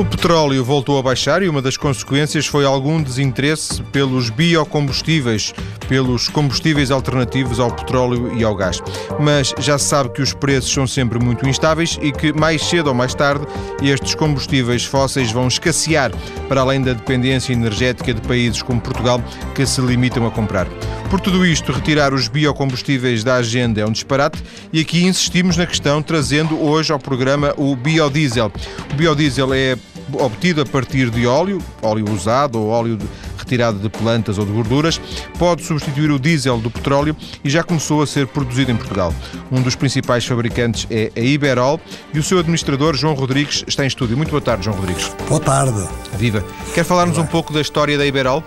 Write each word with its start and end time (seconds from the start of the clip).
O 0.00 0.04
petróleo 0.04 0.64
voltou 0.64 0.98
a 0.98 1.02
baixar 1.02 1.42
e 1.42 1.48
uma 1.50 1.60
das 1.60 1.76
consequências 1.76 2.46
foi 2.46 2.64
algum 2.64 3.02
desinteresse 3.02 3.82
pelos 3.92 4.30
biocombustíveis, 4.30 5.52
pelos 5.90 6.26
combustíveis 6.26 6.90
alternativos 6.90 7.60
ao 7.60 7.70
petróleo 7.70 8.34
e 8.34 8.42
ao 8.42 8.56
gás. 8.56 8.80
Mas 9.20 9.54
já 9.58 9.76
se 9.76 9.84
sabe 9.84 10.08
que 10.08 10.22
os 10.22 10.32
preços 10.32 10.72
são 10.72 10.86
sempre 10.86 11.22
muito 11.22 11.46
instáveis 11.46 11.98
e 12.00 12.12
que 12.12 12.32
mais 12.32 12.64
cedo 12.64 12.86
ou 12.86 12.94
mais 12.94 13.12
tarde 13.12 13.46
estes 13.82 14.14
combustíveis 14.14 14.86
fósseis 14.86 15.30
vão 15.30 15.48
escassear, 15.48 16.10
para 16.48 16.62
além 16.62 16.80
da 16.80 16.94
dependência 16.94 17.52
energética 17.52 18.14
de 18.14 18.22
países 18.22 18.62
como 18.62 18.80
Portugal 18.80 19.22
que 19.54 19.66
se 19.66 19.82
limitam 19.82 20.26
a 20.26 20.30
comprar. 20.30 20.66
Por 21.10 21.20
tudo 21.20 21.44
isto, 21.44 21.72
retirar 21.72 22.14
os 22.14 22.26
biocombustíveis 22.28 23.22
da 23.22 23.34
agenda 23.34 23.80
é 23.80 23.86
um 23.86 23.92
disparate 23.92 24.42
e 24.72 24.80
aqui 24.80 25.04
insistimos 25.04 25.58
na 25.58 25.66
questão, 25.66 26.00
trazendo 26.00 26.58
hoje 26.58 26.90
ao 26.90 26.98
programa 26.98 27.52
o 27.58 27.76
biodiesel. 27.76 28.50
O 28.92 28.94
biodiesel 28.94 29.52
é 29.52 29.76
obtido 30.18 30.62
a 30.62 30.66
partir 30.66 31.10
de 31.10 31.26
óleo, 31.26 31.58
óleo 31.82 32.10
usado 32.10 32.60
ou 32.60 32.68
óleo 32.68 32.96
de, 32.96 33.06
retirado 33.38 33.78
de 33.78 33.88
plantas 33.88 34.38
ou 34.38 34.46
de 34.46 34.52
gorduras, 34.52 35.00
pode 35.38 35.64
substituir 35.64 36.10
o 36.10 36.18
diesel 36.18 36.58
do 36.58 36.70
petróleo 36.70 37.16
e 37.44 37.50
já 37.50 37.62
começou 37.62 38.02
a 38.02 38.06
ser 38.06 38.26
produzido 38.26 38.70
em 38.70 38.76
Portugal. 38.76 39.12
Um 39.50 39.60
dos 39.60 39.74
principais 39.74 40.24
fabricantes 40.24 40.86
é 40.90 41.10
a 41.16 41.20
Iberol 41.20 41.80
e 42.14 42.18
o 42.18 42.22
seu 42.22 42.38
administrador, 42.38 42.94
João 42.94 43.14
Rodrigues, 43.14 43.64
está 43.66 43.84
em 43.84 43.88
estúdio. 43.88 44.16
Muito 44.16 44.30
boa 44.30 44.42
tarde, 44.42 44.64
João 44.64 44.76
Rodrigues. 44.76 45.10
Boa 45.28 45.40
tarde. 45.40 45.88
Viva. 46.16 46.44
Quer 46.74 46.84
falar-nos 46.84 47.18
um 47.18 47.26
pouco 47.26 47.52
da 47.52 47.60
história 47.60 47.98
da 47.98 48.06
Iberol? 48.06 48.44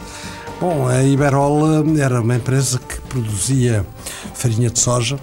Bom, 0.60 0.88
a 0.88 1.04
Iberol 1.04 1.84
eh, 1.84 2.00
era 2.00 2.22
uma 2.22 2.36
empresa 2.36 2.80
que 2.80 3.02
produzia 3.02 3.86
farinha 4.34 4.70
de 4.70 4.80
soja 4.80 5.20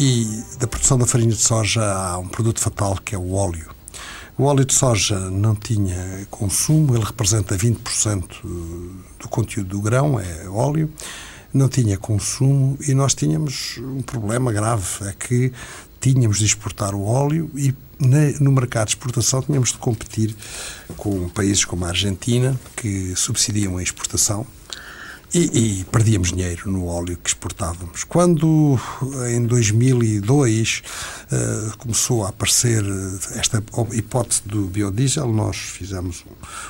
e 0.00 0.42
da 0.58 0.66
produção 0.66 0.98
da 0.98 1.06
farinha 1.06 1.30
de 1.30 1.40
soja 1.40 1.82
há 1.82 2.18
um 2.18 2.26
produto 2.26 2.60
fatal 2.60 2.98
que 3.04 3.14
é 3.14 3.18
o 3.18 3.34
óleo. 3.34 3.77
O 4.38 4.44
óleo 4.44 4.64
de 4.64 4.72
soja 4.72 5.18
não 5.18 5.56
tinha 5.56 6.24
consumo, 6.30 6.94
ele 6.94 7.04
representa 7.04 7.58
20% 7.58 8.22
do 9.18 9.28
conteúdo 9.28 9.70
do 9.70 9.80
grão, 9.80 10.20
é 10.20 10.48
óleo, 10.48 10.88
não 11.52 11.68
tinha 11.68 11.98
consumo 11.98 12.78
e 12.86 12.94
nós 12.94 13.14
tínhamos 13.14 13.78
um 13.78 14.00
problema 14.00 14.52
grave, 14.52 14.86
é 15.08 15.12
que 15.12 15.52
tínhamos 16.00 16.38
de 16.38 16.44
exportar 16.44 16.94
o 16.94 17.04
óleo 17.04 17.50
e 17.56 17.74
no 18.40 18.52
mercado 18.52 18.86
de 18.86 18.92
exportação 18.92 19.42
tínhamos 19.42 19.72
de 19.72 19.78
competir 19.78 20.36
com 20.96 21.28
países 21.30 21.64
como 21.64 21.84
a 21.84 21.88
Argentina, 21.88 22.56
que 22.76 23.16
subsidiam 23.16 23.76
a 23.76 23.82
exportação, 23.82 24.46
e, 25.34 25.80
e, 25.80 25.84
perdíamos 25.84 26.32
dinheiro 26.32 26.70
no 26.70 26.86
óleo 26.86 27.18
que 27.22 27.28
exportávamos. 27.28 28.04
Quando, 28.04 28.78
em 29.28 29.44
2002, 29.44 30.82
uh, 31.30 31.34
eh, 31.34 31.72
começou 31.78 32.24
a 32.24 32.30
aparecer 32.30 32.82
eh, 32.82 33.38
esta 33.38 33.62
hipótese 33.92 34.42
do 34.46 34.66
biodiesel, 34.66 35.30
nós 35.32 35.56
fizemos 35.56 36.24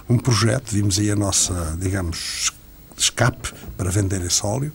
um, 0.08 0.14
um 0.14 0.18
projeto, 0.18 0.72
vimos 0.72 0.98
aí 0.98 1.10
a 1.10 1.16
nossa, 1.16 1.76
digamos, 1.80 2.52
escape 2.96 3.52
para 3.76 3.90
vender 3.90 4.20
esse 4.22 4.44
óleo. 4.44 4.72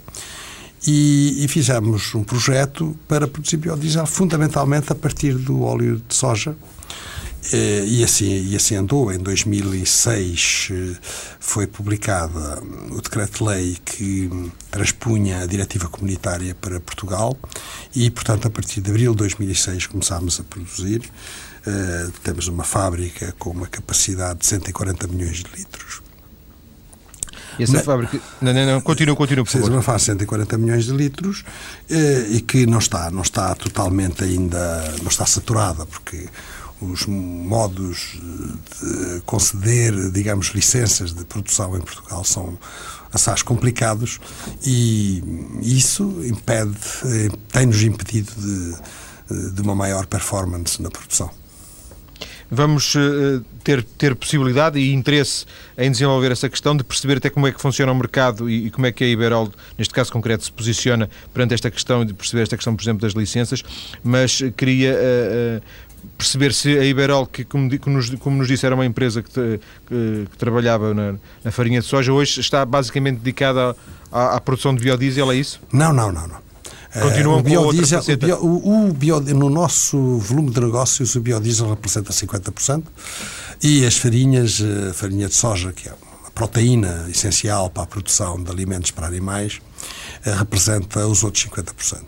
E, 0.85 1.43
e, 1.43 1.47
fizemos 1.47 2.13
um 2.13 2.23
projeto 2.23 2.97
para 3.07 3.25
produzir 3.25 3.57
biodiesel 3.57 4.05
fundamentalmente 4.05 4.91
a 4.91 4.95
partir 4.95 5.35
do 5.35 5.61
óleo 5.61 6.01
de 6.07 6.13
soja 6.13 6.51
eh, 6.51 7.22
e 7.85 8.03
assim, 8.03 8.47
e 8.47 8.55
assim 8.55 8.75
andou. 8.75 9.11
Em 9.11 9.17
2006 9.17 10.69
eh, 10.71 10.95
foi 11.39 11.67
publicada 11.67 12.61
o 12.89 13.01
decreto-lei 13.01 13.77
que 13.83 14.29
transpunha 14.71 15.41
a 15.41 15.45
diretiva 15.45 15.89
comunitária 15.89 16.55
para 16.55 16.79
Portugal 16.79 17.37
e, 17.93 18.09
portanto, 18.09 18.47
a 18.47 18.49
partir 18.49 18.81
de 18.81 18.89
abril 18.89 19.11
de 19.11 19.17
2006 19.17 19.87
começámos 19.87 20.39
a 20.39 20.43
produzir. 20.43 21.01
Uh, 21.65 22.11
temos 22.23 22.49
uma 22.49 22.65
fábrica 22.65 23.33
com 23.39 23.51
uma 23.51 23.67
capacidade 23.67 24.39
de 24.39 24.45
140 24.47 25.07
milhões 25.07 25.37
de 25.37 25.49
litros. 25.55 26.01
E 27.57 27.63
essa 27.63 27.73
Mas, 27.73 27.85
fábrica. 27.85 28.19
Não, 28.41 28.53
não, 28.53 28.65
não, 28.65 28.81
continua, 28.81 29.15
continua, 29.15 29.45
por 29.45 29.51
favor. 29.51 29.71
uma 29.71 29.95
de 29.95 30.01
140 30.01 30.57
milhões 30.57 30.85
de 30.85 30.91
litros 30.91 31.45
e 31.89 32.41
que 32.41 32.65
não 32.65 32.79
está, 32.79 33.09
não 33.11 33.21
está 33.21 33.53
totalmente 33.55 34.23
ainda. 34.23 34.93
não 35.01 35.07
está 35.07 35.25
saturada, 35.25 35.85
porque 35.85 36.27
os 36.91 37.05
modos 37.05 38.17
de 38.81 39.21
conceder, 39.21 40.11
digamos, 40.11 40.47
licenças 40.47 41.13
de 41.13 41.23
produção 41.25 41.75
em 41.77 41.81
Portugal 41.81 42.23
são 42.23 42.57
assaz 43.11 43.41
complicados 43.43 44.19
e 44.65 45.23
isso 45.61 46.21
impede, 46.25 46.75
tem-nos 47.51 47.83
impedido 47.83 48.31
de, 48.35 49.51
de 49.51 49.61
uma 49.61 49.75
maior 49.75 50.05
performance 50.07 50.81
na 50.81 50.89
produção. 50.89 51.29
Vamos 52.55 52.93
ter, 53.63 53.81
ter 53.81 54.15
possibilidade 54.15 54.77
e 54.77 54.93
interesse 54.93 55.43
em 55.75 55.89
desenvolver 55.89 56.31
essa 56.31 56.47
questão, 56.47 56.77
de 56.77 56.83
perceber 56.83 57.17
até 57.17 57.27
como 57.27 57.47
é 57.47 57.51
que 57.51 57.59
funciona 57.59 57.91
o 57.91 57.95
mercado 57.95 58.47
e, 58.47 58.67
e 58.67 58.69
como 58.69 58.85
é 58.85 58.91
que 58.91 59.03
a 59.03 59.07
Iberol, 59.07 59.51
neste 59.75 59.91
caso 59.91 60.11
concreto, 60.11 60.43
se 60.43 60.51
posiciona 60.51 61.09
perante 61.33 61.55
esta 61.55 61.71
questão 61.71 62.05
de 62.05 62.13
perceber 62.13 62.43
esta 62.43 62.55
questão, 62.55 62.75
por 62.75 62.83
exemplo, 62.83 63.01
das 63.01 63.13
licenças, 63.13 63.63
mas 64.03 64.39
queria 64.55 64.93
uh, 64.93 65.57
uh, 65.57 65.63
perceber 66.17 66.53
se 66.53 66.77
a 66.77 66.85
Iberol, 66.85 67.27
que 67.27 67.43
como, 67.43 67.69
nos, 67.85 68.09
como 68.15 68.37
nos 68.37 68.47
disse 68.47 68.65
era 68.65 68.75
uma 68.75 68.85
empresa 68.85 69.21
que, 69.21 69.31
que, 69.31 70.27
que 70.29 70.37
trabalhava 70.37 70.93
na, 70.93 71.15
na, 71.43 71.51
farinha 71.51 71.81
de 71.81 71.85
soja, 71.85 72.11
hoje 72.11 72.39
está 72.39 72.65
basicamente 72.65 73.17
dedicada 73.17 73.75
à, 74.11 74.35
à, 74.35 74.41
produção 74.41 74.75
de 74.75 74.81
biodiesel, 74.83 75.31
é 75.31 75.35
isso? 75.35 75.59
Não, 75.71 75.91
não, 75.91 76.11
não. 76.11 76.27
não. 76.27 76.43
Continuam 77.01 77.37
uh, 77.37 77.39
o 77.39 77.43
biodiesel, 77.43 78.01
o, 78.01 78.17
bio, 78.17 78.37
o, 78.37 78.89
o 78.89 78.93
bio, 78.93 79.19
no 79.19 79.49
nosso 79.49 80.17
volume 80.19 80.51
de 80.51 80.61
negócios, 80.61 81.15
o 81.15 81.21
biodiesel 81.21 81.69
representa 81.69 82.13
50% 82.13 82.83
e 83.61 83.85
as 83.85 83.97
farinhas, 83.97 84.61
a 84.61 84.89
eh, 84.89 84.93
farinha 84.93 85.27
de 85.27 85.33
soja, 85.33 85.73
que 85.73 85.89
é 85.89 85.91
a 85.91 86.31
proteína 86.31 87.07
essencial 87.09 87.69
para 87.69 87.83
a 87.83 87.87
produção 87.87 88.41
de 88.41 88.51
alimentos 88.51 88.91
para 88.91 89.07
animais, 89.07 89.59
uh, 90.25 90.35
representa 90.37 91.07
os 91.07 91.23
outros 91.23 91.45
50%. 91.45 92.03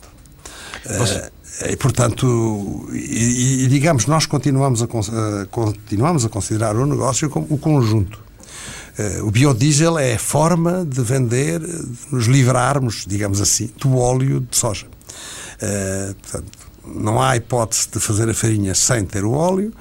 Uh, 0.85 1.34
e, 1.63 1.75
portanto, 1.77 2.89
e, 2.91 3.63
e, 3.63 3.67
digamos, 3.67 4.05
nós 4.07 4.25
continuamos 4.25 4.83
a, 4.83 4.87
continuamos 5.49 6.25
a 6.25 6.29
considerar 6.29 6.75
o 6.75 6.85
negócio 6.85 7.29
como 7.29 7.47
o 7.49 7.57
conjunto. 7.57 8.19
Uh, 8.97 9.25
o 9.25 9.31
biodiesel 9.31 9.97
é 9.97 10.15
a 10.15 10.19
forma 10.19 10.85
de 10.85 11.01
vender, 11.01 11.59
de 11.59 11.97
nos 12.11 12.25
livrarmos, 12.25 13.05
digamos 13.07 13.41
assim, 13.41 13.69
do 13.77 13.97
óleo 13.97 14.39
de 14.39 14.57
soja. 14.57 14.87
Uh, 15.55 16.15
portanto, 16.15 16.57
não 16.87 17.21
há 17.21 17.35
hipótese 17.35 17.89
de 17.91 17.99
fazer 17.99 18.29
a 18.29 18.33
farinha 18.33 18.75
sem 18.75 19.05
ter 19.05 19.23
o 19.25 19.31
óleo 19.31 19.73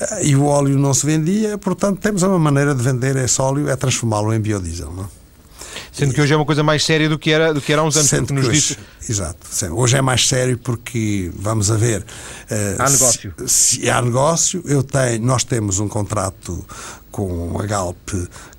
uh, 0.00 0.24
e 0.24 0.34
o 0.34 0.44
óleo 0.44 0.78
não 0.78 0.94
se 0.94 1.06
vendia, 1.06 1.58
portanto, 1.58 2.00
temos 2.00 2.22
uma 2.22 2.38
maneira 2.38 2.74
de 2.74 2.82
vender 2.82 3.16
esse 3.16 3.40
óleo, 3.40 3.68
é 3.68 3.76
transformá-lo 3.76 4.32
em 4.32 4.40
biodiesel. 4.40 4.92
Não? 4.92 5.25
Sendo 5.96 6.12
que 6.12 6.20
hoje 6.20 6.34
é 6.34 6.36
uma 6.36 6.44
coisa 6.44 6.62
mais 6.62 6.84
séria 6.84 7.08
do 7.08 7.18
que 7.18 7.30
era, 7.30 7.54
do 7.54 7.60
que 7.60 7.72
era 7.72 7.80
há 7.80 7.84
uns 7.84 7.96
anos, 7.96 8.10
Sendo 8.10 8.34
nos 8.34 8.46
hoje, 8.48 8.60
disse. 8.60 8.78
Exato. 9.08 9.38
Hoje 9.74 9.96
é 9.96 10.02
mais 10.02 10.28
sério 10.28 10.58
porque, 10.58 11.32
vamos 11.34 11.70
a 11.70 11.76
ver. 11.76 12.02
Uh, 12.02 12.82
há 12.82 12.90
negócio. 12.90 13.34
Se, 13.46 13.78
se, 13.78 13.90
há 13.90 14.02
negócio, 14.02 14.62
eu 14.66 14.82
tenho, 14.82 15.22
nós 15.22 15.42
temos 15.42 15.78
um 15.78 15.88
contrato 15.88 16.62
com 17.10 17.58
a 17.58 17.64
Galp 17.64 18.10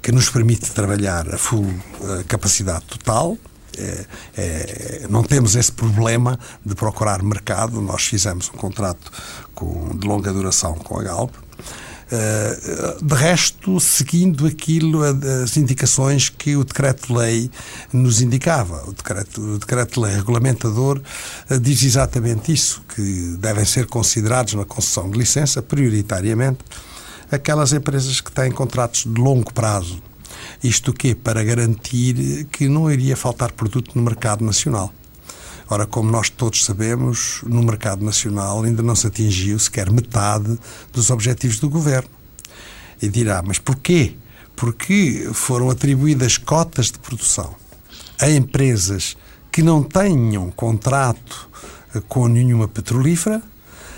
que 0.02 0.12
nos 0.12 0.32
permite 0.32 0.72
trabalhar 0.72 1.32
a 1.32 1.38
full 1.38 1.64
uh, 1.64 2.24
capacidade 2.28 2.86
total. 2.86 3.38
É, 3.78 4.06
é, 4.36 5.06
não 5.08 5.22
temos 5.22 5.56
esse 5.56 5.72
problema 5.72 6.40
de 6.66 6.74
procurar 6.74 7.22
mercado. 7.22 7.80
Nós 7.80 8.02
fizemos 8.02 8.50
um 8.52 8.58
contrato 8.58 9.12
com, 9.54 9.96
de 9.96 10.08
longa 10.08 10.34
duração 10.34 10.74
com 10.74 11.00
a 11.00 11.04
Galp 11.04 11.36
de 13.02 13.14
resto, 13.14 13.80
seguindo 13.80 14.46
aquilo, 14.46 15.02
as 15.44 15.58
indicações 15.58 16.30
que 16.30 16.56
o 16.56 16.64
decreto-lei 16.64 17.52
nos 17.92 18.22
indicava. 18.22 18.84
O 18.88 18.94
decreto-lei 18.94 19.58
decreto 19.60 20.02
regulamentador 20.02 21.02
eh, 21.50 21.58
diz 21.60 21.84
exatamente 21.84 22.52
isso, 22.52 22.82
que 22.94 23.36
devem 23.40 23.66
ser 23.66 23.88
considerados 23.88 24.54
na 24.54 24.66
concessão 24.66 25.10
de 25.10 25.18
licença, 25.18 25.62
prioritariamente, 25.62 26.60
aquelas 27.32 27.74
empresas 27.74 28.22
que 28.22 28.32
têm 28.32 28.52
contratos 28.52 29.04
de 29.04 29.20
longo 29.20 29.54
prazo. 29.54 30.02
Isto 30.64 30.94
que 30.94 31.14
para 31.14 31.44
garantir 31.44 32.46
que 32.52 32.68
não 32.68 32.92
iria 32.92 33.16
faltar 33.16 33.52
produto 33.52 33.92
no 33.96 34.02
mercado 34.02 34.44
nacional. 34.44 34.94
Ora, 35.70 35.86
como 35.86 36.10
nós 36.10 36.30
todos 36.30 36.64
sabemos, 36.64 37.42
no 37.46 37.62
mercado 37.62 38.04
nacional 38.04 38.64
ainda 38.64 38.82
não 38.82 38.96
se 38.96 39.08
atingiu 39.08 39.60
sequer 39.60 39.92
metade 39.92 40.58
dos 40.94 41.10
objetivos 41.10 41.60
do 41.60 41.70
governo. 41.70 42.10
E 43.02 43.10
dirá, 43.10 43.44
mas 43.46 43.60
porquê? 43.60 44.16
Porque 44.56 45.30
foram 45.34 45.70
atribuídas 45.70 46.38
cotas 46.38 46.88
de 46.88 47.00
produção 47.00 47.56
a 48.20 48.30
empresas 48.30 49.16
que 49.52 49.62
não 49.62 49.84
tenham 49.84 50.50
contrato 50.52 51.50
eh, 51.94 52.02
com 52.08 52.28
nenhuma 52.28 52.68
petrolífera 52.68 53.42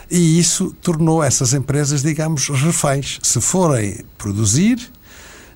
e 0.09 0.39
isso 0.39 0.75
tornou 0.81 1.23
essas 1.23 1.53
empresas, 1.53 2.01
digamos, 2.01 2.49
reféns. 2.49 3.19
Se 3.21 3.39
forem 3.39 4.03
produzir, 4.17 4.91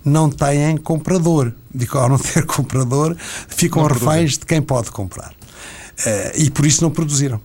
não 0.05 0.29
têm 0.29 0.77
comprador. 0.77 1.51
Digo, 1.73 1.97
ao 1.97 2.07
não 2.07 2.19
ter 2.19 2.45
comprador, 2.47 3.15
ficam 3.47 3.81
não 3.81 3.89
reféns 3.89 4.37
de 4.37 4.45
quem 4.45 4.61
pode 4.61 4.91
comprar. 4.91 5.33
E 6.35 6.49
por 6.49 6.65
isso 6.65 6.83
não 6.83 6.91
produziram. 6.91 7.39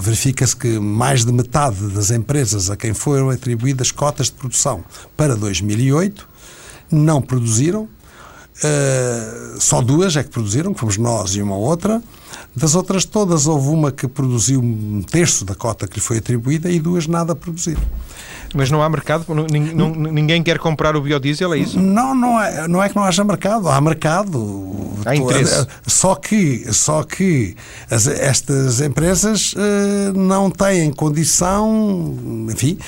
Verifica-se 0.00 0.56
que 0.56 0.78
mais 0.78 1.24
de 1.24 1.32
metade 1.32 1.88
das 1.88 2.10
empresas 2.10 2.70
a 2.70 2.76
quem 2.76 2.92
foram 2.92 3.30
atribuídas 3.30 3.90
cotas 3.90 4.26
de 4.26 4.32
produção 4.32 4.84
para 5.16 5.36
2008 5.36 6.28
não 6.90 7.22
produziram. 7.22 7.88
só 9.58 9.80
duas 9.80 10.16
é 10.16 10.22
que 10.22 10.30
produziram, 10.30 10.74
que 10.74 10.80
fomos 10.80 10.98
nós 10.98 11.34
e 11.34 11.42
uma 11.42 11.56
outra. 11.56 12.02
Das 12.54 12.74
outras 12.74 13.04
todas, 13.04 13.46
houve 13.46 13.68
uma 13.68 13.90
que 13.90 14.06
produziu 14.06 14.60
um 14.60 15.02
terço 15.02 15.44
da 15.44 15.54
cota 15.54 15.86
que 15.86 15.94
lhe 15.94 16.00
foi 16.00 16.18
atribuída 16.18 16.70
e 16.70 16.78
duas 16.78 17.06
nada 17.06 17.34
produziram. 17.34 17.82
Mas 18.54 18.70
não 18.70 18.80
há 18.80 18.88
mercado? 18.88 19.26
Ninguém 19.50 20.42
quer 20.42 20.58
comprar 20.58 20.94
o 20.94 21.00
biodiesel, 21.00 21.52
é 21.54 21.58
isso? 21.58 21.78
Não, 21.78 22.14
não 22.14 22.40
é, 22.40 22.68
não 22.68 22.82
é 22.82 22.88
que 22.88 22.94
não 22.94 23.02
haja 23.02 23.24
mercado. 23.24 23.68
Há 23.68 23.80
mercado. 23.80 24.94
Há 25.04 25.16
interesse. 25.16 25.66
Só 25.86 26.14
que, 26.14 26.72
só 26.72 27.02
que 27.02 27.56
as, 27.90 28.06
estas 28.06 28.80
empresas 28.80 29.52
uh, 29.54 30.16
não 30.16 30.50
têm 30.50 30.92
condição, 30.92 32.16
enfim, 32.48 32.78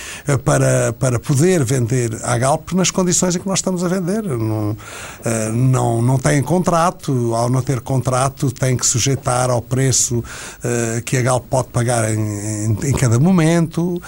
para, 0.44 0.92
para 0.92 1.18
poder 1.18 1.64
vender 1.64 2.16
a 2.22 2.38
Galp 2.38 2.72
nas 2.72 2.92
condições 2.92 3.34
em 3.34 3.40
que 3.40 3.48
nós 3.48 3.58
estamos 3.58 3.82
a 3.82 3.88
vender. 3.88 4.22
Não, 4.22 4.70
uh, 4.70 4.76
não, 5.52 6.00
não 6.00 6.18
têm 6.18 6.42
contrato. 6.42 7.34
Ao 7.34 7.50
não 7.50 7.60
ter 7.60 7.80
contrato, 7.80 8.52
têm 8.52 8.76
que 8.76 8.86
sujeitar 8.86 9.35
ao 9.50 9.60
preço 9.60 10.18
uh, 10.18 11.02
que 11.04 11.16
a 11.16 11.22
Galp 11.22 11.46
pode 11.48 11.68
pagar 11.68 12.12
em, 12.12 12.18
em, 12.18 12.78
em 12.84 12.92
cada 12.92 13.18
momento. 13.18 14.00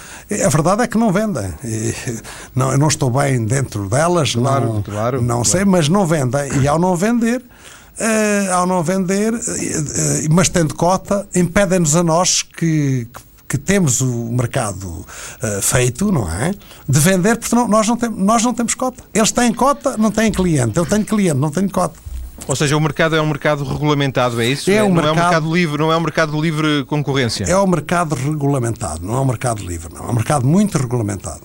A 0.45 0.49
verdade 0.49 0.83
é 0.83 0.87
que 0.87 0.97
não 0.97 1.11
vendem. 1.11 1.53
Não, 2.55 2.71
eu 2.71 2.77
não 2.77 2.87
estou 2.87 3.09
bem 3.09 3.45
dentro 3.45 3.87
delas, 3.87 4.33
claro, 4.33 4.65
não, 4.65 4.81
claro, 4.81 5.21
não 5.21 5.43
sei, 5.43 5.63
mas 5.63 5.87
não 5.87 6.05
vendem. 6.05 6.61
E 6.61 6.67
ao 6.67 6.79
não 6.79 6.95
vender, 6.95 7.41
Uh, 7.99 8.53
ao 8.53 8.65
não 8.65 8.81
vender, 8.81 9.33
uh, 9.33 9.37
uh, 9.37 9.39
mas 10.31 10.47
tendo 10.47 10.73
cota, 10.73 11.27
impedem-nos 11.35 11.97
a 11.97 12.01
nós 12.01 12.41
que, 12.41 13.05
que 13.45 13.57
temos 13.57 13.99
o 13.99 14.31
mercado 14.31 15.05
feito, 15.61 16.09
não 16.09 16.31
é? 16.31 16.53
De 16.87 16.97
vender, 16.97 17.37
porque 17.37 17.53
não, 17.53 17.67
nós, 17.67 17.85
não 17.89 17.97
tem, 17.97 18.09
nós 18.09 18.41
não 18.41 18.53
temos 18.53 18.73
cota. 18.73 19.03
Eles 19.13 19.33
têm 19.33 19.53
cota, 19.53 19.97
não 19.97 20.11
têm 20.11 20.31
cliente. 20.31 20.77
Eu 20.77 20.85
tenho 20.85 21.03
cliente, 21.03 21.35
não 21.37 21.51
tenho 21.51 21.69
cota. 21.69 21.99
Ou 22.47 22.55
seja, 22.55 22.75
o 22.75 22.81
mercado 22.81 23.15
é 23.15 23.21
um 23.21 23.27
mercado 23.27 23.63
regulamentado, 23.63 24.41
é 24.41 24.47
isso? 24.47 24.71
É 24.71 24.83
um 24.83 24.87
não 24.87 24.95
mercado... 24.95 25.07
é 25.07 25.11
um 25.11 25.23
mercado 25.23 25.53
livre, 25.53 25.77
não 25.77 25.91
é 25.91 25.97
um 25.97 26.01
mercado 26.01 26.41
livre 26.41 26.85
concorrência. 26.85 27.43
É 27.45 27.57
um 27.57 27.67
mercado 27.67 28.15
regulamentado, 28.15 29.05
não 29.05 29.15
é 29.15 29.21
um 29.21 29.25
mercado 29.25 29.63
livre, 29.63 29.93
não. 29.93 30.07
É 30.07 30.09
um 30.09 30.13
mercado 30.13 30.47
muito 30.47 30.77
regulamentado. 30.77 31.41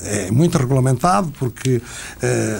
É 0.00 0.30
muito 0.30 0.58
regulamentado 0.58 1.32
porque, 1.38 1.76
uh, 1.76 1.82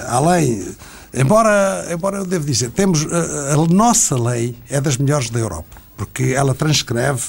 além, 0.09 0.67
embora, 1.13 1.87
embora 1.91 2.19
eu 2.19 2.25
devo 2.25 2.45
dizer, 2.45 2.71
temos 2.71 3.05
uh, 3.05 3.09
a 3.53 3.73
nossa 3.73 4.21
lei 4.21 4.57
é 4.71 4.81
das 4.81 4.97
melhores 4.97 5.31
da 5.31 5.41
Europa, 5.41 5.77
porque 5.97 6.33
ela 6.35 6.55
transcreve 6.55 7.23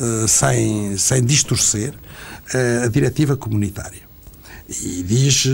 uh, 0.00 0.28
sem, 0.28 0.96
sem 0.98 1.24
distorcer 1.24 1.94
a 2.84 2.88
diretiva 2.88 3.38
comunitária 3.38 4.03
e 4.68 5.02
diz, 5.02 5.46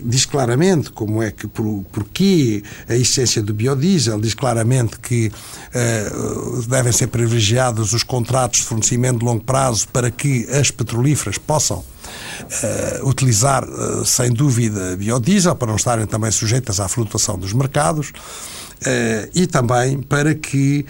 diz 0.00 0.26
claramente 0.26 0.90
como 0.90 1.22
é 1.22 1.30
que, 1.30 1.46
por, 1.46 1.84
porquê 1.92 2.62
a 2.88 2.94
essência 2.96 3.40
do 3.40 3.54
biodiesel, 3.54 4.20
diz 4.20 4.34
claramente 4.34 4.98
que 4.98 5.28
uh, 5.28 6.62
devem 6.62 6.92
ser 6.92 7.06
privilegiados 7.06 7.92
os 7.92 8.02
contratos 8.02 8.60
de 8.60 8.66
fornecimento 8.66 9.20
de 9.20 9.24
longo 9.24 9.44
prazo 9.44 9.86
para 9.88 10.10
que 10.10 10.48
as 10.50 10.72
petrolíferas 10.72 11.38
possam 11.38 11.78
uh, 11.78 13.08
utilizar, 13.08 13.64
uh, 13.64 14.04
sem 14.04 14.32
dúvida, 14.32 14.96
biodiesel, 14.96 15.54
para 15.54 15.68
não 15.68 15.76
estarem 15.76 16.06
também 16.06 16.32
sujeitas 16.32 16.80
à 16.80 16.88
flutuação 16.88 17.38
dos 17.38 17.52
mercados. 17.52 18.12
Uh, 18.78 19.28
e 19.34 19.44
também 19.48 20.00
para 20.00 20.36
que 20.36 20.86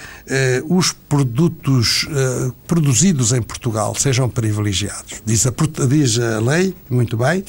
uh, 0.67 0.77
os 0.77 0.93
produtos 0.93 2.03
uh, 2.03 2.55
produzidos 2.67 3.33
em 3.33 3.41
Portugal 3.41 3.95
sejam 3.95 4.29
privilegiados. 4.29 5.23
Diz 5.25 5.47
a, 5.47 5.53
diz 5.89 6.19
a 6.19 6.39
lei, 6.39 6.75
muito 6.91 7.17
bem, 7.17 7.43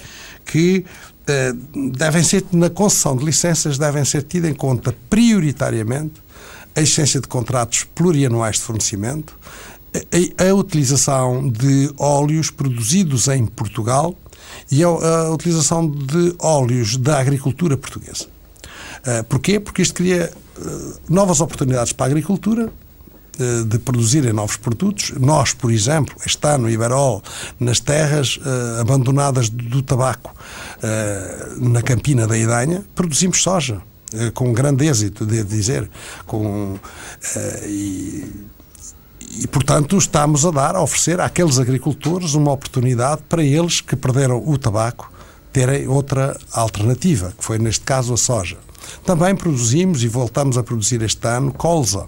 que 0.45 0.85
devem 1.93 2.23
ser, 2.23 2.43
na 2.53 2.69
concessão 2.69 3.15
de 3.15 3.23
licenças, 3.23 3.77
devem 3.77 4.03
ser 4.03 4.23
tidas 4.23 4.49
em 4.49 4.53
conta 4.55 4.95
prioritariamente 5.09 6.13
a 6.75 6.81
existência 6.81 7.19
de 7.19 7.27
contratos 7.27 7.83
plurianuais 7.83 8.55
de 8.55 8.61
fornecimento, 8.63 9.37
a, 9.93 10.49
a 10.49 10.55
utilização 10.55 11.49
de 11.49 11.93
óleos 11.97 12.49
produzidos 12.49 13.27
em 13.27 13.45
Portugal 13.45 14.15
e 14.71 14.83
a, 14.83 14.87
a 14.87 15.31
utilização 15.31 15.89
de 15.89 16.33
óleos 16.39 16.97
da 16.97 17.19
agricultura 17.19 17.75
portuguesa. 17.77 18.38
Uh, 18.99 19.23
porquê? 19.25 19.59
Porque 19.59 19.81
isto 19.81 19.95
cria 19.95 20.31
uh, 20.57 20.93
novas 21.09 21.41
oportunidades 21.41 21.93
para 21.93 22.05
a 22.05 22.09
agricultura, 22.09 22.65
uh, 22.67 23.65
de 23.65 23.79
produzirem 23.79 24.33
novos 24.33 24.57
produtos. 24.57 25.13
Nós, 25.19 25.53
por 25.53 25.71
exemplo, 25.71 26.15
este 26.25 26.45
ano, 26.47 26.69
Iberol, 26.69 27.23
nas 27.59 27.79
terras 27.79 28.39
abandonadas 28.79 29.49
do, 29.49 29.81
tabaco, 29.81 30.35
na 31.57 31.81
Campina 31.81 32.27
da 32.27 32.37
Idanha, 32.37 32.83
produzimos 32.95 33.41
soja, 33.41 33.81
com 34.33 34.51
grande 34.53 34.87
êxito, 34.87 35.25
devo 35.25 35.49
dizer. 35.49 35.89
Com, 36.25 36.77
e, 37.65 38.25
e, 39.41 39.47
portanto, 39.47 39.97
estamos 39.97 40.45
a 40.45 40.51
dar, 40.51 40.75
a 40.75 40.81
oferecer 40.81 41.19
àqueles 41.19 41.59
agricultores 41.59 42.33
uma 42.33 42.51
oportunidade 42.51 43.21
para 43.29 43.43
eles 43.43 43.81
que 43.81 43.95
perderam 43.95 44.43
o 44.45 44.57
tabaco 44.57 45.11
terem 45.51 45.87
outra 45.87 46.37
alternativa, 46.51 47.33
que 47.37 47.43
foi, 47.43 47.57
neste 47.57 47.83
caso, 47.83 48.13
a 48.13 48.17
soja. 48.17 48.57
Também 49.03 49.35
produzimos 49.35 50.03
e 50.03 50.07
voltamos 50.07 50.57
a 50.57 50.63
produzir 50.63 51.01
este 51.01 51.27
ano 51.27 51.51
colza, 51.53 52.07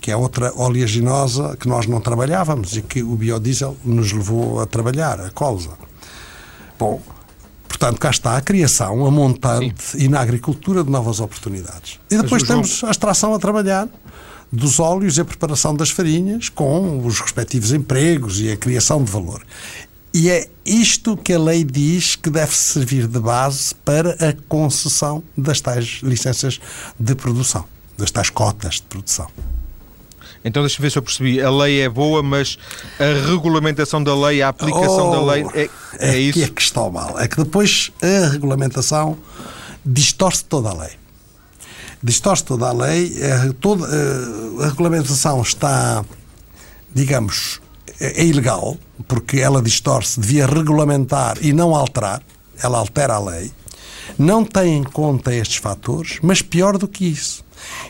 que 0.00 0.10
é 0.10 0.16
outra 0.16 0.52
oleaginosa 0.54 1.56
que 1.58 1.68
nós 1.68 1.86
não 1.86 2.00
trabalhávamos 2.00 2.76
e 2.76 2.82
que 2.82 3.02
o 3.02 3.16
biodiesel 3.16 3.76
nos 3.84 4.12
levou 4.12 4.60
a 4.60 4.66
trabalhar, 4.66 5.20
a 5.20 5.30
colza. 5.30 5.70
Bom, 6.78 7.00
portanto, 7.66 7.98
cá 7.98 8.10
está 8.10 8.36
a 8.36 8.40
criação, 8.40 9.06
a 9.06 9.10
montante 9.10 9.82
Sim. 9.82 9.98
e 9.98 10.08
na 10.08 10.20
agricultura 10.20 10.84
de 10.84 10.90
novas 10.90 11.20
oportunidades. 11.20 11.98
E 12.10 12.16
depois 12.16 12.42
temos 12.42 12.84
a 12.84 12.90
extração 12.90 13.34
a 13.34 13.38
trabalhar 13.38 13.88
dos 14.52 14.78
óleos 14.78 15.16
e 15.16 15.20
a 15.20 15.24
preparação 15.24 15.74
das 15.74 15.90
farinhas 15.90 16.48
com 16.48 17.04
os 17.04 17.20
respectivos 17.20 17.72
empregos 17.72 18.40
e 18.40 18.52
a 18.52 18.56
criação 18.56 19.02
de 19.02 19.10
valor. 19.10 19.42
E 20.14 20.30
é 20.30 20.48
isto 20.64 21.16
que 21.16 21.32
a 21.32 21.38
lei 21.40 21.64
diz 21.64 22.14
que 22.14 22.30
deve 22.30 22.54
servir 22.54 23.08
de 23.08 23.18
base 23.18 23.74
para 23.84 24.12
a 24.12 24.32
concessão 24.48 25.24
das 25.36 25.60
tais 25.60 25.98
licenças 26.04 26.60
de 26.96 27.16
produção, 27.16 27.64
das 27.98 28.12
tais 28.12 28.30
cotas 28.30 28.76
de 28.76 28.82
produção. 28.82 29.26
Então 30.44 30.62
deixa-me 30.62 30.82
ver 30.82 30.90
se 30.90 30.98
eu 30.98 31.02
percebi. 31.02 31.42
A 31.42 31.50
lei 31.50 31.80
é 31.80 31.88
boa, 31.88 32.22
mas 32.22 32.56
a 33.00 33.28
regulamentação 33.28 34.04
da 34.04 34.14
lei, 34.14 34.40
a 34.40 34.50
aplicação 34.50 35.08
oh, 35.08 35.16
da 35.16 35.32
lei 35.32 35.46
é, 35.52 35.70
é, 35.98 36.10
é 36.10 36.18
isso? 36.18 36.38
Que 36.38 36.44
é 36.44 36.48
que 36.48 36.62
está 36.62 36.88
mal. 36.88 37.18
É 37.18 37.26
que 37.26 37.36
depois 37.42 37.90
a 38.00 38.28
regulamentação 38.28 39.18
distorce 39.84 40.44
toda 40.44 40.68
a 40.68 40.74
lei. 40.74 40.92
Distorce 42.00 42.44
toda 42.44 42.68
a 42.68 42.72
lei. 42.72 43.20
É, 43.20 43.52
toda, 43.58 43.84
a 44.60 44.68
regulamentação 44.68 45.42
está, 45.42 46.04
digamos, 46.94 47.60
é, 48.00 48.22
é 48.22 48.24
ilegal, 48.24 48.76
porque 49.06 49.38
ela 49.38 49.62
distorce, 49.62 50.20
devia 50.20 50.46
regulamentar 50.46 51.38
e 51.40 51.52
não 51.52 51.74
alterar, 51.74 52.22
ela 52.62 52.78
altera 52.78 53.14
a 53.14 53.18
lei, 53.18 53.52
não 54.18 54.44
tem 54.44 54.78
em 54.78 54.84
conta 54.84 55.34
estes 55.34 55.56
fatores, 55.56 56.18
mas 56.22 56.42
pior 56.42 56.78
do 56.78 56.86
que 56.86 57.04
isso, 57.04 57.44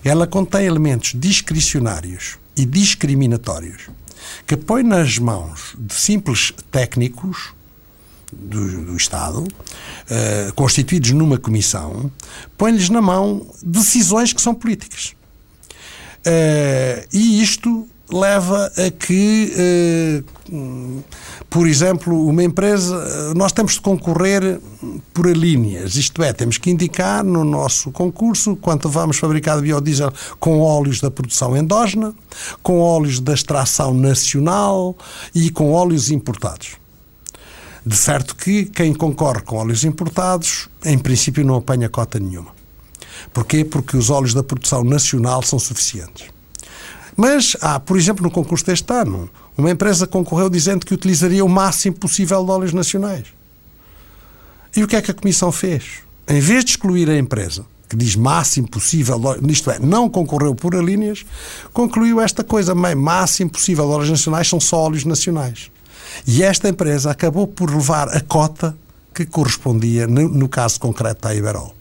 ela 0.04 0.26
contém 0.26 0.66
elementos 0.66 1.12
discricionários 1.14 2.38
e 2.56 2.64
discriminatórios 2.64 3.90
que 4.46 4.56
põe 4.56 4.82
nas 4.82 5.18
mãos 5.18 5.74
de 5.78 5.94
simples 5.94 6.52
técnicos 6.70 7.52
do, 8.32 8.86
do 8.86 8.96
Estado, 8.96 9.42
uh, 9.42 10.52
constituídos 10.54 11.10
numa 11.12 11.38
comissão, 11.38 12.10
põe-lhes 12.56 12.88
na 12.88 13.00
mão 13.00 13.46
decisões 13.62 14.32
que 14.32 14.40
são 14.40 14.54
políticas. 14.54 15.14
Uh, 16.26 17.06
e 17.12 17.42
isto 17.42 17.86
leva 18.12 18.70
a 18.76 18.90
que, 18.90 19.52
eh, 19.56 20.22
por 21.48 21.66
exemplo, 21.66 22.26
uma 22.28 22.42
empresa, 22.42 23.32
nós 23.34 23.52
temos 23.52 23.74
de 23.74 23.80
concorrer 23.80 24.60
por 25.12 25.26
linhas, 25.26 25.96
isto 25.96 26.22
é, 26.22 26.32
temos 26.32 26.58
que 26.58 26.70
indicar 26.70 27.24
no 27.24 27.44
nosso 27.44 27.90
concurso 27.90 28.56
quanto 28.56 28.88
vamos 28.88 29.16
fabricar 29.16 29.56
de 29.56 29.62
biodiesel 29.62 30.12
com 30.38 30.60
óleos 30.60 31.00
da 31.00 31.10
produção 31.10 31.56
endógena, 31.56 32.14
com 32.62 32.78
óleos 32.78 33.20
da 33.20 33.32
extração 33.32 33.94
nacional 33.94 34.96
e 35.34 35.50
com 35.50 35.72
óleos 35.72 36.10
importados. 36.10 36.72
De 37.86 37.96
certo 37.96 38.34
que 38.36 38.64
quem 38.64 38.94
concorre 38.94 39.42
com 39.42 39.56
óleos 39.56 39.84
importados, 39.84 40.68
em 40.84 40.98
princípio, 40.98 41.44
não 41.44 41.56
apanha 41.56 41.88
cota 41.88 42.18
nenhuma. 42.18 42.54
Porquê? 43.32 43.64
Porque 43.64 43.96
os 43.96 44.10
óleos 44.10 44.32
da 44.32 44.42
produção 44.42 44.82
nacional 44.84 45.42
são 45.42 45.58
suficientes. 45.58 46.33
Mas 47.16 47.56
há, 47.60 47.78
por 47.78 47.96
exemplo, 47.96 48.22
no 48.22 48.30
concurso 48.30 48.66
deste 48.66 48.92
ano, 48.92 49.28
uma 49.56 49.70
empresa 49.70 50.06
concorreu 50.06 50.50
dizendo 50.50 50.84
que 50.84 50.94
utilizaria 50.94 51.44
o 51.44 51.48
máximo 51.48 51.96
possível 51.96 52.44
de 52.44 52.50
óleos 52.50 52.72
nacionais. 52.72 53.26
E 54.76 54.82
o 54.82 54.88
que 54.88 54.96
é 54.96 55.02
que 55.02 55.10
a 55.10 55.14
Comissão 55.14 55.52
fez? 55.52 56.00
Em 56.26 56.40
vez 56.40 56.64
de 56.64 56.72
excluir 56.72 57.08
a 57.08 57.16
empresa, 57.16 57.64
que 57.88 57.96
diz 57.96 58.16
máximo 58.16 58.68
possível, 58.68 59.20
isto 59.48 59.70
é, 59.70 59.78
não 59.78 60.10
concorreu 60.10 60.54
por 60.54 60.74
alíneas, 60.74 61.24
concluiu 61.72 62.20
esta 62.20 62.42
coisa, 62.42 62.74
máximo 62.74 63.50
possível 63.50 63.86
de 63.86 63.92
óleos 63.92 64.10
nacionais 64.10 64.48
são 64.48 64.58
só 64.58 64.78
óleos 64.78 65.04
nacionais. 65.04 65.70
E 66.26 66.42
esta 66.42 66.68
empresa 66.68 67.10
acabou 67.10 67.46
por 67.46 67.70
levar 67.70 68.08
a 68.08 68.20
cota 68.20 68.76
que 69.14 69.24
correspondia, 69.24 70.06
no, 70.06 70.28
no 70.28 70.48
caso 70.48 70.80
concreto, 70.80 71.28
à 71.28 71.34
Iberol. 71.34 71.74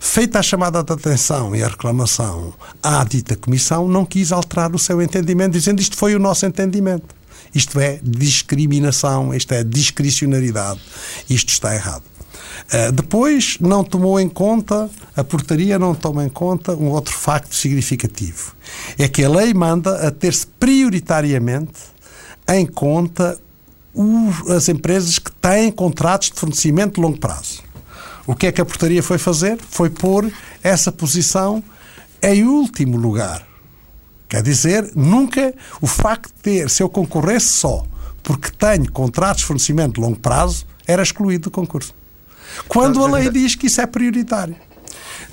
Feita 0.00 0.38
a 0.38 0.42
chamada 0.42 0.82
de 0.82 0.92
atenção 0.92 1.54
e 1.54 1.62
a 1.62 1.68
reclamação 1.68 2.54
à 2.82 3.02
dita 3.04 3.36
comissão, 3.36 3.88
não 3.88 4.04
quis 4.04 4.30
alterar 4.32 4.74
o 4.74 4.78
seu 4.78 5.02
entendimento, 5.02 5.52
dizendo 5.52 5.80
isto 5.80 5.96
foi 5.96 6.14
o 6.14 6.18
nosso 6.18 6.46
entendimento. 6.46 7.16
Isto 7.54 7.80
é 7.80 7.98
discriminação, 8.02 9.34
isto 9.34 9.52
é 9.52 9.64
discricionariedade, 9.64 10.80
isto 11.28 11.48
está 11.48 11.74
errado. 11.74 12.02
Uh, 12.72 12.92
depois, 12.92 13.56
não 13.60 13.82
tomou 13.82 14.20
em 14.20 14.28
conta, 14.28 14.90
a 15.16 15.24
portaria 15.24 15.78
não 15.78 15.94
toma 15.94 16.24
em 16.24 16.28
conta 16.28 16.74
um 16.74 16.90
outro 16.90 17.14
facto 17.14 17.54
significativo. 17.54 18.52
É 18.98 19.08
que 19.08 19.24
a 19.24 19.28
lei 19.28 19.54
manda 19.54 20.06
a 20.06 20.10
ter-se 20.10 20.46
prioritariamente 20.46 21.78
em 22.48 22.66
conta 22.66 23.38
as 24.54 24.68
empresas 24.68 25.18
que 25.18 25.32
têm 25.32 25.72
contratos 25.72 26.30
de 26.30 26.38
fornecimento 26.38 26.96
de 26.96 27.00
longo 27.00 27.18
prazo. 27.18 27.62
O 28.28 28.34
que 28.34 28.48
é 28.48 28.52
que 28.52 28.60
a 28.60 28.64
portaria 28.64 29.02
foi 29.02 29.16
fazer? 29.16 29.58
Foi 29.70 29.88
pôr 29.88 30.30
essa 30.62 30.92
posição 30.92 31.64
em 32.22 32.44
último 32.44 32.98
lugar. 32.98 33.42
Quer 34.28 34.42
dizer, 34.42 34.92
nunca 34.94 35.54
o 35.80 35.86
facto 35.86 36.26
de 36.26 36.42
ter, 36.42 36.68
se 36.68 36.82
eu 36.82 36.90
concorresse 36.90 37.46
só 37.46 37.86
porque 38.22 38.50
tenho 38.50 38.92
contratos 38.92 39.38
de 39.40 39.46
fornecimento 39.46 39.94
de 39.94 40.02
longo 40.02 40.18
prazo, 40.18 40.66
era 40.86 41.02
excluído 41.02 41.44
do 41.44 41.50
concurso. 41.50 41.94
Quando 42.68 43.02
a 43.02 43.10
lei 43.10 43.30
diz 43.30 43.54
que 43.54 43.66
isso 43.66 43.80
é 43.80 43.86
prioritário. 43.86 44.56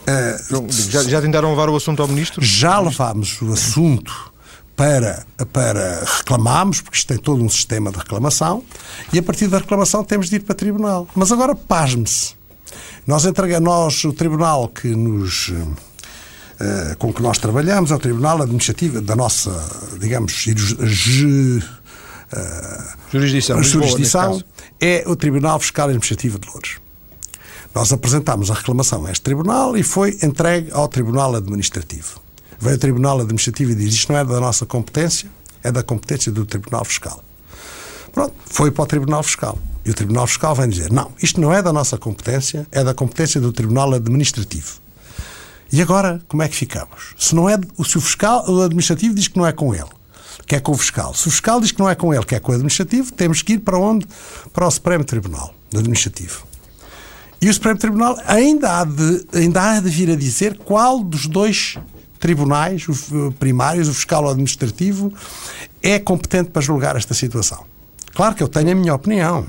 Uh, 0.07 0.71
já, 0.71 1.03
já 1.03 1.21
tentaram 1.21 1.49
levar 1.49 1.67
o 1.67 1.75
assunto 1.75 2.01
ao 2.01 2.07
Ministro? 2.07 2.41
Já 2.41 2.79
levámos 2.79 3.41
o 3.41 3.51
assunto 3.51 4.31
para, 4.73 5.25
para 5.51 6.05
reclamarmos, 6.05 6.79
porque 6.79 6.97
isto 6.97 7.07
tem 7.09 7.17
todo 7.17 7.43
um 7.43 7.49
sistema 7.49 7.91
de 7.91 7.97
reclamação, 7.97 8.63
e 9.11 9.19
a 9.19 9.23
partir 9.23 9.47
da 9.47 9.57
reclamação 9.57 10.01
temos 10.01 10.29
de 10.29 10.37
ir 10.37 10.43
para 10.43 10.53
o 10.53 10.55
tribunal. 10.55 11.09
Mas 11.13 11.33
agora, 11.33 11.53
pasme-se. 11.53 12.44
Nós 13.05 13.25
entregamos, 13.25 13.65
nós, 13.65 14.03
o 14.03 14.13
tribunal 14.13 14.67
que 14.67 14.89
nos. 14.89 15.49
Uh, 15.49 16.95
com 16.97 17.11
que 17.11 17.21
nós 17.21 17.37
trabalhamos 17.37 17.91
é 17.91 17.95
o 17.95 17.99
Tribunal 17.99 18.41
Administrativo 18.41 19.01
da 19.01 19.13
nossa, 19.13 19.51
digamos, 19.99 20.31
ju, 20.31 21.57
uh, 21.57 21.61
jurisdição, 23.11 23.61
jurisdição 23.61 24.41
é 24.79 25.03
o 25.05 25.17
Tribunal 25.17 25.59
Fiscal 25.59 25.89
Administrativo 25.89 26.39
de 26.39 26.47
Louros. 26.47 26.77
Nós 27.73 27.91
apresentámos 27.91 28.49
a 28.49 28.53
reclamação 28.53 29.05
a 29.05 29.11
este 29.11 29.21
tribunal 29.21 29.75
e 29.75 29.83
foi 29.83 30.17
entregue 30.23 30.71
ao 30.71 30.87
Tribunal 30.87 31.35
Administrativo. 31.35 32.21
Veio 32.57 32.77
o 32.77 32.79
Tribunal 32.79 33.19
Administrativo 33.19 33.71
e 33.71 33.75
diz 33.75 33.93
isto 33.93 34.13
não 34.13 34.19
é 34.19 34.23
da 34.23 34.39
nossa 34.39 34.65
competência, 34.65 35.29
é 35.61 35.73
da 35.73 35.83
competência 35.83 36.31
do 36.31 36.45
Tribunal 36.45 36.85
Fiscal. 36.85 37.21
Pronto, 38.13 38.33
foi 38.45 38.71
para 38.71 38.83
o 38.83 38.87
Tribunal 38.87 39.21
Fiscal. 39.23 39.59
E 39.85 39.91
o 39.91 39.93
Tribunal 39.93 40.25
Fiscal 40.25 40.55
vem 40.55 40.67
dizer: 40.67 40.91
não, 40.91 41.11
isto 41.21 41.39
não 41.39 41.53
é 41.53 41.61
da 41.61 41.71
nossa 41.71 41.97
competência, 41.97 42.65
é 42.71 42.83
da 42.83 42.93
competência 42.93 43.39
do 43.39 43.53
Tribunal 43.53 43.93
Administrativo. 43.93 44.79
E 45.71 45.81
agora, 45.81 46.21
como 46.27 46.41
é 46.41 46.47
que 46.47 46.55
ficamos? 46.55 47.13
Se, 47.17 47.35
não 47.35 47.49
é, 47.49 47.57
se 47.57 47.97
o, 47.97 48.01
fiscal, 48.01 48.49
o 48.49 48.61
administrativo 48.61 49.13
diz 49.13 49.27
que 49.27 49.37
não 49.37 49.45
é 49.45 49.51
com 49.51 49.73
ele, 49.73 49.89
que 50.47 50.55
é 50.55 50.59
com 50.59 50.71
o 50.71 50.77
fiscal. 50.77 51.13
Se 51.13 51.27
o 51.27 51.31
fiscal 51.31 51.59
diz 51.59 51.71
que 51.71 51.79
não 51.79 51.89
é 51.89 51.95
com 51.95 52.13
ele, 52.13 52.25
que 52.25 52.35
é 52.35 52.39
com 52.39 52.51
o 52.51 52.55
administrativo, 52.55 53.11
temos 53.11 53.41
que 53.41 53.53
ir 53.53 53.59
para 53.59 53.77
onde? 53.77 54.07
Para 54.53 54.67
o 54.67 54.71
Supremo 54.71 55.03
Tribunal 55.03 55.53
Administrativo. 55.73 56.47
E 57.41 57.49
o 57.49 57.53
Supremo 57.53 57.77
Tribunal 57.77 58.17
ainda 58.25 58.79
há 58.79 58.85
de, 58.85 59.25
ainda 59.33 59.61
há 59.61 59.79
de 59.79 59.89
vir 59.89 60.09
a 60.09 60.15
dizer 60.15 60.57
qual 60.57 61.03
dos 61.03 61.27
dois 61.27 61.77
tribunais 62.19 62.87
o 62.87 63.31
primários, 63.33 63.87
o 63.87 63.93
fiscal 63.93 64.23
ou 64.23 64.31
administrativo, 64.31 65.13
é 65.81 65.99
competente 65.99 66.49
para 66.49 66.61
julgar 66.61 66.95
esta 66.95 67.13
situação. 67.13 67.65
Claro 68.15 68.33
que 68.33 68.41
eu 68.41 68.47
tenho 68.47 68.71
a 68.71 68.75
minha 68.75 68.95
opinião, 68.95 69.45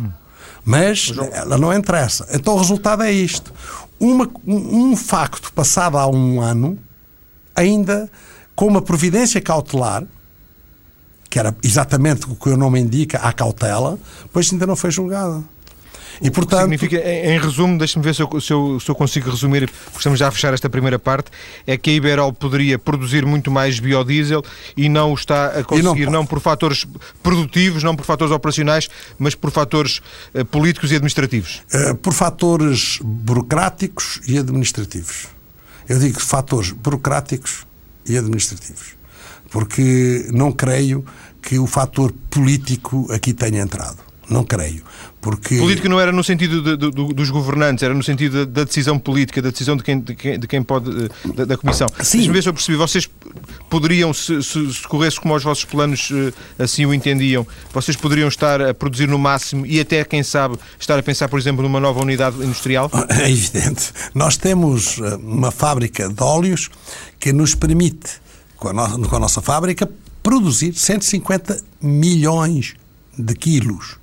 mas 0.66 1.12
ela 1.32 1.56
não 1.56 1.72
interessa. 1.72 2.26
Então 2.32 2.54
o 2.54 2.58
resultado 2.58 3.04
é 3.04 3.12
isto. 3.12 3.54
Uma, 4.00 4.28
um, 4.44 4.90
um 4.90 4.96
facto 4.96 5.52
passado 5.52 5.96
há 5.96 6.08
um 6.08 6.40
ano, 6.40 6.76
ainda 7.54 8.10
com 8.56 8.66
uma 8.66 8.82
providência 8.82 9.40
cautelar, 9.40 10.02
que 11.30 11.38
era 11.38 11.56
exatamente 11.62 12.26
o 12.28 12.34
que 12.34 12.48
o 12.48 12.56
nome 12.56 12.80
indica, 12.80 13.18
a 13.18 13.32
cautela, 13.32 13.96
pois 14.32 14.52
ainda 14.52 14.66
não 14.66 14.74
foi 14.74 14.90
julgada. 14.90 15.44
E, 16.20 16.30
portanto... 16.30 16.62
Significa, 16.62 16.96
em, 16.96 17.38
resumo, 17.38 17.78
deixe-me 17.78 18.04
ver 18.04 18.14
se 18.14 18.22
eu, 18.22 18.40
se, 18.40 18.52
eu, 18.52 18.80
se 18.80 18.88
eu, 18.88 18.94
consigo 18.94 19.30
resumir, 19.30 19.68
porque 19.68 19.98
estamos 19.98 20.18
já 20.18 20.28
a 20.28 20.30
fechar 20.30 20.54
esta 20.54 20.68
primeira 20.68 20.98
parte, 20.98 21.30
é 21.66 21.76
que 21.76 21.90
a 21.90 21.92
Iberol 21.92 22.32
poderia 22.32 22.78
produzir 22.78 23.26
muito 23.26 23.50
mais 23.50 23.78
biodiesel 23.78 24.42
e 24.76 24.88
não 24.88 25.12
o 25.12 25.14
está 25.14 25.46
a 25.58 25.64
conseguir, 25.64 26.06
não, 26.06 26.12
não, 26.12 26.26
por 26.26 26.40
fatores 26.40 26.86
produtivos, 27.22 27.82
não 27.82 27.94
por 27.94 28.04
fatores 28.04 28.32
operacionais, 28.32 28.88
mas 29.18 29.34
por 29.34 29.50
fatores 29.50 30.00
uh, 30.34 30.44
políticos 30.44 30.90
e 30.92 30.96
administrativos. 30.96 31.62
Uh, 31.72 31.94
por 31.94 32.12
fatores 32.12 32.98
burocráticos 33.02 34.20
e 34.26 34.38
administrativos. 34.38 35.26
Eu 35.88 35.98
digo 35.98 36.20
fatores 36.20 36.70
burocráticos 36.70 37.64
e 38.06 38.16
administrativos. 38.16 38.96
Porque 39.50 40.28
não 40.32 40.50
creio 40.50 41.04
que 41.40 41.58
o 41.58 41.66
fator 41.66 42.12
político 42.28 43.06
aqui 43.12 43.32
tenha 43.32 43.62
entrado. 43.62 44.05
Não 44.28 44.44
creio. 44.44 44.82
Porque... 45.20 45.58
Político 45.58 45.88
não 45.88 45.98
era 45.98 46.12
no 46.12 46.22
sentido 46.22 46.62
de, 46.62 46.76
de, 46.76 47.14
dos 47.14 47.30
governantes, 47.30 47.82
era 47.82 47.92
no 47.92 48.02
sentido 48.02 48.46
da 48.46 48.64
decisão 48.64 48.98
política, 48.98 49.42
da 49.42 49.50
decisão 49.50 49.76
de 49.76 49.82
quem, 49.82 50.00
de 50.00 50.14
quem, 50.14 50.38
de 50.38 50.46
quem 50.46 50.62
pode, 50.62 50.90
eh, 51.04 51.32
da, 51.34 51.44
da 51.44 51.56
Comissão. 51.56 51.88
Sim. 52.00 52.18
Deixa-me 52.18 52.34
ver 52.34 52.42
se 52.42 52.48
eu 52.48 52.54
percebi. 52.54 52.76
Vocês 52.76 53.10
poderiam, 53.68 54.12
se, 54.14 54.42
se, 54.42 54.72
se 54.72 54.82
corresse 54.86 55.20
como 55.20 55.34
os 55.34 55.42
vossos 55.42 55.64
planos 55.64 56.10
eh, 56.12 56.32
assim 56.62 56.86
o 56.86 56.94
entendiam, 56.94 57.46
vocês 57.72 57.96
poderiam 57.96 58.28
estar 58.28 58.60
a 58.62 58.72
produzir 58.72 59.08
no 59.08 59.18
máximo 59.18 59.66
e 59.66 59.80
até, 59.80 60.04
quem 60.04 60.22
sabe, 60.22 60.58
estar 60.78 60.98
a 60.98 61.02
pensar, 61.02 61.28
por 61.28 61.38
exemplo, 61.38 61.62
numa 61.62 61.80
nova 61.80 62.00
unidade 62.00 62.36
industrial? 62.36 62.90
É 63.08 63.30
evidente. 63.30 63.92
Nós 64.14 64.36
temos 64.36 64.98
eh, 64.98 65.16
uma 65.16 65.50
fábrica 65.50 66.08
de 66.08 66.22
óleos 66.22 66.68
que 67.18 67.32
nos 67.32 67.54
permite, 67.54 68.20
com 68.56 68.68
a, 68.68 68.72
no, 68.72 69.08
com 69.08 69.16
a 69.16 69.20
nossa 69.20 69.40
fábrica, 69.40 69.90
produzir 70.22 70.74
150 70.74 71.60
milhões 71.80 72.74
de 73.18 73.34
quilos 73.34 73.96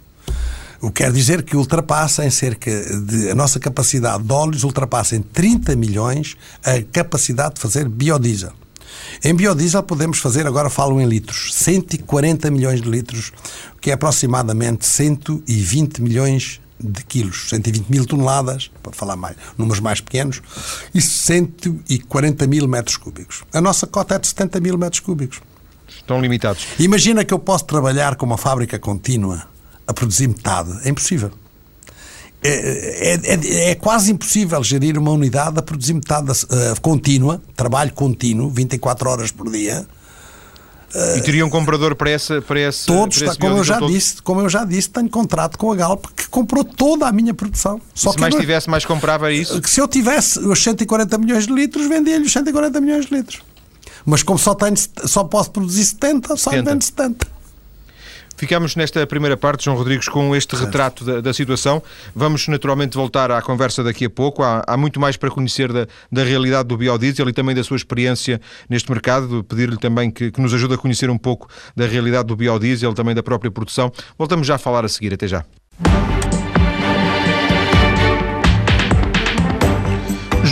o 0.83 0.91
que 0.91 1.01
quer 1.01 1.13
dizer 1.13 1.43
que 1.43 1.55
ultrapassa 1.55 2.25
em 2.25 2.29
cerca 2.29 2.69
de. 2.99 3.29
A 3.29 3.35
nossa 3.35 3.57
capacidade 3.57 4.21
de 4.21 4.33
óleos 4.33 4.65
ultrapassa 4.65 5.15
em 5.15 5.21
30 5.21 5.77
milhões 5.77 6.35
a 6.61 6.81
capacidade 6.91 7.55
de 7.55 7.61
fazer 7.61 7.87
biodiesel. 7.87 8.51
Em 9.23 9.33
biodiesel 9.33 9.81
podemos 9.81 10.19
fazer, 10.19 10.45
agora 10.45 10.69
falo 10.69 10.99
em 10.99 11.05
litros, 11.07 11.53
140 11.53 12.51
milhões 12.51 12.81
de 12.81 12.89
litros, 12.89 13.31
que 13.79 13.91
é 13.91 13.93
aproximadamente 13.93 14.85
120 14.85 16.01
milhões 16.01 16.59
de 16.77 17.01
quilos, 17.05 17.47
120 17.49 17.87
mil 17.87 18.05
toneladas, 18.05 18.69
para 18.83 18.91
falar 18.91 19.15
mais, 19.15 19.37
números 19.57 19.79
mais 19.79 20.01
pequenos, 20.01 20.41
e 20.93 20.99
140 21.01 22.45
mil 22.45 22.67
metros 22.67 22.97
cúbicos. 22.97 23.43
A 23.53 23.61
nossa 23.61 23.87
cota 23.87 24.15
é 24.15 24.19
de 24.19 24.27
70 24.27 24.59
mil 24.59 24.77
metros 24.77 24.99
cúbicos. 24.99 25.39
Estão 25.87 26.19
limitados. 26.19 26.67
Imagina 26.77 27.23
que 27.23 27.33
eu 27.33 27.39
posso 27.39 27.63
trabalhar 27.63 28.15
com 28.15 28.25
uma 28.25 28.37
fábrica 28.37 28.77
contínua 28.77 29.52
a 29.87 29.93
produzir 29.93 30.27
metade. 30.27 30.71
É 30.83 30.89
impossível. 30.89 31.31
É, 32.45 32.49
é, 32.49 33.19
é, 33.23 33.69
é, 33.71 33.75
quase 33.75 34.11
impossível 34.11 34.61
gerir 34.63 34.97
uma 34.97 35.11
unidade 35.11 35.57
a 35.57 35.61
produzir 35.61 35.93
metade 35.93 36.29
uh, 36.29 36.81
contínua, 36.81 37.41
trabalho 37.55 37.93
contínuo, 37.93 38.49
24 38.49 39.09
horas 39.09 39.31
por 39.31 39.49
dia. 39.49 39.87
Uh, 40.93 41.17
e 41.17 41.21
teria 41.21 41.45
um 41.45 41.49
comprador 41.49 41.95
para 41.95 42.09
essa 42.09 42.41
para 42.41 42.59
esse 42.59 42.85
Todos, 42.85 43.17
para 43.17 43.27
esse 43.27 43.39
como 43.39 43.57
eu 43.57 43.63
já 43.63 43.79
todo? 43.79 43.91
disse, 43.91 44.21
como 44.21 44.41
eu 44.41 44.49
já 44.49 44.65
disse, 44.65 44.89
tenho 44.89 45.09
contrato 45.09 45.57
com 45.57 45.71
a 45.71 45.75
Galp 45.75 46.05
que 46.15 46.27
comprou 46.27 46.65
toda 46.65 47.07
a 47.07 47.11
minha 47.13 47.33
produção. 47.33 47.79
Só 47.95 48.09
se 48.11 48.17
que 48.17 48.21
mais 48.21 48.35
tivesse, 48.35 48.69
mais 48.69 48.85
comprava 48.85 49.31
isso? 49.31 49.61
Que 49.61 49.69
se 49.69 49.79
eu 49.79 49.87
tivesse 49.87 50.37
os 50.39 50.61
140 50.61 51.17
milhões 51.17 51.47
de 51.47 51.53
litros, 51.53 51.87
vendia-lhe 51.87 52.25
os 52.25 52.31
140 52.31 52.81
milhões 52.81 53.05
de 53.05 53.15
litros. 53.15 53.41
Mas 54.05 54.21
como 54.21 54.37
só 54.37 54.53
tenho 54.53 54.75
só 55.05 55.23
posso 55.23 55.49
produzir 55.49 55.85
70, 55.85 56.35
só 56.35 56.51
70. 56.51 56.69
vendo 56.69 56.83
70. 56.83 57.27
Ficamos 58.35 58.75
nesta 58.75 59.05
primeira 59.05 59.37
parte, 59.37 59.65
João 59.65 59.77
Rodrigues, 59.77 60.09
com 60.09 60.35
este 60.35 60.55
retrato 60.55 61.05
da, 61.05 61.21
da, 61.21 61.33
situação. 61.33 61.81
Vamos 62.15 62.47
naturalmente 62.47 62.95
voltar 62.95 63.31
à 63.31 63.41
conversa 63.41 63.83
daqui 63.83 64.05
a 64.05 64.09
pouco. 64.09 64.43
Há, 64.43 64.63
há 64.67 64.75
muito 64.75 64.99
mais 64.99 65.15
para 65.15 65.29
conhecer 65.29 65.71
da, 65.71 65.87
da, 66.11 66.23
realidade 66.23 66.67
do 66.67 66.77
biodiesel 66.77 67.29
e 67.29 67.33
também 67.33 67.55
da 67.55 67.63
sua 67.63 67.77
experiência 67.77 68.41
neste 68.69 68.91
mercado. 68.91 69.43
Pedir-lhe 69.43 69.77
também 69.77 70.09
que, 70.09 70.31
que, 70.31 70.41
nos 70.41 70.53
ajude 70.53 70.73
a 70.73 70.77
conhecer 70.77 71.09
um 71.09 71.17
pouco 71.17 71.47
da 71.75 71.85
realidade 71.85 72.27
do 72.27 72.35
biodiesel, 72.35 72.93
também 72.93 73.15
da 73.15 73.23
própria 73.23 73.51
produção. 73.51 73.91
Voltamos 74.17 74.47
já 74.47 74.55
a 74.55 74.59
falar 74.59 74.83
a 74.83 74.89
seguir. 74.89 75.13
Até 75.13 75.27
já. 75.27 75.45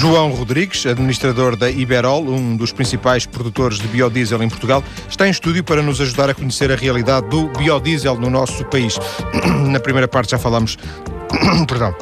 João 0.02 0.32
Rodrigues, 0.32 0.88
administrador 0.88 1.56
da 1.56 1.70
Iberol, 1.70 2.28
um 2.28 2.58
dos 2.58 2.72
principais 2.72 3.28
produtores 3.28 3.78
de 3.78 3.88
biodiesel 3.88 4.42
em 4.42 4.50
Portugal, 4.50 4.84
está 5.08 5.28
em 5.28 5.30
estúdio 5.30 5.64
para 5.64 5.84
nos 5.84 6.02
ajudar 6.02 6.28
a 6.28 6.34
conhecer 6.34 6.72
a 6.72 6.76
realidade 6.76 7.30
do 7.30 7.50
biodiesel 7.50 8.16
no 8.16 8.28
nosso 8.28 8.66
país. 8.66 8.98
Na 9.70 9.80
primeira 9.80 10.08
parte 10.08 10.32
já 10.32 10.40
falámos, 10.40 10.76
perdão, 11.70 11.94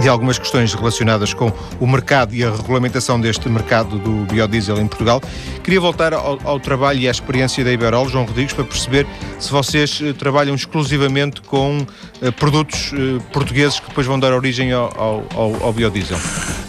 de 0.00 0.08
algumas 0.08 0.38
questões 0.38 0.72
relacionadas 0.74 1.34
com 1.34 1.52
o 1.80 1.86
mercado 1.86 2.34
e 2.34 2.44
a 2.44 2.50
regulamentação 2.50 3.20
deste 3.20 3.48
mercado 3.48 3.98
do 3.98 4.32
biodiesel 4.32 4.78
em 4.78 4.86
Portugal. 4.86 5.20
Queria 5.62 5.80
voltar 5.80 6.12
ao, 6.14 6.38
ao 6.44 6.60
trabalho 6.60 7.00
e 7.00 7.08
à 7.08 7.10
experiência 7.10 7.64
da 7.64 7.72
Iberol, 7.72 8.08
João 8.08 8.24
Rodrigues, 8.24 8.52
para 8.54 8.64
perceber 8.64 9.06
se 9.38 9.50
vocês 9.50 10.00
uh, 10.00 10.14
trabalham 10.14 10.54
exclusivamente 10.54 11.42
com 11.42 11.78
uh, 11.78 12.32
produtos 12.32 12.92
uh, 12.92 13.20
portugueses 13.32 13.80
que 13.80 13.88
depois 13.88 14.06
vão 14.06 14.18
dar 14.18 14.32
origem 14.32 14.72
ao, 14.72 14.92
ao, 15.34 15.64
ao 15.64 15.72
biodiesel. 15.72 16.18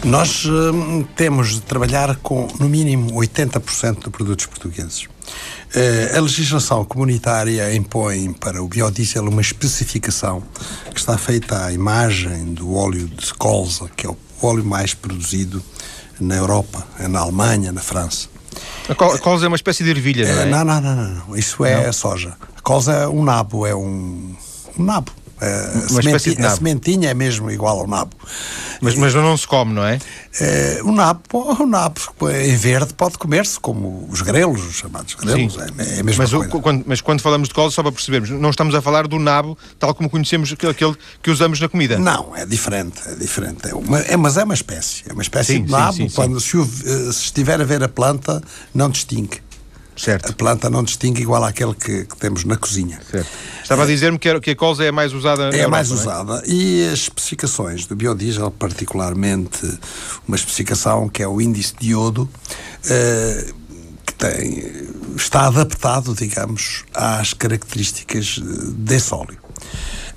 Nós 0.04 0.46
temos 1.16 1.56
de 1.56 1.62
trabalhar 1.62 2.16
com, 2.18 2.48
no 2.58 2.70
mínimo, 2.70 3.12
80% 3.12 4.06
de 4.06 4.10
produtos 4.10 4.46
portugueses. 4.46 5.08
Eh, 5.74 6.18
a 6.18 6.22
legislação 6.22 6.84
comunitária 6.84 7.74
impõe 7.76 8.34
para 8.34 8.62
o 8.62 8.68
biodiesel 8.68 9.28
uma 9.28 9.42
especificação 9.42 10.42
que 10.92 11.00
está 11.00 11.18
feita 11.18 11.66
à 11.66 11.72
imagem 11.72 12.54
do 12.54 12.74
óleo 12.76 13.08
de 13.08 13.34
colza, 13.36 13.90
que 13.96 14.08
é 14.08 14.10
o 14.10 14.18
óleo 14.42 14.66
mais 14.66 14.96
produzido 14.96 15.64
na 16.20 16.36
Europa, 16.36 16.86
na 17.08 17.20
Alemanha, 17.20 17.72
na 17.72 17.82
França. 17.82 18.28
A 18.90 18.96
colza 18.96 19.46
é 19.46 19.48
uma 19.48 19.56
espécie 19.56 19.84
de 19.84 19.92
ervilha, 19.92 20.34
não 20.34 20.42
é? 20.42 20.46
Não, 20.46 20.66
não, 20.66 20.82
não, 20.82 20.96
não. 20.96 21.38
Isso 21.38 21.64
é 21.64 21.92
soja. 21.92 22.36
A 22.58 22.62
colza 22.62 22.92
é 22.92 23.08
um 23.08 23.24
nabo, 23.24 23.66
é 23.68 23.76
um, 23.76 24.36
um 24.78 24.84
nabo. 24.84 25.12
A, 25.42 25.88
sementinha, 25.88 26.48
a 26.48 26.50
sementinha 26.50 27.10
é 27.10 27.14
mesmo 27.14 27.50
igual 27.50 27.80
ao 27.80 27.88
nabo. 27.88 28.16
Mas, 28.82 28.96
mas 28.96 29.14
não 29.14 29.36
se 29.38 29.48
come, 29.48 29.74
não 29.74 29.86
é? 29.86 29.98
Uh, 30.82 30.90
o 30.90 30.92
nabo, 30.92 31.22
o 31.34 31.66
nabo 31.66 32.00
em 32.30 32.56
verde 32.56 32.94
pode 32.94 33.18
comer-se, 33.18 33.60
como 33.60 34.08
os 34.10 34.22
grelos, 34.22 34.62
os 34.66 34.76
chamados 34.76 35.16
grelos. 35.16 35.58
É, 35.58 35.98
é, 35.98 36.00
a 36.00 36.04
mesma 36.04 36.26
mas, 36.26 36.52
quando, 36.62 36.84
mas 36.86 37.02
quando 37.02 37.22
falamos 37.22 37.48
de 37.48 37.54
cola, 37.54 37.72
só 37.72 37.82
para 37.82 37.92
percebermos, 37.92 38.30
não 38.30 38.50
estamos 38.50 38.76
a 38.76 38.82
falar 38.82 39.08
do 39.08 39.18
nabo 39.18 39.58
tal 39.78 39.94
como 39.94 40.10
conhecemos 40.10 40.54
aquele 40.54 40.96
que 41.22 41.32
usamos 41.32 41.60
na 41.60 41.70
comida. 41.70 41.98
Não, 41.98 42.36
é 42.36 42.46
diferente. 42.46 43.02
É 43.06 43.16
diferente. 43.16 43.70
É 43.70 43.74
uma, 43.74 44.00
é, 44.00 44.18
mas 44.18 44.38
é 44.38 44.44
uma 44.44 44.54
espécie. 44.54 45.04
É 45.10 45.14
uma 45.14 45.22
espécie 45.22 45.54
sim, 45.54 45.64
de 45.64 45.72
nabo. 45.72 45.94
Sim, 45.94 46.10
sim, 46.10 46.16
quando 46.16 46.40
se, 46.40 46.58
eh, 46.58 47.12
se 47.12 47.24
estiver 47.26 47.60
a 47.62 47.64
ver 47.64 47.84
a 47.84 47.90
planta, 47.90 48.42
não 48.74 48.90
distingue. 48.90 49.42
Certo. 50.00 50.30
A 50.32 50.34
planta 50.34 50.70
não 50.70 50.82
distingue 50.82 51.22
igual 51.22 51.44
àquele 51.44 51.74
que, 51.74 52.06
que 52.06 52.16
temos 52.16 52.46
na 52.46 52.56
cozinha. 52.56 53.02
Certo. 53.12 53.30
Estava 53.62 53.84
a 53.84 53.86
dizer-me 53.86 54.18
que, 54.18 54.40
que 54.40 54.52
a 54.52 54.56
colza 54.56 54.86
é 54.86 54.88
a 54.88 54.92
mais 54.94 55.14
usada 55.14 55.50
É 55.56 55.66
a 55.66 55.68
mais 55.68 55.92
é? 55.92 55.94
usada. 55.94 56.42
E 56.48 56.88
as 56.88 57.00
especificações 57.00 57.86
do 57.86 57.98
biodiesel, 57.98 58.50
particularmente 58.50 59.78
uma 60.26 60.38
especificação 60.38 61.10
que 61.10 61.22
é 61.22 61.28
o 61.28 61.42
índice 61.42 61.74
de 61.78 61.90
iodo, 61.90 62.30
eh, 62.90 63.54
que 64.06 64.14
tem, 64.14 64.64
está 65.18 65.48
adaptado, 65.48 66.16
digamos, 66.16 66.86
às 66.94 67.34
características 67.34 68.40
desse 68.74 69.14
óleo. 69.14 69.38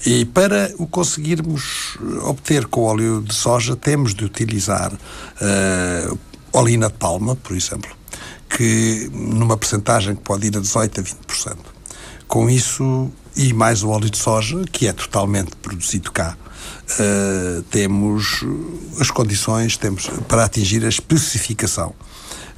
E 0.07 0.25
para 0.25 0.73
o 0.79 0.87
conseguirmos 0.87 1.97
obter 2.23 2.67
com 2.67 2.83
óleo 2.83 3.21
de 3.21 3.35
soja, 3.35 3.77
temos 3.77 4.15
de 4.15 4.25
utilizar 4.25 4.93
uh, 4.93 6.19
olina 6.53 6.89
de 6.89 6.95
palma, 6.95 7.37
por 7.37 7.57
exemplo, 7.57 7.91
que 8.57 9.11
numa 9.13 9.57
percentagem 9.57 10.15
que 10.15 10.23
pode 10.23 10.47
ir 10.47 10.57
a 10.57 10.61
18 10.61 11.01
a 11.01 11.05
20%. 11.05 11.57
Com 12.29 12.49
isso, 12.49 13.11
e 13.37 13.53
mais 13.53 13.83
o 13.83 13.89
óleo 13.91 14.11
de 14.11 14.19
soja, 14.19 14.63
que 14.71 14.87
é 14.87 14.93
totalmente 14.93 15.51
produzido 15.57 16.11
cá, 16.11 16.37
uh, 16.99 17.63
temos 17.65 18.45
as 19.01 19.11
condições 19.11 19.77
temos 19.77 20.09
para 20.29 20.45
atingir 20.45 20.85
a 20.85 20.89
especificação 20.89 21.95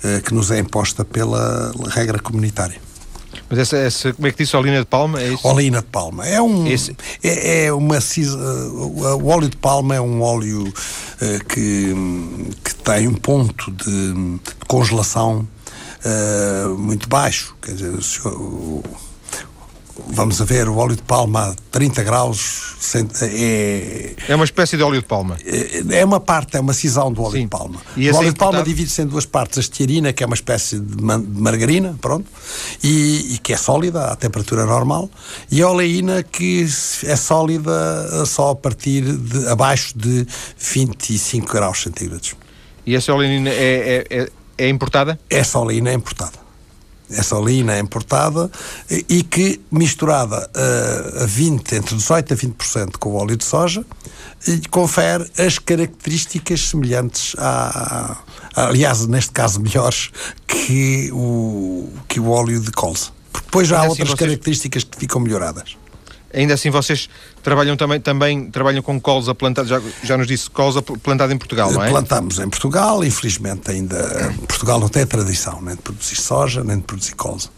uh, 0.04 0.22
que 0.22 0.34
nos 0.34 0.50
é 0.50 0.58
imposta 0.58 1.04
pela 1.04 1.72
regra 1.88 2.18
comunitária. 2.18 2.80
Mas 3.48 3.58
essa, 3.58 3.76
essa, 3.76 4.12
como 4.12 4.26
é 4.26 4.32
que 4.32 4.38
disse, 4.38 4.56
olina 4.56 4.78
de 4.78 4.86
palma? 4.86 5.20
É 5.20 5.32
isso? 5.32 5.46
Olina 5.46 5.80
de 5.80 5.86
palma. 5.86 6.26
É 6.26 6.40
um. 6.40 6.66
Esse... 6.66 6.96
É, 7.22 7.66
é, 7.66 7.72
uma. 7.72 7.98
O 9.20 9.26
óleo 9.26 9.48
de 9.48 9.56
palma 9.56 9.94
é 9.94 10.00
um 10.00 10.22
óleo 10.22 10.72
que, 11.48 11.94
que 12.64 12.74
tem 12.76 13.08
um 13.08 13.14
ponto 13.14 13.70
de 13.72 14.40
congelação 14.66 15.46
uh, 16.04 16.78
muito 16.78 17.08
baixo. 17.08 17.56
Quer 17.61 17.73
dizer, 17.73 17.92
o, 18.26 18.82
vamos 20.08 20.40
a 20.40 20.44
ver, 20.44 20.68
o 20.68 20.76
óleo 20.76 20.96
de 20.96 21.02
palma 21.02 21.50
a 21.50 21.54
30 21.70 22.02
graus 22.02 22.75
é... 23.23 24.14
É 24.28 24.34
uma 24.34 24.44
espécie 24.44 24.76
de 24.76 24.82
óleo 24.82 25.00
de 25.00 25.06
palma. 25.06 25.37
É, 25.44 26.00
é 26.00 26.05
uma 26.05 26.20
parte, 26.20 26.57
é 26.57 26.61
uma 26.61 26.72
cisão 26.72 27.12
do 27.12 27.22
óleo 27.22 27.33
Sim. 27.33 27.42
de 27.42 27.48
palma. 27.48 27.81
E 27.96 28.11
o 28.11 28.14
óleo 28.14 28.28
é 28.28 28.33
de 28.33 28.38
palma 28.38 28.62
divide-se 28.62 29.02
em 29.02 29.07
duas 29.07 29.26
partes. 29.26 29.59
A 29.59 29.61
estearina, 29.61 30.12
que 30.12 30.22
é 30.22 30.26
uma 30.26 30.35
espécie 30.35 30.78
de, 30.78 31.02
margarina, 31.02 31.96
pronto, 32.00 32.26
e, 32.83 33.35
e, 33.35 33.38
que 33.38 33.52
é 33.52 33.57
sólida 33.57 34.07
à 34.07 34.16
temperatura 34.16 34.66
normal, 34.66 35.11
e 35.50 35.62
a 35.62 35.68
oleína, 35.68 36.22
que 36.22 36.66
é 37.05 37.16
sólida 37.16 38.26
só 38.26 38.50
a 38.50 38.57
partir 38.57 39.02
de 39.02 39.48
abaixo 39.48 39.96
de 39.96 40.26
25 40.59 41.52
graus 41.52 41.83
centígrados. 41.83 42.35
E 42.87 42.94
essa 42.94 43.14
oleína 43.14 43.50
é, 43.50 44.07
é, 44.11 44.18
é 44.18 44.28
é 44.56 44.68
importada? 44.68 45.18
Essa 45.28 45.58
olina 45.58 45.90
é 45.90 45.94
importada. 45.94 46.44
Essa 47.10 47.36
olina 47.36 47.74
é 47.74 47.78
importada 47.78 48.50
e 49.08 49.22
que, 49.22 49.60
misturada 49.70 50.50
a 51.20 51.26
20, 51.26 51.74
entre 51.74 51.96
18% 51.96 52.32
a 52.32 52.36
20% 52.36 52.96
com 52.98 53.10
o 53.10 53.14
óleo 53.14 53.36
de 53.36 53.44
soja, 53.44 53.84
confere 54.70 55.30
as 55.38 55.58
características 55.58 56.68
semelhantes 56.68 57.34
a, 57.38 58.16
aliás, 58.56 59.06
neste 59.06 59.32
caso 59.32 59.60
melhores 59.60 60.10
que 60.46 61.10
o, 61.12 61.88
que 62.08 62.18
o 62.18 62.30
óleo 62.30 62.58
de 62.60 62.72
colza. 62.72 63.08
Porque 63.30 63.46
depois 63.46 63.68
já 63.68 63.76
há 63.76 63.80
assim 63.80 63.90
outras 63.90 64.08
vocês... 64.08 64.18
características 64.18 64.84
que 64.84 64.98
ficam 64.98 65.20
melhoradas. 65.20 65.76
Ainda 66.35 66.55
assim, 66.55 66.68
vocês 66.68 67.09
trabalham 67.42 67.77
também, 67.77 68.01
também 68.01 68.51
trabalham 68.51 68.83
com 68.83 69.01
colza 69.01 69.35
plantada, 69.35 69.68
já, 69.68 69.81
já 70.03 70.16
nos 70.18 70.27
disse, 70.27 70.51
colza 70.51 70.83
plantada 70.83 71.33
em 71.33 71.38
Portugal, 71.38 71.73
não 71.73 71.83
é? 71.83 71.88
Plantamos 71.88 72.38
em 72.38 72.49
Portugal, 72.49 73.05
infelizmente 73.05 73.70
ainda 73.70 74.35
Portugal 74.49 74.81
não 74.81 74.88
tem 74.88 75.07
tradição 75.07 75.62
nem 75.62 75.77
de 75.77 75.83
produzir 75.83 76.16
soja, 76.16 76.64
nem 76.64 76.79
de 76.79 76.83
produzir 76.83 77.14
colza. 77.14 77.49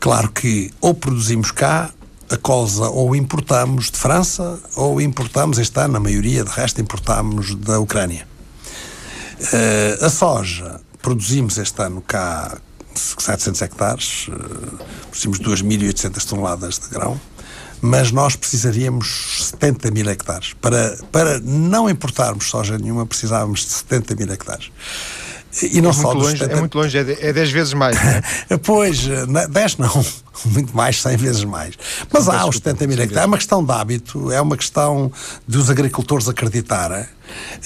Claro 0.00 0.30
que 0.30 0.70
ou 0.80 0.94
produzimos 0.94 1.52
cá 1.52 1.90
a 2.28 2.36
colza 2.36 2.88
ou 2.88 3.14
importamos 3.14 3.90
de 3.90 3.98
França 3.98 4.58
ou 4.74 5.00
importamos, 5.00 5.58
este 5.58 5.78
ano, 5.78 5.98
a 5.98 6.00
maioria, 6.00 6.42
de 6.42 6.50
resto, 6.50 6.80
importamos 6.80 7.54
da 7.54 7.78
Ucrânia. 7.78 8.26
Uh, 9.40 10.04
a 10.04 10.08
soja, 10.08 10.80
produzimos 11.00 11.58
este 11.58 11.82
ano 11.82 12.00
cá 12.00 12.56
700 12.94 13.62
hectares, 13.62 14.28
uh, 14.28 14.78
produzimos 15.10 15.38
2.800 15.40 16.24
toneladas 16.24 16.78
de 16.78 16.88
grão 16.88 17.20
mas 17.82 18.12
nós 18.12 18.36
precisaríamos 18.36 19.48
70 19.50 19.90
mil 19.90 20.08
hectares. 20.08 20.54
Para, 20.60 20.96
para 21.10 21.40
não 21.40 21.90
importarmos 21.90 22.48
soja 22.48 22.78
nenhuma, 22.78 23.04
precisávamos 23.04 23.60
de 23.60 23.72
70 23.72 24.14
mil 24.14 24.32
hectares. 24.32 24.70
E 25.60 25.82
não 25.82 25.90
é 25.90 25.92
só 25.92 26.12
longe, 26.12 26.38
70... 26.38 26.52
É 26.52 26.60
muito 26.60 26.78
longe, 26.78 26.96
é 26.96 27.32
10 27.32 27.50
vezes 27.50 27.74
mais. 27.74 27.96
É? 28.48 28.56
pois, 28.62 29.00
10 29.50 29.76
não, 29.78 30.06
muito 30.46 30.74
mais, 30.74 31.02
100 31.02 31.16
vezes 31.16 31.44
mais. 31.44 31.74
Mas 32.10 32.28
há 32.28 32.46
os 32.46 32.56
70 32.56 32.86
mil 32.86 33.02
hectares. 33.02 33.24
É 33.24 33.26
uma 33.26 33.36
questão 33.36 33.62
de 33.62 33.72
hábito, 33.72 34.30
é 34.30 34.40
uma 34.40 34.56
questão 34.56 35.12
dos 35.46 35.68
agricultores 35.68 36.28
acreditarem 36.28 37.04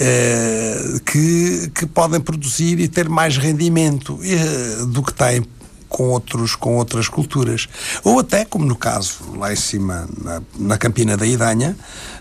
é, 0.01 0.99
que, 1.05 1.71
que 1.75 1.87
podem 1.87 2.21
produzir 2.21 2.81
e 2.81 2.89
ter 2.89 3.09
mais 3.09 3.37
rendimento 3.37 4.19
é, 4.23 4.85
do 4.87 5.03
que 5.03 5.13
têm 5.13 5.45
com, 5.89 6.11
outros, 6.11 6.55
com 6.55 6.77
outras 6.77 7.09
culturas. 7.09 7.69
Ou 8.05 8.21
até, 8.21 8.45
como 8.45 8.65
no 8.65 8.77
caso 8.77 9.37
lá 9.37 9.53
em 9.53 9.57
cima, 9.57 10.09
na, 10.23 10.43
na 10.59 10.79
Campina 10.79 11.17
da 11.17 11.27
Idanha, 11.27 11.77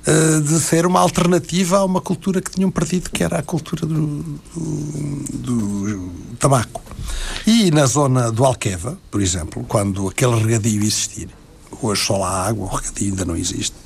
uh, 0.08 0.41
de 0.41 0.60
ser 0.60 0.86
uma 0.86 0.99
alternativa 0.99 1.78
a 1.78 1.86
uma 1.86 2.01
cultura 2.01 2.41
que 2.41 2.51
tinham 2.51 2.71
perdido, 2.71 3.10
que 3.10 3.23
era 3.23 3.39
a 3.39 3.43
cultura 3.43 3.86
do, 3.86 3.95
do, 4.56 5.30
do 5.34 6.12
tabaco. 6.39 6.82
E 7.45 7.69
na 7.71 7.86
zona 7.86 8.32
do 8.32 8.43
Alqueva, 8.43 8.97
por 9.12 9.21
exemplo, 9.21 9.63
quando 9.67 10.08
aquele 10.08 10.36
regadio 10.36 10.82
existir, 10.82 11.30
hoje 11.82 12.04
só 12.04 12.17
lá 12.17 12.47
água, 12.47 12.65
o 12.65 12.75
regadio 12.75 13.10
ainda 13.10 13.25
não 13.25 13.36
existe. 13.36 13.84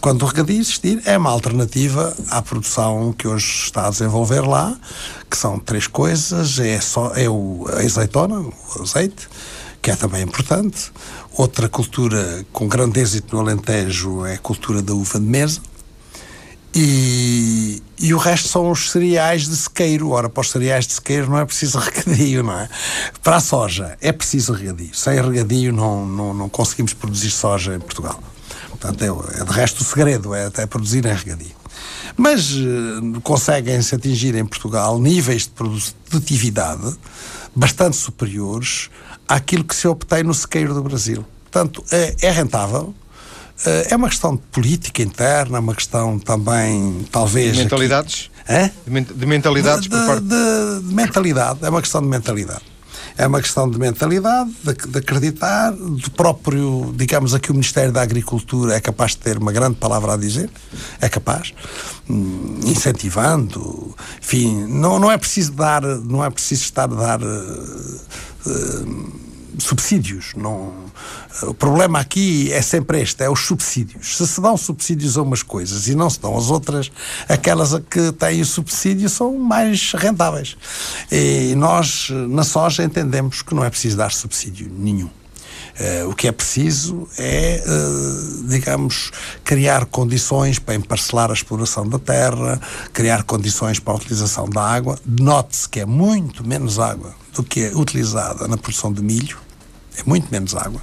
Quando 0.00 0.22
o 0.22 0.26
regadio 0.26 0.58
existir, 0.58 1.02
é 1.04 1.16
uma 1.18 1.30
alternativa 1.30 2.16
à 2.30 2.40
produção 2.40 3.12
que 3.12 3.28
hoje 3.28 3.64
está 3.64 3.86
a 3.86 3.90
desenvolver 3.90 4.40
lá, 4.40 4.76
que 5.28 5.36
são 5.36 5.58
três 5.58 5.86
coisas: 5.86 6.58
é, 6.58 6.80
só, 6.80 7.12
é 7.14 7.28
o, 7.28 7.66
a 7.72 7.80
azeitona, 7.80 8.40
o 8.40 8.82
azeite, 8.82 9.28
que 9.82 9.90
é 9.90 9.96
também 9.96 10.22
importante. 10.22 10.92
Outra 11.32 11.68
cultura 11.68 12.44
com 12.52 12.68
grande 12.68 13.00
êxito 13.00 13.34
no 13.34 13.42
Alentejo 13.42 14.24
é 14.26 14.34
a 14.34 14.38
cultura 14.38 14.82
da 14.82 14.92
uva 14.92 15.18
de 15.18 15.26
mesa. 15.26 15.60
E, 16.74 17.82
e 17.98 18.14
o 18.14 18.18
resto 18.18 18.48
são 18.48 18.70
os 18.70 18.90
cereais 18.90 19.48
de 19.48 19.56
sequeiro. 19.56 20.10
Ora, 20.10 20.28
para 20.28 20.40
os 20.40 20.50
cereais 20.50 20.86
de 20.86 20.92
sequeiro 20.94 21.30
não 21.30 21.38
é 21.38 21.44
preciso 21.44 21.78
regadio, 21.80 22.42
não 22.44 22.58
é? 22.58 22.68
Para 23.22 23.36
a 23.36 23.40
soja 23.40 23.96
é 24.00 24.12
preciso 24.12 24.52
regadio. 24.52 24.94
Sem 24.94 25.20
regadio 25.20 25.72
não, 25.72 26.06
não, 26.06 26.34
não 26.34 26.48
conseguimos 26.48 26.92
produzir 26.92 27.30
soja 27.30 27.74
em 27.74 27.80
Portugal. 27.80 28.20
Portanto, 28.80 29.02
é, 29.02 29.40
é 29.40 29.44
de 29.44 29.52
resto 29.52 29.82
o 29.82 29.84
segredo, 29.84 30.34
é 30.34 30.46
até 30.46 30.66
produzir 30.66 31.04
em 31.04 31.12
regadio. 31.12 31.54
Mas 32.16 32.50
uh, 32.52 33.20
conseguem-se 33.22 33.94
atingir 33.94 34.34
em 34.34 34.44
Portugal 34.44 34.98
níveis 34.98 35.42
de 35.42 35.50
produtividade 35.50 36.96
bastante 37.54 37.96
superiores 37.96 38.88
àquilo 39.28 39.64
que 39.64 39.74
se 39.74 39.86
obtém 39.86 40.22
no 40.22 40.32
sequeiro 40.32 40.74
do 40.74 40.82
Brasil. 40.82 41.24
Portanto, 41.50 41.84
é, 41.92 42.16
é 42.22 42.30
rentável, 42.30 42.94
Uh, 43.60 43.84
é 43.90 43.94
uma 43.94 44.08
questão 44.08 44.36
de 44.36 44.40
política 44.50 45.02
interna, 45.02 45.58
uma 45.58 45.74
questão 45.74 46.18
também, 46.18 47.06
talvez. 47.12 47.52
De 47.52 47.62
mentalidades? 47.62 48.30
Aqui, 48.48 48.72
de, 48.86 49.00
de, 49.02 49.26
mentalidades 49.26 49.82
de, 49.82 49.90
por 49.90 50.06
parte. 50.06 50.22
De, 50.22 50.88
de 50.88 50.94
mentalidade, 50.94 51.58
é 51.60 51.68
uma 51.68 51.82
questão 51.82 52.00
de 52.00 52.08
mentalidade. 52.08 52.62
É 53.20 53.26
uma 53.26 53.42
questão 53.42 53.68
de 53.68 53.78
mentalidade, 53.78 54.50
de, 54.64 54.72
de, 54.72 54.98
acreditar, 54.98 55.72
do 55.72 56.10
próprio, 56.12 56.90
digamos 56.96 57.34
aqui, 57.34 57.50
o 57.50 57.52
Ministério 57.52 57.92
da 57.92 58.00
Agricultura 58.00 58.74
é 58.74 58.80
capaz 58.80 59.10
de 59.10 59.18
ter 59.18 59.36
uma 59.36 59.52
grande 59.52 59.76
palavra 59.76 60.14
a 60.14 60.16
dizer, 60.16 60.48
é 61.02 61.06
capaz, 61.06 61.52
hum, 62.08 62.60
incentivando, 62.64 63.94
enfim, 64.22 64.64
não, 64.66 64.98
não 64.98 65.12
é 65.12 65.18
preciso 65.18 65.52
dar, 65.52 65.82
não 65.82 66.24
é 66.24 66.30
preciso 66.30 66.62
estar 66.62 66.84
a 66.84 66.94
dar. 66.94 67.20
Uh, 67.22 68.00
uh, 68.46 69.29
subsídios. 69.58 70.32
Não, 70.36 70.72
o 71.42 71.54
problema 71.54 72.00
aqui 72.00 72.52
é 72.52 72.62
sempre 72.62 73.00
este: 73.00 73.22
é 73.22 73.30
os 73.30 73.40
subsídios. 73.40 74.16
Se 74.16 74.26
se 74.26 74.40
dão 74.40 74.56
subsídios 74.56 75.16
a 75.18 75.22
umas 75.22 75.42
coisas 75.42 75.88
e 75.88 75.94
não 75.94 76.08
se 76.08 76.20
dão 76.20 76.36
às 76.36 76.50
outras, 76.50 76.90
aquelas 77.28 77.78
que 77.90 78.12
têm 78.12 78.40
o 78.40 78.46
subsídio 78.46 79.08
são 79.08 79.38
mais 79.38 79.92
rentáveis. 79.92 80.56
E 81.10 81.54
nós, 81.56 82.08
na 82.28 82.42
soja, 82.42 82.84
entendemos 82.84 83.42
que 83.42 83.54
não 83.54 83.64
é 83.64 83.70
preciso 83.70 83.96
dar 83.96 84.12
subsídio 84.12 84.70
nenhum. 84.70 85.19
Uh, 85.80 86.10
o 86.10 86.14
que 86.14 86.28
é 86.28 86.32
preciso 86.32 87.08
é, 87.18 87.64
uh, 87.66 88.48
digamos, 88.48 89.10
criar 89.42 89.86
condições 89.86 90.58
para 90.58 90.74
emparcelar 90.74 91.30
a 91.30 91.32
exploração 91.32 91.88
da 91.88 91.98
terra, 91.98 92.60
criar 92.92 93.22
condições 93.22 93.78
para 93.78 93.94
a 93.94 93.96
utilização 93.96 94.46
da 94.46 94.62
água. 94.62 94.98
Note-se 95.06 95.66
que 95.66 95.80
é 95.80 95.86
muito 95.86 96.46
menos 96.46 96.78
água 96.78 97.14
do 97.34 97.42
que 97.42 97.62
é 97.62 97.74
utilizada 97.74 98.46
na 98.46 98.58
produção 98.58 98.92
de 98.92 99.02
milho, 99.02 99.38
é 99.96 100.02
muito 100.04 100.28
menos 100.30 100.54
água. 100.54 100.82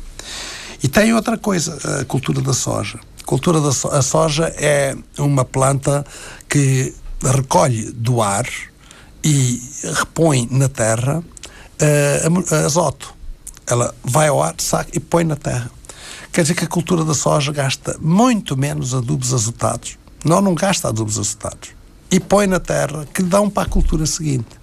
E 0.81 0.87
tem 0.87 1.13
outra 1.13 1.37
coisa, 1.37 1.77
a 2.01 2.05
cultura 2.05 2.41
da 2.41 2.53
soja. 2.53 2.99
A 3.21 3.25
cultura 3.25 3.59
da 3.61 3.71
so 3.71 3.89
a 3.89 4.01
soja 4.01 4.53
é 4.57 4.95
uma 5.17 5.43
planta 5.43 6.05
que 6.49 6.93
recolhe 7.21 7.91
do 7.91 8.21
ar 8.21 8.47
e 9.23 9.61
repõe 9.95 10.47
na 10.49 10.69
terra 10.69 11.19
uh, 11.19 12.55
azoto. 12.65 13.16
Ela 13.67 13.93
vai 14.03 14.29
ao 14.29 14.41
ar, 14.41 14.55
saca 14.57 14.91
e 14.93 14.99
põe 14.99 15.23
na 15.23 15.35
terra. 15.35 15.69
Quer 16.31 16.41
dizer 16.41 16.55
que 16.55 16.63
a 16.63 16.67
cultura 16.67 17.03
da 17.03 17.13
soja 17.13 17.51
gasta 17.51 17.97
muito 17.99 18.55
menos 18.55 18.93
adubos 18.93 19.33
azotados. 19.33 19.97
Não, 20.23 20.41
não 20.41 20.55
gasta 20.55 20.87
adubos 20.87 21.17
azotados. 21.19 21.69
E 22.09 22.19
põe 22.19 22.47
na 22.47 22.59
terra 22.59 23.05
que 23.13 23.21
dão 23.21 23.49
para 23.49 23.63
a 23.63 23.69
cultura 23.69 24.05
seguinte. 24.05 24.57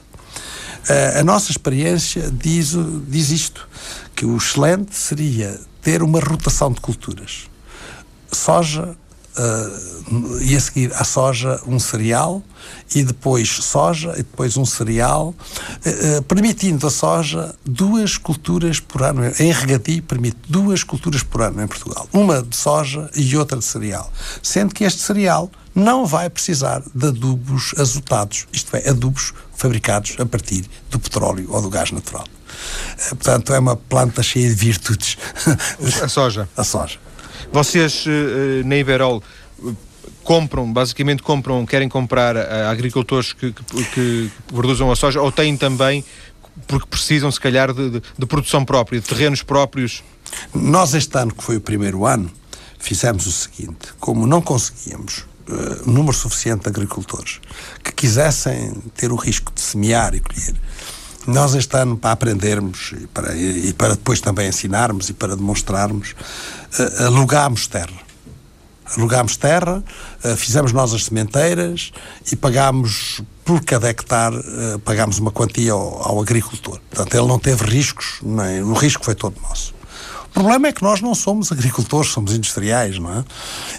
Uh, 0.89 1.21
a 1.21 1.25
nossa 1.25 1.51
experiência 1.51 2.31
diz, 2.31 2.75
diz 3.09 3.31
isto, 3.31 3.69
que 4.15 4.25
o 4.25 4.37
excelente 4.37 4.95
seria 4.95 5.59
ter 5.83 6.03
uma 6.03 6.21
rotação 6.21 6.73
de 6.73 6.81
culturas. 6.81 7.51
Soja, 8.31 8.97
uh, 9.37 10.43
e 10.43 10.57
a 10.57 10.61
seguir 10.61 10.93
à 10.95 11.05
soja 11.05 11.61
um 11.67 11.79
cereal, 11.79 12.43
e 12.95 13.03
depois 13.03 13.49
soja, 13.49 14.13
e 14.13 14.19
depois 14.19 14.57
um 14.57 14.65
cereal, 14.65 15.35
uh, 15.87 16.23
permitindo 16.23 16.87
a 16.87 16.91
soja 16.91 17.55
duas 17.65 18.17
culturas 18.17 18.81
por 18.81 19.03
ano. 19.03 19.23
Em 19.39 19.53
regadio 19.53 20.03
permite 20.03 20.37
duas 20.49 20.83
culturas 20.83 21.23
por 21.23 21.43
ano 21.43 21.63
em 21.63 21.67
Portugal. 21.67 22.09
Uma 22.13 22.43
de 22.43 22.57
soja 22.57 23.11
e 23.15 23.37
outra 23.37 23.59
de 23.59 23.65
cereal. 23.65 24.13
Sendo 24.43 24.75
que 24.75 24.85
este 24.85 25.01
cereal 25.01 25.51
não 25.75 26.07
vai 26.07 26.31
precisar 26.31 26.83
de 26.95 27.09
adubos 27.09 27.75
azotados, 27.77 28.47
isto 28.53 28.77
é, 28.77 28.89
adubos 28.89 29.33
fabricados 29.57 30.15
a 30.19 30.27
partir 30.27 30.65
do 30.91 30.99
petróleo 30.99 31.47
ou 31.51 31.61
do 31.61 31.69
gás 31.69 31.91
natural. 31.91 32.25
Portanto, 33.09 33.53
é 33.53 33.59
uma 33.59 33.77
planta 33.77 34.23
cheia 34.23 34.49
de 34.49 34.55
virtudes. 34.55 35.17
A 36.03 36.09
soja. 36.09 36.49
A 36.57 36.65
soja. 36.65 36.99
Vocês, 37.55 38.05
eh, 38.09 38.65
na 38.65 38.77
Iberol, 38.77 39.23
compram, 40.25 40.73
basicamente 40.73 41.23
compram, 41.23 41.65
querem 41.65 41.89
comprar 41.89 42.37
a 42.37 42.69
agricultores 42.69 43.33
que, 43.33 43.53
que, 43.53 43.85
que 43.95 44.31
produzam 44.49 44.91
a 44.91 44.97
soja 44.97 45.23
ou 45.23 45.31
têm 45.31 45.57
também, 45.57 46.05
porque 46.67 46.85
precisam, 46.89 47.31
se 47.31 47.39
calhar, 47.39 47.73
de, 47.73 47.91
de, 47.91 48.03
de 48.19 48.27
produção 48.27 48.65
própria, 48.65 48.99
de 49.01 49.07
terrenos 49.07 49.45
próprios? 49.45 50.03
Nós, 50.53 50.95
este 50.95 51.17
ano, 51.17 51.33
que 51.33 51.45
foi 51.45 51.59
o 51.59 51.61
primeiro 51.61 52.05
ano, 52.05 52.29
fizemos 52.81 53.25
o 53.25 53.31
seguinte: 53.31 53.95
como 54.01 54.27
não 54.27 54.43
conseguíamos 54.43 55.19
uh, 55.49 55.89
número 55.89 56.17
suficiente 56.17 56.65
de 56.65 56.71
agricultores 56.71 57.41
que 57.85 57.93
quisessem 57.93 58.83
ter 58.97 59.13
o 59.13 59.17
risco 59.17 59.53
de 59.55 59.61
semear 59.61 60.13
e 60.13 60.19
colher. 60.19 60.57
Nós, 61.27 61.55
este 61.55 61.77
ano, 61.77 61.97
para 61.97 62.13
aprendermos 62.13 62.93
e 62.93 63.07
para, 63.07 63.35
e 63.35 63.73
para 63.73 63.95
depois 63.95 64.21
também 64.21 64.49
ensinarmos 64.49 65.09
e 65.09 65.15
para 65.15 65.37
demonstrarmos, 65.37 66.15
uh, 66.79 67.07
alugámos 67.07 67.67
terra. 67.67 68.05
Alugámos 68.97 69.37
terra, 69.37 69.83
uh, 70.23 70.37
fizemos 70.37 70.73
nós 70.73 70.93
as 70.93 71.05
sementeiras 71.05 71.93
e 72.31 72.37
pagámos, 72.37 73.23
por 73.45 73.65
cada 73.65 73.89
hectare, 73.89 74.37
uh, 74.37 74.79
pagámos 74.81 75.19
uma 75.19 75.31
quantia 75.31 75.73
ao, 75.73 76.03
ao, 76.03 76.21
agricultor. 76.21 76.79
Portanto, 76.91 77.15
ele 77.15 77.27
não 77.27 77.39
teve 77.39 77.65
riscos, 77.65 78.19
nem, 78.23 78.63
o 78.63 78.75
risco 78.75 79.03
foi 79.05 79.15
todo 79.15 79.41
nosso. 79.41 79.75
O 80.35 80.41
problema 80.41 80.67
é 80.67 80.73
que 80.73 80.83
nós 80.83 81.01
não 81.01 81.15
somos 81.15 81.53
agricultores, 81.53 82.11
somos 82.11 82.35
industriais, 82.35 82.99
não 82.99 83.21
é? 83.21 83.25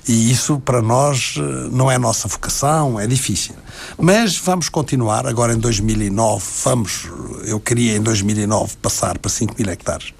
E 0.08 0.32
isso 0.32 0.58
para 0.58 0.82
nós 0.82 1.36
eh, 1.38 1.41
não 1.70 1.91
é 1.91 1.98
nossa 1.98 2.30
vocação, 2.30 2.98
é 2.98 3.06
difícil. 3.06 3.54
Mas 4.00 4.38
vamos 4.38 4.70
continuar, 4.70 5.28
agora 5.28 5.52
em 5.54 5.58
2009, 5.58 6.46
vamos, 6.63 7.10
eu 7.44 7.60
queria 7.60 7.98
em 7.98 8.02
2009 8.02 8.78
passar 8.78 9.18
para 9.18 9.30
5 9.30 9.54
mil 9.60 9.70
hectares. 9.70 10.13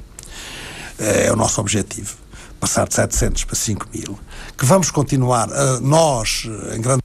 É 1.00 1.32
o 1.32 1.38
nosso 1.38 1.62
objetivo. 1.62 2.18
Passar 2.60 2.86
de 2.86 2.96
700 2.96 3.46
para 3.46 3.56
5 3.56 3.88
mil. 3.94 4.20
Que 4.58 4.66
vamos 4.66 4.92
continuar, 4.92 5.48
uh, 5.48 5.80
nós, 5.80 6.50
em 6.76 6.82
grande 6.82 7.02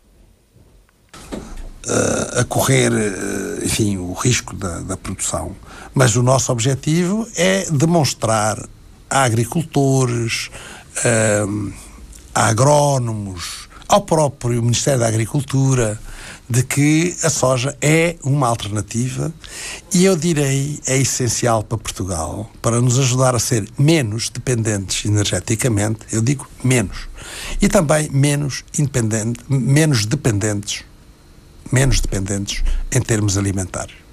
a 2.36 2.44
correr, 2.44 2.92
enfim, 3.64 3.96
o 3.96 4.12
risco 4.12 4.54
da, 4.54 4.80
da, 4.80 4.96
produção. 4.96 5.56
Mas 5.92 6.14
o 6.14 6.22
nosso 6.22 6.52
objetivo 6.52 7.26
é 7.34 7.68
demonstrar 7.68 8.58
a 9.10 9.24
agricultores, 9.24 10.50
a 12.34 12.46
agrónomos, 12.46 13.68
ao 13.88 14.02
próprio 14.02 14.62
Ministério 14.62 15.00
da 15.00 15.08
Agricultura, 15.08 16.00
de 16.48 16.62
que 16.62 17.16
a 17.22 17.30
soja 17.30 17.76
é 17.80 18.16
uma 18.22 18.46
alternativa 18.46 19.32
e 19.92 20.04
eu 20.04 20.16
direi 20.16 20.80
é 20.86 20.96
essencial 20.96 21.62
para 21.62 21.78
Portugal 21.78 22.50
para 22.62 22.80
nos 22.80 22.98
ajudar 22.98 23.34
a 23.34 23.38
ser 23.38 23.68
menos 23.78 24.28
dependentes 24.28 25.04
energeticamente, 25.04 26.00
eu 26.12 26.22
digo 26.22 26.48
menos, 26.62 27.08
e 27.60 27.68
também 27.68 28.08
menos 28.10 28.64
independente, 28.78 29.40
menos 29.48 30.06
dependentes, 30.06 30.84
menos 31.70 32.00
dependentes 32.00 32.62
em 32.92 33.00
termos 33.00 33.36
alimentares 33.36 34.09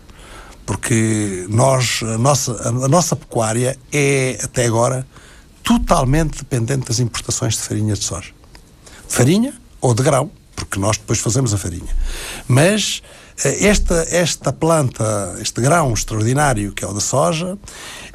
porque 0.67 1.47
nós, 1.49 2.01
a 2.03 2.17
nossa, 2.17 2.51
a 2.67 2.87
nossa 2.89 3.15
pecuária 3.15 3.79
é, 3.91 4.37
até 4.43 4.65
agora, 4.65 5.07
totalmente 5.63 6.39
dependente 6.39 6.85
das 6.87 6.99
importações 6.99 7.53
de 7.53 7.61
farinha 7.61 7.93
de 7.93 8.03
soja. 8.03 8.31
De 9.07 9.15
farinha 9.15 9.53
ou 9.79 9.93
de 9.93 10.03
grão, 10.03 10.29
porque 10.55 10.77
nós 10.77 10.97
depois 10.97 11.19
fazemos 11.19 11.53
a 11.53 11.57
farinha. 11.57 11.95
Mas 12.49 13.01
eh, 13.45 13.67
esta, 13.67 14.07
esta 14.11 14.51
planta, 14.51 15.37
este 15.39 15.61
grão 15.61 15.93
extraordinário 15.93 16.73
que 16.73 16.83
é 16.83 16.87
o 16.87 16.93
da 16.93 16.99
soja, 16.99 17.57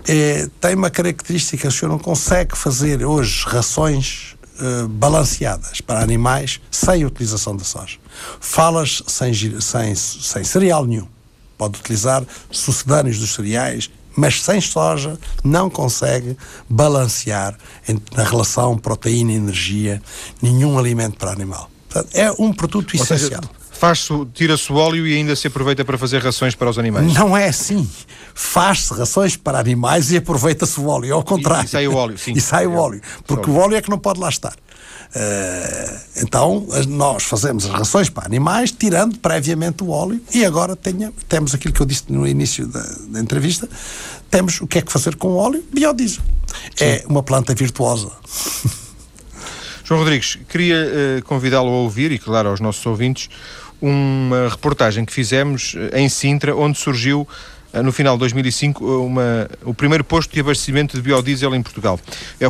é, 0.06 0.46
tem 0.60 0.74
uma 0.74 0.90
característica: 0.90 1.68
o 1.68 1.72
senhor 1.72 1.90
não 1.90 1.98
consegue 1.98 2.56
fazer 2.56 3.02
hoje 3.02 3.46
rações 3.46 4.36
eh, 4.60 4.86
balanceadas 4.90 5.80
para 5.80 6.00
animais 6.00 6.60
sem 6.70 7.02
a 7.02 7.06
utilização 7.06 7.56
da 7.56 7.64
soja. 7.64 7.96
Falas 8.40 9.02
sem, 9.06 9.32
sem, 9.60 9.94
sem 9.94 10.44
cereal 10.44 10.84
nenhum 10.84 11.08
pode 11.56 11.78
utilizar 11.78 12.24
sucedâneos 12.50 13.18
dos 13.18 13.34
cereais, 13.34 13.90
mas 14.16 14.42
sem 14.42 14.60
soja 14.60 15.18
não 15.42 15.70
consegue 15.70 16.36
balancear 16.68 17.56
na 18.14 18.24
relação 18.24 18.76
proteína-energia 18.76 20.02
nenhum 20.40 20.78
alimento 20.78 21.16
para 21.16 21.30
animal. 21.30 21.70
Portanto, 21.88 22.14
é 22.14 22.30
um 22.38 22.52
produto 22.52 22.94
Ou 22.96 23.02
essencial. 23.02 23.42
Faz-se, 23.70 24.12
tira-se 24.32 24.72
o 24.72 24.76
óleo 24.76 25.04
e 25.04 25.16
ainda 25.16 25.34
se 25.34 25.48
aproveita 25.48 25.84
para 25.84 25.98
fazer 25.98 26.22
rações 26.22 26.54
para 26.54 26.70
os 26.70 26.78
animais. 26.78 27.12
Não 27.12 27.36
é 27.36 27.48
assim. 27.48 27.88
Faz-se 28.32 28.94
rações 28.94 29.36
para 29.36 29.58
animais 29.58 30.12
e 30.12 30.18
aproveita-se 30.18 30.78
o 30.78 30.86
óleo. 30.86 31.16
Ao 31.16 31.24
contrário. 31.24 31.64
E, 31.64 31.66
e 31.66 31.68
sai 31.68 31.88
o 31.88 31.94
óleo, 31.96 32.16
sim. 32.16 32.32
E 32.32 32.40
sai 32.40 32.64
o 32.64 32.74
óleo. 32.74 33.00
Porque 33.26 33.50
o 33.50 33.56
óleo 33.56 33.74
é 33.74 33.82
que 33.82 33.90
não 33.90 33.98
pode 33.98 34.20
lá 34.20 34.28
estar. 34.28 34.54
Uh, 35.14 36.00
então, 36.22 36.66
nós 36.88 37.24
fazemos 37.24 37.66
as 37.66 37.70
rações 37.70 38.08
para 38.08 38.24
animais, 38.24 38.72
tirando 38.72 39.18
previamente 39.18 39.84
o 39.84 39.90
óleo, 39.90 40.20
e 40.32 40.44
agora 40.44 40.74
tenha, 40.74 41.12
temos 41.28 41.54
aquilo 41.54 41.74
que 41.74 41.82
eu 41.82 41.86
disse 41.86 42.04
no 42.08 42.26
início 42.26 42.66
da, 42.66 42.82
da 43.08 43.20
entrevista: 43.20 43.68
temos 44.30 44.60
o 44.60 44.66
que 44.66 44.78
é 44.78 44.82
que 44.82 44.90
fazer 44.90 45.16
com 45.16 45.28
o 45.28 45.36
óleo? 45.36 45.62
Biodiesel. 45.72 46.22
Sim. 46.74 46.84
É 46.84 47.04
uma 47.06 47.22
planta 47.22 47.54
virtuosa. 47.54 48.10
João 49.84 50.00
Rodrigues, 50.00 50.38
queria 50.48 50.76
uh, 51.18 51.24
convidá-lo 51.24 51.68
a 51.68 51.72
ouvir, 51.72 52.12
e 52.12 52.18
claro 52.18 52.48
aos 52.48 52.60
nossos 52.60 52.84
ouvintes, 52.86 53.28
uma 53.82 54.48
reportagem 54.48 55.04
que 55.04 55.12
fizemos 55.12 55.74
eh, 55.76 56.00
em 56.00 56.08
Sintra, 56.08 56.54
onde 56.54 56.78
surgiu 56.78 57.26
no 57.82 57.92
final 57.92 58.16
de 58.16 58.20
2005, 58.20 58.84
uma, 58.84 59.48
o 59.64 59.72
primeiro 59.72 60.04
posto 60.04 60.32
de 60.32 60.40
abastecimento 60.40 60.96
de 60.96 61.02
biodiesel 61.02 61.54
em 61.54 61.62
Portugal. 61.62 61.98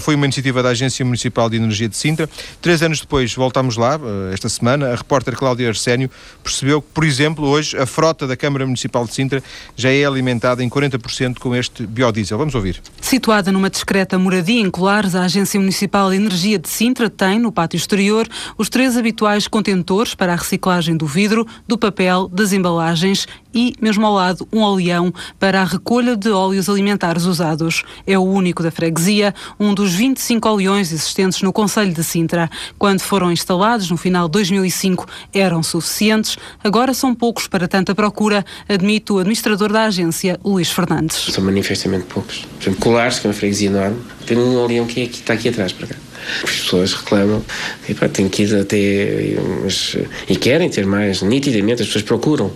Foi 0.01 0.15
uma 0.15 0.25
iniciativa 0.25 0.63
da 0.63 0.71
Agência 0.71 1.05
Municipal 1.05 1.49
de 1.49 1.57
Energia 1.57 1.89
de 1.89 1.97
Sintra. 1.97 2.29
Três 2.61 2.83
anos 2.83 3.01
depois 3.01 3.35
voltámos 3.35 3.77
lá, 3.77 3.99
esta 4.33 4.49
semana, 4.49 4.93
a 4.93 4.97
repórter 4.97 5.37
Cláudia 5.37 5.69
Arsénio 5.69 6.11
percebeu 6.43 6.81
que, 6.81 6.89
por 6.93 7.05
exemplo, 7.05 7.47
hoje 7.47 7.77
a 7.77 7.87
frota 7.87 8.27
da 8.27 8.37
Câmara 8.37 8.65
Municipal 8.65 9.05
de 9.05 9.15
Sintra 9.15 9.43
já 9.77 9.91
é 9.91 10.05
alimentada 10.05 10.65
em 10.65 10.69
40% 10.69 11.39
com 11.39 11.55
este 11.55 11.87
biodiesel. 11.87 12.39
Vamos 12.39 12.55
ouvir. 12.55 12.81
Situada 13.01 13.53
numa 13.53 13.71
discreta 13.71 14.19
moradia 14.19 14.61
em 14.61 14.71
Colares, 14.71 15.15
a 15.15 15.25
Agência 15.25 15.59
Municipal 15.61 16.11
de 16.11 16.17
Energia 16.17 16.59
de 16.59 16.69
Sintra 16.69 17.11
tem, 17.11 17.39
no 17.39 17.53
pátio 17.53 17.77
exterior, 17.77 18.29
os 18.57 18.69
três 18.69 18.97
habituais 18.97 19.47
contentores 19.47 20.15
para 20.15 20.33
a 20.33 20.37
reciclagem 20.37 20.97
do 20.97 21.07
vidro, 21.07 21.47
do 21.67 21.77
papel, 21.77 22.29
das 22.29 22.53
embalagens 22.53 23.27
e, 23.55 23.75
mesmo 23.81 24.07
ao 24.07 24.15
lado, 24.15 24.47
um 24.53 24.63
oleão 24.63 25.13
para 25.39 25.63
a 25.63 25.65
recolha 25.65 26.17
de 26.17 26.31
óleos 26.31 26.69
alimentares 26.69 27.25
usados. 27.25 27.83
É 28.07 28.19
o 28.19 28.23
único 28.23 28.63
da 28.63 28.71
freguesia, 28.71 29.35
um 29.59 29.75
dos 29.75 29.95
25 29.95 30.49
oleões 30.49 30.93
existentes 30.93 31.43
no 31.43 31.53
Conselho 31.53 31.93
de 31.93 32.05
Sintra. 32.05 32.51
Quando 32.79 33.01
foram 33.01 33.31
instalados 33.31 33.91
no 33.91 33.97
final 33.97 34.29
de 34.29 34.33
2005 34.33 35.07
eram 35.33 35.63
suficientes, 35.63 36.37
agora 36.63 36.95
são 36.95 37.15
poucos 37.15 37.47
para 37.47 37.69
tanta 37.69 37.95
procura, 37.95 38.45
admite 38.69 39.13
o 39.13 39.19
administrador 39.19 39.73
da 39.73 39.85
agência, 39.85 40.39
Luís 40.45 40.71
Fernandes. 40.71 41.17
São 41.31 41.45
manifestamente 41.45 42.05
poucos. 42.05 42.47
Por 42.59 42.63
exemplo, 42.63 42.81
Colares, 42.81 43.19
que 43.19 43.27
é 43.27 43.31
uma 43.31 43.35
freguesia 43.35 43.69
enorme, 43.69 43.99
tem 44.27 44.37
um 44.37 44.57
oleão 44.57 44.87
que 44.87 45.01
é 45.01 45.05
aqui, 45.05 45.21
está 45.21 45.35
aqui 45.35 45.49
atrás 45.49 45.73
para 45.73 45.89
cá. 45.89 45.97
As 46.43 46.51
pessoas 46.51 46.93
reclamam 46.93 47.45
e 47.89 47.95
pá, 47.95 48.09
têm 48.09 48.29
que 48.29 48.43
ir 48.43 48.55
até. 48.55 49.37
Mas, 49.63 49.97
e 50.29 50.37
querem 50.37 50.69
ter 50.69 50.87
mais, 50.87 51.23
nitidamente, 51.23 51.83
as 51.83 51.89
pessoas 51.89 52.05
procuram 52.05 52.53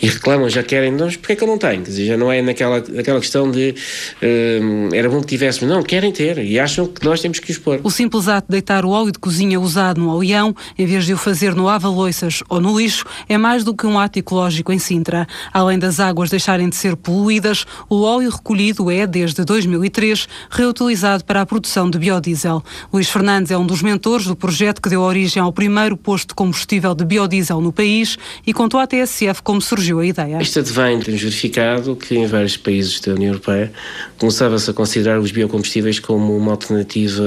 e 0.00 0.08
reclamam, 0.08 0.48
já 0.48 0.62
querem, 0.62 0.92
nós, 0.92 1.16
porque 1.16 1.32
é 1.32 1.36
que 1.36 1.44
eu 1.44 1.48
não 1.48 1.58
tenho? 1.58 1.82
Quer 1.82 1.90
dizer, 1.90 2.06
já 2.06 2.16
não 2.16 2.30
é 2.30 2.42
naquela, 2.42 2.82
naquela 2.88 3.20
questão 3.20 3.50
de 3.50 3.74
uh, 4.22 4.94
era 4.94 5.08
bom 5.08 5.20
que 5.20 5.26
tivéssemos, 5.26 5.72
não, 5.72 5.82
querem 5.82 6.12
ter 6.12 6.38
e 6.38 6.58
acham 6.58 6.86
que 6.86 7.04
nós 7.04 7.20
temos 7.20 7.38
que 7.38 7.52
pôr. 7.58 7.80
O 7.82 7.90
simples 7.90 8.28
ato 8.28 8.46
de 8.48 8.52
deitar 8.52 8.84
o 8.84 8.90
óleo 8.90 9.12
de 9.12 9.18
cozinha 9.18 9.60
usado 9.60 10.00
no 10.00 10.10
oleão, 10.10 10.54
em 10.78 10.86
vez 10.86 11.04
de 11.06 11.14
o 11.14 11.16
fazer 11.16 11.54
no 11.54 11.68
ava-loiças 11.68 12.42
ou 12.48 12.60
no 12.60 12.78
lixo, 12.78 13.04
é 13.28 13.38
mais 13.38 13.64
do 13.64 13.74
que 13.74 13.86
um 13.86 13.98
ato 13.98 14.18
ecológico 14.18 14.72
em 14.72 14.78
Sintra. 14.78 15.26
Além 15.52 15.78
das 15.78 16.00
águas 16.00 16.30
deixarem 16.30 16.68
de 16.68 16.76
ser 16.76 16.96
poluídas, 16.96 17.64
o 17.88 18.02
óleo 18.02 18.30
recolhido 18.30 18.90
é, 18.90 19.06
desde 19.06 19.44
2003, 19.44 20.28
reutilizado 20.50 21.24
para 21.24 21.40
a 21.40 21.46
produção 21.46 21.90
de 21.90 21.98
biodiesel. 21.98 22.62
O 22.90 22.98
Luís 23.02 23.10
Fernandes 23.10 23.50
é 23.50 23.58
um 23.58 23.66
dos 23.66 23.82
mentores 23.82 24.26
do 24.26 24.36
projeto 24.36 24.80
que 24.80 24.88
deu 24.88 25.00
origem 25.00 25.42
ao 25.42 25.52
primeiro 25.52 25.96
posto 25.96 26.28
de 26.28 26.34
combustível 26.34 26.94
de 26.94 27.04
biodiesel 27.04 27.60
no 27.60 27.72
país 27.72 28.16
e 28.46 28.52
contou 28.52 28.78
à 28.78 28.86
TSF 28.86 29.42
como 29.42 29.60
surgiu 29.60 29.98
a 29.98 30.06
ideia. 30.06 30.40
Isto 30.40 30.60
advém, 30.60 31.00
temos 31.00 31.20
verificado 31.20 31.96
que 31.96 32.14
em 32.14 32.28
vários 32.28 32.56
países 32.56 33.00
da 33.00 33.14
União 33.14 33.30
Europeia 33.30 33.72
começava-se 34.16 34.70
a 34.70 34.72
considerar 34.72 35.18
os 35.18 35.32
biocombustíveis 35.32 35.98
como 35.98 36.36
uma 36.36 36.52
alternativa 36.52 37.24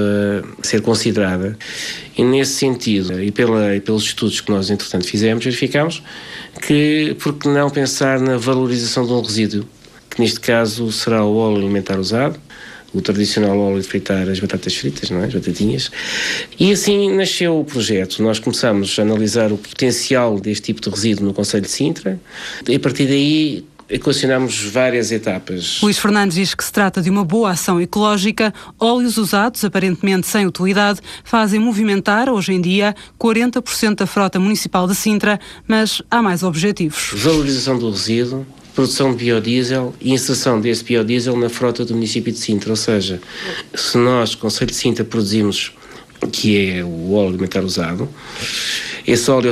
a 0.58 0.66
ser 0.66 0.80
considerada. 0.80 1.58
E 2.16 2.24
nesse 2.24 2.54
sentido, 2.54 3.22
e, 3.22 3.30
pela, 3.30 3.76
e 3.76 3.80
pelos 3.82 4.04
estudos 4.04 4.40
que 4.40 4.50
nós 4.50 4.70
entretanto 4.70 5.06
fizemos, 5.06 5.44
verificamos 5.44 6.02
que 6.66 7.14
por 7.22 7.34
que 7.34 7.48
não 7.48 7.68
pensar 7.68 8.18
na 8.18 8.38
valorização 8.38 9.04
de 9.04 9.12
um 9.12 9.20
resíduo, 9.20 9.66
que 10.08 10.22
neste 10.22 10.40
caso 10.40 10.90
será 10.90 11.22
o 11.22 11.36
óleo 11.36 11.58
alimentar 11.58 11.98
usado, 11.98 12.40
o 12.96 13.02
tradicional 13.02 13.58
óleo 13.58 13.80
de 13.80 13.86
fritar 13.86 14.28
as 14.28 14.40
batatas 14.40 14.74
fritas, 14.74 15.10
não 15.10 15.22
é? 15.22 15.26
as 15.26 15.34
batatinhas. 15.34 15.90
E 16.58 16.72
assim 16.72 17.14
nasceu 17.14 17.60
o 17.60 17.64
projeto. 17.64 18.22
Nós 18.22 18.38
começamos 18.38 18.98
a 18.98 19.02
analisar 19.02 19.52
o 19.52 19.58
potencial 19.58 20.40
deste 20.40 20.72
tipo 20.72 20.80
de 20.80 20.88
resíduo 20.88 21.26
no 21.26 21.34
Conselho 21.34 21.62
de 21.62 21.70
Sintra 21.70 22.18
e 22.66 22.74
a 22.74 22.80
partir 22.80 23.06
daí 23.06 23.64
equacionamos 23.88 24.62
várias 24.64 25.12
etapas. 25.12 25.80
Luís 25.82 25.98
Fernandes 25.98 26.36
diz 26.36 26.54
que 26.54 26.64
se 26.64 26.72
trata 26.72 27.00
de 27.00 27.08
uma 27.08 27.24
boa 27.24 27.50
ação 27.50 27.80
ecológica. 27.80 28.52
Óleos 28.78 29.16
usados, 29.16 29.64
aparentemente 29.64 30.26
sem 30.26 30.46
utilidade, 30.46 31.00
fazem 31.24 31.60
movimentar, 31.60 32.28
hoje 32.28 32.52
em 32.52 32.60
dia, 32.60 32.94
40% 33.18 33.96
da 33.96 34.06
frota 34.06 34.40
municipal 34.40 34.86
de 34.86 34.94
Sintra, 34.94 35.38
mas 35.66 36.02
há 36.10 36.20
mais 36.20 36.42
objetivos. 36.42 37.10
Valorização 37.14 37.78
do 37.78 37.90
resíduo, 37.90 38.46
produção 38.76 39.12
de 39.12 39.24
biodiesel 39.24 39.94
e 39.98 40.12
inserção 40.12 40.60
desse 40.60 40.84
biodiesel 40.84 41.34
na 41.34 41.48
frota 41.48 41.82
do 41.82 41.94
município 41.94 42.30
de 42.30 42.38
Sintra. 42.38 42.70
Ou 42.70 42.76
seja, 42.76 43.20
se 43.74 43.96
nós, 43.96 44.34
Conselho 44.34 44.70
de 44.70 44.76
Sintra, 44.76 45.02
produzimos 45.02 45.72
que 46.30 46.70
é 46.70 46.84
o 46.84 47.12
óleo 47.12 47.30
alimentar 47.30 47.64
usado, 47.64 48.06
esse 49.06 49.30
óleo 49.30 49.50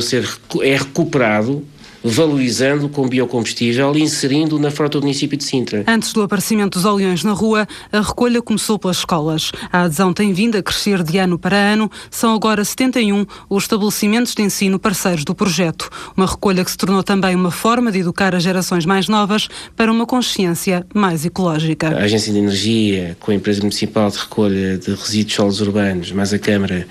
é 0.62 0.76
recuperado 0.76 1.64
valorizando 2.04 2.88
com 2.88 3.08
biocombustível 3.08 3.96
e 3.96 4.02
inserindo 4.02 4.58
na 4.58 4.70
frota 4.70 5.00
do 5.00 5.04
município 5.04 5.38
de 5.38 5.44
Sintra. 5.44 5.82
Antes 5.86 6.12
do 6.12 6.22
aparecimento 6.22 6.74
dos 6.74 6.84
oleões 6.84 7.24
na 7.24 7.32
rua, 7.32 7.66
a 7.90 8.00
recolha 8.02 8.42
começou 8.42 8.78
pelas 8.78 8.98
escolas. 8.98 9.50
A 9.72 9.82
adesão 9.84 10.12
tem 10.12 10.32
vindo 10.34 10.58
a 10.58 10.62
crescer 10.62 11.02
de 11.02 11.16
ano 11.16 11.38
para 11.38 11.56
ano. 11.56 11.90
São 12.10 12.34
agora 12.34 12.62
71 12.62 13.24
os 13.48 13.64
estabelecimentos 13.64 14.34
de 14.34 14.42
ensino 14.42 14.78
parceiros 14.78 15.24
do 15.24 15.34
projeto. 15.34 15.88
Uma 16.14 16.26
recolha 16.26 16.62
que 16.62 16.70
se 16.70 16.76
tornou 16.76 17.02
também 17.02 17.34
uma 17.34 17.50
forma 17.50 17.90
de 17.90 18.00
educar 18.00 18.34
as 18.34 18.42
gerações 18.42 18.84
mais 18.84 19.08
novas 19.08 19.48
para 19.74 19.90
uma 19.90 20.04
consciência 20.04 20.86
mais 20.94 21.24
ecológica. 21.24 21.88
A 21.88 22.02
Agência 22.02 22.32
de 22.32 22.38
Energia, 22.38 23.16
com 23.18 23.30
a 23.30 23.34
Empresa 23.34 23.60
Municipal 23.60 24.10
de 24.10 24.18
Recolha 24.18 24.76
de 24.76 24.90
Resíduos 24.90 25.34
Solos 25.34 25.60
Urbanos, 25.62 26.12
mais 26.12 26.34
a 26.34 26.38
Câmara, 26.38 26.86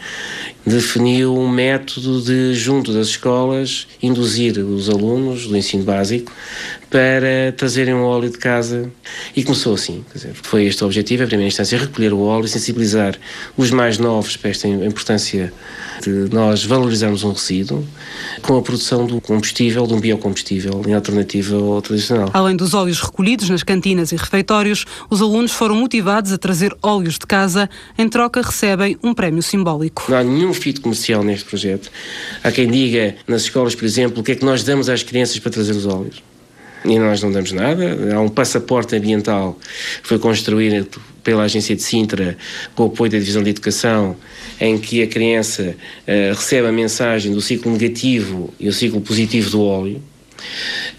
definiu 0.66 1.38
um 1.38 1.50
método 1.50 2.22
de, 2.22 2.54
junto 2.54 2.94
das 2.94 3.08
escolas, 3.08 3.88
induzir 4.02 4.58
os 4.60 4.90
alunos 4.90 5.48
do 5.48 5.58
ensino 5.58 5.84
básico 5.84 6.32
para 6.94 7.52
trazerem 7.58 7.96
um 7.96 8.04
óleo 8.04 8.30
de 8.30 8.38
casa. 8.38 8.92
E 9.36 9.44
começou 9.44 9.74
assim. 9.74 10.06
Dizer, 10.14 10.36
foi 10.36 10.66
este 10.66 10.84
o 10.84 10.86
objetivo, 10.86 11.24
em 11.24 11.28
primeira 11.28 11.48
instância, 11.48 11.76
recolher 11.76 12.14
o 12.14 12.20
óleo 12.20 12.46
e 12.46 12.48
sensibilizar 12.48 13.18
os 13.58 13.72
mais 13.72 13.98
novos 13.98 14.38
para 14.38 14.52
esta 14.52 14.68
importância 14.68 15.52
de 16.04 16.30
nós 16.32 16.64
valorizarmos 16.64 17.24
um 17.24 17.32
resíduo 17.32 17.84
com 18.44 18.58
a 18.58 18.62
produção 18.62 19.08
do 19.08 19.20
combustível, 19.20 19.88
de 19.88 19.94
um 19.96 20.00
biocombustível, 20.00 20.84
em 20.86 20.94
alternativa 20.94 21.56
ao 21.56 21.82
tradicional. 21.82 22.30
Além 22.32 22.56
dos 22.56 22.76
óleos 22.76 23.02
recolhidos 23.02 23.50
nas 23.50 23.64
cantinas 23.64 24.12
e 24.12 24.16
refeitórios, 24.16 24.86
os 25.10 25.20
alunos 25.20 25.52
foram 25.52 25.76
motivados 25.76 26.32
a 26.32 26.38
trazer 26.38 26.76
óleos 26.84 27.16
de 27.18 27.26
casa. 27.26 27.68
Em 27.98 28.08
troca, 28.08 28.40
recebem 28.44 29.00
um 29.02 29.16
prémio 29.16 29.42
simbólico. 29.42 30.06
Não 30.10 30.18
há 30.18 30.24
nenhum 30.24 30.54
fito 30.54 30.80
comercial 30.80 31.24
neste 31.24 31.46
projeto. 31.46 31.90
Há 32.44 32.52
quem 32.52 32.70
diga, 32.70 33.16
nas 33.28 33.44
escolas, 33.44 33.74
por 33.74 33.86
exemplo, 33.86 34.22
o 34.22 34.24
que 34.24 34.34
é 34.34 34.36
que 34.36 34.46
nós 34.46 34.64
damos 34.64 34.90
às 34.90 35.02
crianças 35.02 35.40
para 35.40 35.50
trazer 35.50 35.72
os 35.72 35.88
óleos 35.88 36.22
e 36.86 37.00
nós 37.00 37.22
não 37.22 37.32
damos 37.32 37.52
nada. 37.52 38.14
Há 38.14 38.20
um 38.20 38.30
passaporte 38.30 38.96
ambiental 38.96 39.58
que 40.02 40.08
foi 40.08 40.20
construído 40.20 41.02
pela 41.24 41.44
agência 41.44 41.76
de 41.76 41.82
Sintra 41.82 42.38
com 42.76 42.84
o 42.84 42.86
apoio 42.88 43.12
da 43.12 43.18
Divisão 43.18 43.42
de 43.42 43.50
Educação, 43.50 44.16
em 44.60 44.78
que 44.78 45.02
a 45.02 45.08
criança 45.08 45.76
uh, 45.76 46.34
recebe 46.36 46.68
a 46.68 46.72
mensagem 46.72 47.32
do 47.32 47.42
ciclo 47.42 47.72
negativo 47.72 48.54
e 48.60 48.68
o 48.68 48.74
ciclo 48.74 49.00
positivo 49.00 49.50
do 49.50 49.62
óleo. 49.62 50.02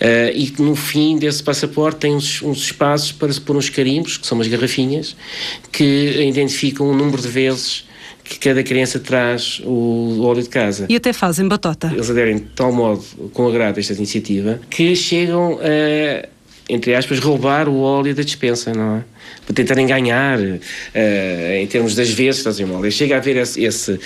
Uh, 0.01 0.33
e 0.35 0.47
que 0.47 0.63
no 0.63 0.75
fim 0.75 1.19
desse 1.19 1.43
passaporte 1.43 1.99
tem 1.99 2.15
uns, 2.15 2.41
uns, 2.41 2.59
espaços 2.59 3.13
para 3.13 3.31
se 3.31 3.41
pôr 3.41 3.57
uns 3.57 3.69
carimbos, 3.69 4.17
que 4.17 4.27
são 4.27 4.39
umas 4.39 4.49
garrafinhas, 4.49 5.15
que 5.71 6.23
identificam 6.27 6.89
o 6.89 6.97
número 6.97 7.21
de 7.21 7.29
vezes 7.29 7.85
que 8.25 8.39
cada 8.39 8.63
criança 8.63 8.99
traz 8.99 9.61
o 9.65 10.23
óleo 10.23 10.43
de 10.43 10.49
casa. 10.49 10.87
E 10.89 10.97
até 10.97 11.13
fazem 11.13 11.47
batota. 11.47 11.91
Eles 11.93 12.11
aderem 12.11 12.37
de 12.37 12.45
tal 12.57 12.73
modo 12.73 13.05
com 13.33 13.47
agrado 13.47 13.77
a 13.77 13.81
esta 13.81 13.93
iniciativa 13.93 14.59
que 14.71 14.97
chegam 14.97 15.59
a, 15.61 16.29
entre 16.69 16.95
aspas, 16.95 17.19
roubar 17.19 17.69
o 17.69 17.81
óleo 17.81 18.15
da 18.15 18.23
dispensa, 18.23 18.73
não 18.73 18.97
é? 18.97 19.05
para 19.45 19.55
tentarem 19.55 19.87
ganhar 19.87 20.39
uh, 20.39 20.61
em 21.59 21.67
termos 21.67 21.95
das 21.95 22.11
vezes 22.11 22.41
que 22.41 22.45
fazem 22.45 22.67
mal. 22.67 22.83
Chega 22.91 23.17
a 23.17 23.19
haver 23.19 23.37
esse, 23.37 23.63
esse, 23.63 24.01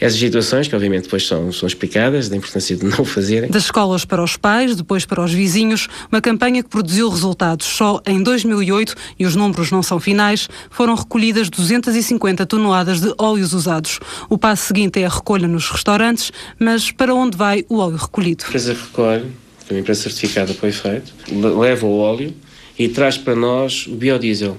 essas 0.00 0.18
situações, 0.18 0.68
que 0.68 0.74
obviamente 0.74 1.04
depois 1.04 1.26
são, 1.26 1.50
são 1.52 1.66
explicadas, 1.66 2.28
da 2.28 2.36
importância 2.36 2.76
de 2.76 2.84
não 2.84 3.04
fazerem. 3.04 3.50
Das 3.50 3.64
escolas 3.64 4.04
para 4.04 4.22
os 4.22 4.36
pais, 4.36 4.76
depois 4.76 5.04
para 5.04 5.22
os 5.22 5.32
vizinhos, 5.32 5.88
uma 6.10 6.20
campanha 6.20 6.62
que 6.62 6.68
produziu 6.68 7.08
resultados. 7.08 7.66
Só 7.66 8.00
em 8.06 8.22
2008, 8.22 8.94
e 9.18 9.26
os 9.26 9.34
números 9.34 9.70
não 9.70 9.82
são 9.82 9.98
finais, 9.98 10.48
foram 10.70 10.94
recolhidas 10.94 11.48
250 11.48 12.44
toneladas 12.46 13.00
de 13.00 13.14
óleos 13.18 13.52
usados. 13.52 13.98
O 14.28 14.36
passo 14.36 14.66
seguinte 14.66 15.00
é 15.00 15.06
a 15.06 15.08
recolha 15.08 15.48
nos 15.48 15.70
restaurantes, 15.70 16.32
mas 16.58 16.90
para 16.90 17.14
onde 17.14 17.36
vai 17.36 17.64
o 17.68 17.78
óleo 17.78 17.96
recolhido? 17.96 18.44
A 18.44 18.48
empresa 18.48 18.72
recolhe, 18.74 19.26
uma 19.70 19.80
empresa 19.80 20.02
certificada 20.02 20.52
para 20.54 20.66
o 20.66 20.68
efeito, 20.68 21.12
leva 21.30 21.86
o 21.86 21.98
óleo 21.98 22.34
e 22.78 22.88
traz 22.88 23.16
para 23.16 23.34
nós 23.34 23.86
o 23.86 23.94
biodiesel. 23.94 24.56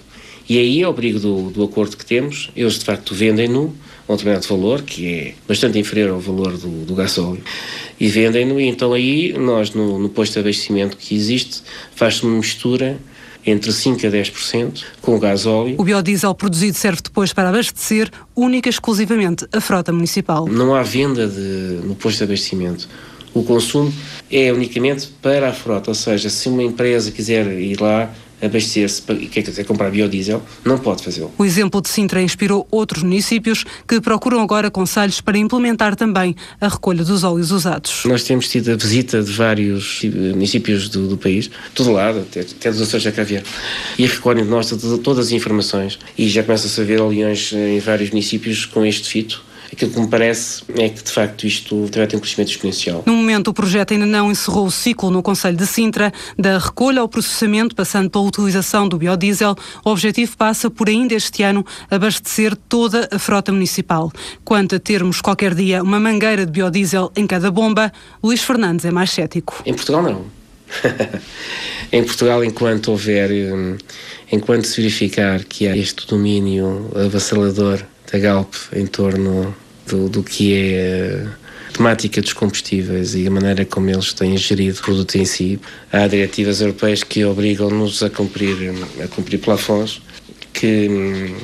E 0.48 0.58
aí, 0.58 0.84
ao 0.84 0.92
abrigo 0.92 1.20
do, 1.20 1.50
do 1.50 1.64
acordo 1.64 1.96
que 1.96 2.06
temos, 2.06 2.50
eles 2.56 2.78
de 2.78 2.86
facto 2.86 3.16
vendem-no 3.16 3.74
a 4.08 4.14
um 4.14 4.16
determinado 4.16 4.48
valor, 4.48 4.82
que 4.82 5.08
é 5.08 5.36
bastante 5.48 5.80
inferior 5.80 6.10
ao 6.10 6.20
valor 6.20 6.58
do, 6.58 6.86
do 6.86 6.96
gasóleo, 6.96 7.42
e 8.00 8.08
vendem-no, 8.10 8.60
e 8.60 8.68
então 8.68 8.92
aí 8.92 9.34
nós, 9.38 9.72
no, 9.72 9.98
no 9.98 10.10
posto 10.10 10.34
de 10.34 10.40
abastecimento 10.40 10.98
que 10.98 11.16
existe, 11.16 11.62
faz-se 11.96 12.24
uma 12.24 12.36
mistura 12.38 13.00
entre 13.46 13.72
5% 13.72 14.06
a 14.06 14.12
10% 14.12 14.84
com 15.02 15.16
o 15.16 15.20
gás 15.20 15.46
óleo. 15.46 15.76
O 15.78 15.84
biodiesel 15.84 16.34
produzido 16.34 16.78
serve 16.78 17.02
depois 17.02 17.34
para 17.34 17.50
abastecer 17.50 18.10
única 18.36 18.70
e 18.70 18.72
exclusivamente 18.72 19.46
a 19.52 19.60
frota 19.60 19.92
municipal. 19.92 20.48
Não 20.48 20.76
há 20.76 20.82
venda 20.82 21.28
de, 21.28 21.82
no 21.86 21.96
posto 21.96 22.20
de 22.20 22.24
abastecimento 22.24 22.88
O 23.34 23.44
consumo 23.44 23.92
é 24.32 24.52
unicamente 24.52 25.08
para 25.22 25.50
a 25.50 25.54
frota, 25.54 25.92
ou 25.92 25.96
seja, 25.96 26.30
se 26.30 26.50
uma 26.50 26.64
empresa 26.64 27.12
quiser 27.12 27.48
ir 27.60 27.80
lá 27.80 28.14
abastecer-se 28.46 29.02
e 29.14 29.28
quer 29.28 29.64
comprar 29.64 29.90
biodiesel, 29.90 30.44
não 30.66 30.78
pode 30.78 31.04
fazê-lo. 31.04 31.32
O 31.38 31.46
exemplo 31.46 31.82
de 31.82 31.88
Sintra 31.88 32.22
inspirou 32.22 32.68
outros 32.70 33.02
municípios 33.02 33.64
que 33.88 34.02
procuram 34.02 34.42
agora 34.42 34.70
conselhos 34.70 35.22
para 35.22 35.38
implementar 35.38 35.96
também 35.96 36.36
a 36.60 36.68
recolha 36.68 37.04
dos 37.04 37.24
óleos 37.24 37.52
usados. 37.52 38.04
Nós 38.06 38.24
temos 38.24 38.50
tido 38.50 38.72
a 38.72 38.76
visita 38.76 39.24
de 39.24 39.32
vários 39.32 40.02
municípios 40.04 40.90
do, 40.90 41.08
do 41.08 41.18
país, 41.18 41.50
todo 41.74 41.92
lado, 41.92 42.20
até, 42.20 42.42
até 42.42 42.70
dos 42.70 42.82
Açores 42.82 43.06
da 43.06 43.12
Caviar, 43.12 43.44
e 43.98 44.06
recolhem 44.06 44.44
de 44.44 44.50
nós 44.50 44.70
todas 45.02 45.28
as 45.28 45.32
informações 45.32 45.98
e 46.18 46.28
já 46.28 46.44
começa-se 46.44 46.80
a 46.80 46.84
ver 46.84 47.02
leões 47.02 47.54
em 47.54 47.80
vários 47.80 48.10
municípios 48.10 48.66
com 48.66 48.86
este 48.86 49.08
fito 49.08 49.53
Aquilo 49.74 49.90
que 49.90 50.00
me 50.00 50.08
parece 50.08 50.62
é 50.78 50.88
que, 50.88 51.04
de 51.04 51.12
facto, 51.12 51.48
isto 51.48 51.90
vai 51.92 52.06
ter 52.06 52.16
um 52.16 52.20
crescimento 52.20 52.52
exponencial. 52.52 53.02
No 53.08 53.16
momento, 53.16 53.48
o 53.48 53.54
projeto 53.54 53.92
ainda 53.92 54.06
não 54.06 54.32
encerrou 54.32 54.68
o 54.68 54.72
ciclo 54.72 55.10
no 55.10 55.24
Conselho 55.24 55.58
de 55.58 55.66
Sintra, 55.66 56.14
da 56.38 56.60
recolha 56.60 57.02
ao 57.02 57.10
processamento, 57.10 57.74
passando 57.74 58.08
pela 58.08 58.24
utilização 58.24 58.88
do 58.88 59.00
biodiesel. 59.00 59.56
O 59.84 59.90
objetivo 59.90 60.38
passa 60.38 60.70
por, 60.70 60.88
ainda 60.88 61.16
este 61.16 61.42
ano, 61.42 61.66
abastecer 61.90 62.56
toda 62.56 63.10
a 63.12 63.18
frota 63.18 63.52
municipal. 63.52 64.12
Quanto 64.46 64.76
a 64.76 64.80
termos 64.80 65.22
qualquer 65.22 65.56
dia 65.56 65.82
uma 65.82 66.00
mangueira 66.00 66.46
de 66.46 66.52
biodiesel 66.52 67.12
em 67.16 67.26
cada 67.26 67.50
bomba, 67.50 67.92
Luís 68.22 68.44
Fernandes 68.44 68.86
é 68.86 68.92
mais 68.92 69.10
cético. 69.10 69.60
Em 69.66 69.74
Portugal, 69.74 70.04
não. 70.04 70.26
em 71.92 72.04
Portugal, 72.04 72.44
enquanto 72.44 72.92
houver, 72.92 73.32
hum, 73.32 73.76
enquanto 74.32 74.66
se 74.66 74.80
verificar 74.80 75.44
que 75.44 75.68
há 75.68 75.76
este 75.76 76.06
domínio 76.06 76.92
avassalador 76.96 77.84
da 78.12 78.20
Galp 78.20 78.54
em 78.76 78.86
torno 78.86 79.63
do, 79.88 80.10
do 80.10 80.24
que 80.24 80.54
é 80.54 81.26
a 81.70 81.72
temática 81.72 82.22
dos 82.22 82.34
combustíveis 82.34 83.16
e 83.16 83.28
a 83.28 83.32
maneira 83.32 83.66
como 83.66 83.90
eles 83.90 84.14
têm 84.14 84.38
gerido 84.38 84.80
o 84.80 84.82
produto 84.84 85.16
em 85.16 85.26
si. 85.26 85.60
Há 85.92 86.08
diretivas 86.08 86.62
europeias 86.62 87.04
que 87.04 87.24
obrigam-nos 87.26 88.04
a 88.04 88.10
cumprir, 88.10 88.56
a 89.04 89.08
cumprir 89.08 89.40
plafons 89.40 90.02
que 90.54 90.88
hum, 90.90 91.36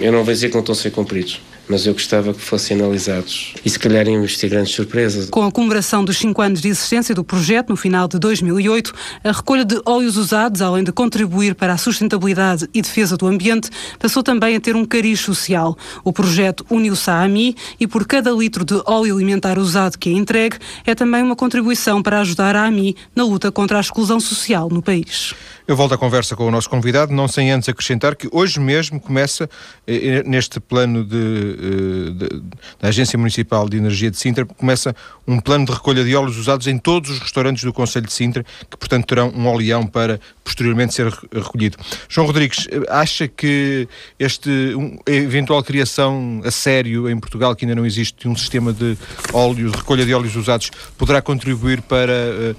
eu 0.00 0.12
não 0.12 0.24
vou 0.24 0.34
dizer 0.34 0.48
que 0.48 0.54
não 0.54 0.60
estão 0.60 0.72
a 0.72 0.76
ser 0.76 0.90
cumpridos 0.90 1.40
mas 1.68 1.86
eu 1.86 1.92
gostava 1.92 2.32
que 2.32 2.40
fossem 2.40 2.78
analisados 2.78 3.54
e 3.64 3.70
se 3.70 3.78
calhar 3.78 4.06
íamos 4.06 4.36
grandes 4.44 4.74
surpresas. 4.74 5.30
Com 5.30 5.44
a 5.44 5.50
comemoração 5.50 6.04
dos 6.04 6.16
5 6.18 6.40
anos 6.42 6.60
de 6.60 6.68
existência 6.68 7.14
do 7.14 7.24
projeto, 7.24 7.70
no 7.70 7.76
final 7.76 8.06
de 8.06 8.18
2008, 8.18 8.92
a 9.24 9.32
recolha 9.32 9.64
de 9.64 9.80
óleos 9.84 10.16
usados, 10.16 10.62
além 10.62 10.84
de 10.84 10.92
contribuir 10.92 11.54
para 11.54 11.72
a 11.72 11.78
sustentabilidade 11.78 12.68
e 12.72 12.80
defesa 12.80 13.16
do 13.16 13.26
ambiente, 13.26 13.70
passou 13.98 14.22
também 14.22 14.56
a 14.56 14.60
ter 14.60 14.76
um 14.76 14.84
cariz 14.84 15.20
social. 15.20 15.76
O 16.04 16.12
projeto 16.12 16.64
uniu-se 16.70 17.10
à 17.10 17.22
AMI 17.22 17.56
e 17.80 17.86
por 17.86 18.06
cada 18.06 18.30
litro 18.30 18.64
de 18.64 18.80
óleo 18.86 19.16
alimentar 19.16 19.58
usado 19.58 19.98
que 19.98 20.08
é 20.08 20.12
entregue, 20.12 20.58
é 20.84 20.94
também 20.94 21.22
uma 21.22 21.36
contribuição 21.36 22.02
para 22.02 22.20
ajudar 22.20 22.54
a 22.54 22.64
AMI 22.64 22.96
na 23.14 23.24
luta 23.24 23.50
contra 23.50 23.78
a 23.78 23.80
exclusão 23.80 24.20
social 24.20 24.68
no 24.70 24.82
país. 24.82 25.34
Eu 25.68 25.74
volto 25.74 25.94
à 25.94 25.98
conversa 25.98 26.36
com 26.36 26.46
o 26.46 26.50
nosso 26.50 26.70
convidado, 26.70 27.12
não 27.12 27.26
sem 27.26 27.50
antes 27.50 27.68
acrescentar 27.68 28.14
que 28.14 28.28
hoje 28.30 28.60
mesmo 28.60 29.00
começa, 29.00 29.50
eh, 29.84 30.22
neste 30.24 30.60
plano 30.60 31.04
de, 31.04 31.16
eh, 31.16 32.10
de, 32.12 32.42
da 32.80 32.88
Agência 32.88 33.18
Municipal 33.18 33.68
de 33.68 33.76
Energia 33.76 34.08
de 34.08 34.16
Sintra, 34.16 34.46
começa 34.46 34.94
um 35.26 35.40
plano 35.40 35.66
de 35.66 35.72
recolha 35.72 36.04
de 36.04 36.14
óleos 36.14 36.38
usados 36.38 36.68
em 36.68 36.78
todos 36.78 37.10
os 37.10 37.18
restaurantes 37.18 37.64
do 37.64 37.72
Conselho 37.72 38.06
de 38.06 38.12
Sintra, 38.12 38.44
que 38.70 38.76
portanto 38.76 39.06
terão 39.06 39.32
um 39.34 39.48
oleão 39.48 39.84
para 39.84 40.20
posteriormente 40.44 40.94
ser 40.94 41.12
recolhido. 41.32 41.76
João 42.08 42.28
Rodrigues, 42.28 42.68
eh, 42.70 42.82
acha 42.88 43.26
que 43.26 43.88
este 44.20 44.48
um, 44.48 44.96
eventual 45.04 45.64
criação 45.64 46.42
a 46.44 46.50
sério 46.52 47.10
em 47.10 47.18
Portugal, 47.18 47.56
que 47.56 47.64
ainda 47.64 47.74
não 47.74 47.84
existe, 47.84 48.20
de 48.20 48.28
um 48.28 48.36
sistema 48.36 48.72
de 48.72 48.96
óleos, 49.32 49.72
recolha 49.72 50.06
de 50.06 50.14
óleos 50.14 50.36
usados, 50.36 50.70
poderá 50.96 51.20
contribuir 51.20 51.82
para, 51.82 52.12
uh, 52.12 52.56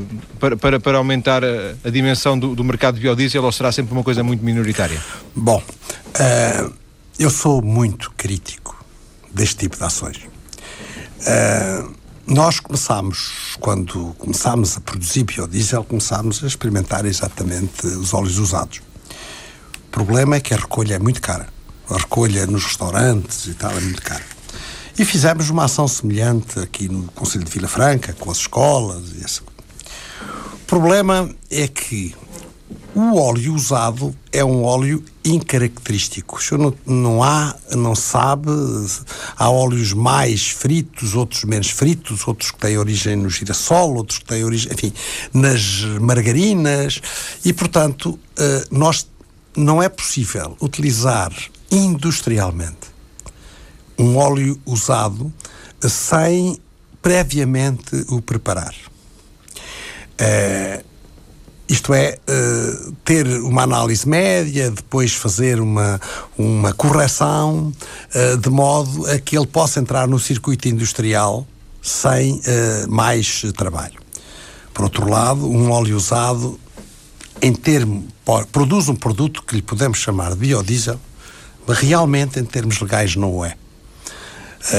uh, 0.00 0.06
para, 0.40 0.56
para, 0.56 0.80
para 0.80 0.98
aumentar 0.98 1.44
a, 1.44 1.74
a 1.84 1.90
dimensão 1.90 2.38
do, 2.38 2.56
do, 2.56 2.64
mercado 2.64 2.94
de 2.94 3.02
biodiesel 3.02 3.44
ou 3.44 3.52
será 3.52 3.70
sempre 3.70 3.92
uma 3.92 4.02
coisa 4.02 4.24
muito 4.24 4.42
minoritária? 4.42 5.00
Bom, 5.36 5.62
uh, 5.62 6.72
eu 7.18 7.30
sou 7.30 7.62
muito 7.62 8.10
crítico 8.16 8.82
deste 9.32 9.56
tipo 9.56 9.76
de 9.76 9.84
ações. 9.84 10.16
Uh, 10.16 11.94
nós 12.26 12.58
começámos, 12.58 13.56
quando 13.60 14.14
começámos 14.18 14.76
a 14.76 14.80
produzir 14.80 15.24
biodiesel, 15.24 15.84
começámos 15.84 16.42
a 16.42 16.46
experimentar 16.46 17.04
exatamente 17.04 17.86
os 17.86 18.14
óleos 18.14 18.38
usados. 18.38 18.78
O 18.78 19.90
problema 19.90 20.36
é 20.36 20.40
que 20.40 20.54
a 20.54 20.56
recolha 20.56 20.94
é 20.94 20.98
muito 20.98 21.20
cara. 21.20 21.48
A 21.90 21.98
recolha 21.98 22.46
nos 22.46 22.64
restaurantes 22.64 23.46
e 23.46 23.54
tal 23.54 23.72
é 23.72 23.80
muito 23.80 24.00
cara. 24.00 24.24
E 24.98 25.04
fizemos 25.04 25.50
uma 25.50 25.64
ação 25.64 25.88
semelhante 25.88 26.58
aqui 26.60 26.88
no 26.88 27.04
Conselho 27.12 27.44
de 27.44 27.50
Vila 27.50 27.68
Franca, 27.68 28.12
com 28.12 28.30
as 28.30 28.38
escolas 28.38 29.12
e 29.16 29.24
essa 29.24 29.42
problema 30.70 31.28
é 31.50 31.66
que 31.66 32.14
o 32.94 33.16
óleo 33.18 33.54
usado 33.54 34.14
é 34.30 34.44
um 34.44 34.62
óleo 34.62 35.02
incaracterístico. 35.24 36.38
Não, 36.52 36.72
não 36.86 37.22
há, 37.24 37.56
não 37.72 37.96
sabe, 37.96 38.50
há 39.36 39.50
óleos 39.50 39.92
mais 39.92 40.50
fritos, 40.50 41.16
outros 41.16 41.42
menos 41.42 41.70
fritos, 41.70 42.24
outros 42.24 42.52
que 42.52 42.58
têm 42.58 42.78
origem 42.78 43.16
no 43.16 43.28
girassol, 43.28 43.96
outros 43.96 44.20
que 44.20 44.26
têm 44.26 44.44
origem, 44.44 44.72
enfim, 44.72 44.92
nas 45.34 45.82
margarinas. 46.00 47.02
E, 47.44 47.52
portanto, 47.52 48.16
eh, 48.38 48.64
nós 48.70 49.08
não 49.56 49.82
é 49.82 49.88
possível 49.88 50.56
utilizar 50.60 51.32
industrialmente 51.68 52.94
um 53.98 54.16
óleo 54.16 54.56
usado 54.64 55.32
sem 55.80 56.60
previamente 57.02 58.04
o 58.08 58.22
preparar. 58.22 58.74
Uh, 60.20 60.84
isto 61.66 61.94
é, 61.94 62.18
uh, 62.28 62.92
ter 63.04 63.26
uma 63.42 63.62
análise 63.62 64.06
média, 64.06 64.70
depois 64.70 65.14
fazer 65.14 65.60
uma, 65.60 66.00
uma 66.36 66.74
correção, 66.74 67.72
uh, 68.14 68.36
de 68.36 68.50
modo 68.50 69.06
a 69.06 69.18
que 69.18 69.38
ele 69.38 69.46
possa 69.46 69.80
entrar 69.80 70.06
no 70.06 70.18
circuito 70.18 70.68
industrial 70.68 71.46
sem 71.82 72.42
mais 72.90 73.42
trabalho. 73.56 73.98
Por 74.74 74.84
outro 74.84 75.08
lado, 75.08 75.50
um 75.50 75.70
óleo 75.70 75.96
usado, 75.96 76.60
em 77.40 77.54
termo, 77.54 78.06
produz 78.52 78.90
um 78.90 78.94
produto 78.94 79.42
que 79.42 79.54
lhe 79.56 79.62
podemos 79.62 79.96
chamar 79.96 80.32
de 80.32 80.36
biodiesel, 80.36 81.00
mas 81.66 81.78
realmente, 81.78 82.38
em 82.38 82.44
termos 82.44 82.78
legais, 82.80 83.16
não 83.16 83.34
o 83.34 83.44
é. 83.46 83.56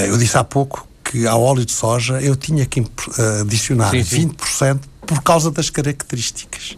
eu 0.07 0.15
disse 0.15 0.37
há 0.37 0.43
pouco 0.43 0.87
que 1.03 1.25
ao 1.25 1.41
óleo 1.41 1.65
de 1.65 1.71
soja 1.71 2.21
eu 2.21 2.35
tinha 2.35 2.67
que 2.67 2.85
adicionar 3.41 3.89
sim, 3.89 4.03
sim. 4.03 4.29
20% 4.29 4.90
por 5.05 5.21
causa 5.23 5.51
das 5.51 5.69
características. 5.69 6.77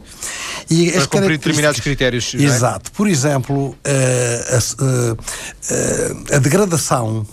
E 0.70 0.92
Para 0.92 1.08
cumprir 1.08 1.38
determinados 1.38 1.80
critérios. 1.80 2.34
É? 2.34 2.44
Exato. 2.44 2.92
É? 2.92 2.96
Por 2.96 3.08
exemplo, 3.08 3.76
a, 3.84 4.56
a, 4.56 6.34
a, 6.34 6.38
a 6.38 6.40
degradação 6.40 7.28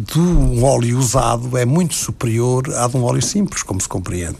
de 0.00 0.18
um 0.18 0.62
óleo 0.62 0.98
usado 0.98 1.56
é 1.56 1.64
muito 1.64 1.94
superior 1.94 2.72
à 2.74 2.86
de 2.86 2.96
um 2.96 3.04
óleo 3.04 3.22
simples, 3.22 3.62
como 3.62 3.80
se 3.80 3.88
compreende. 3.88 4.38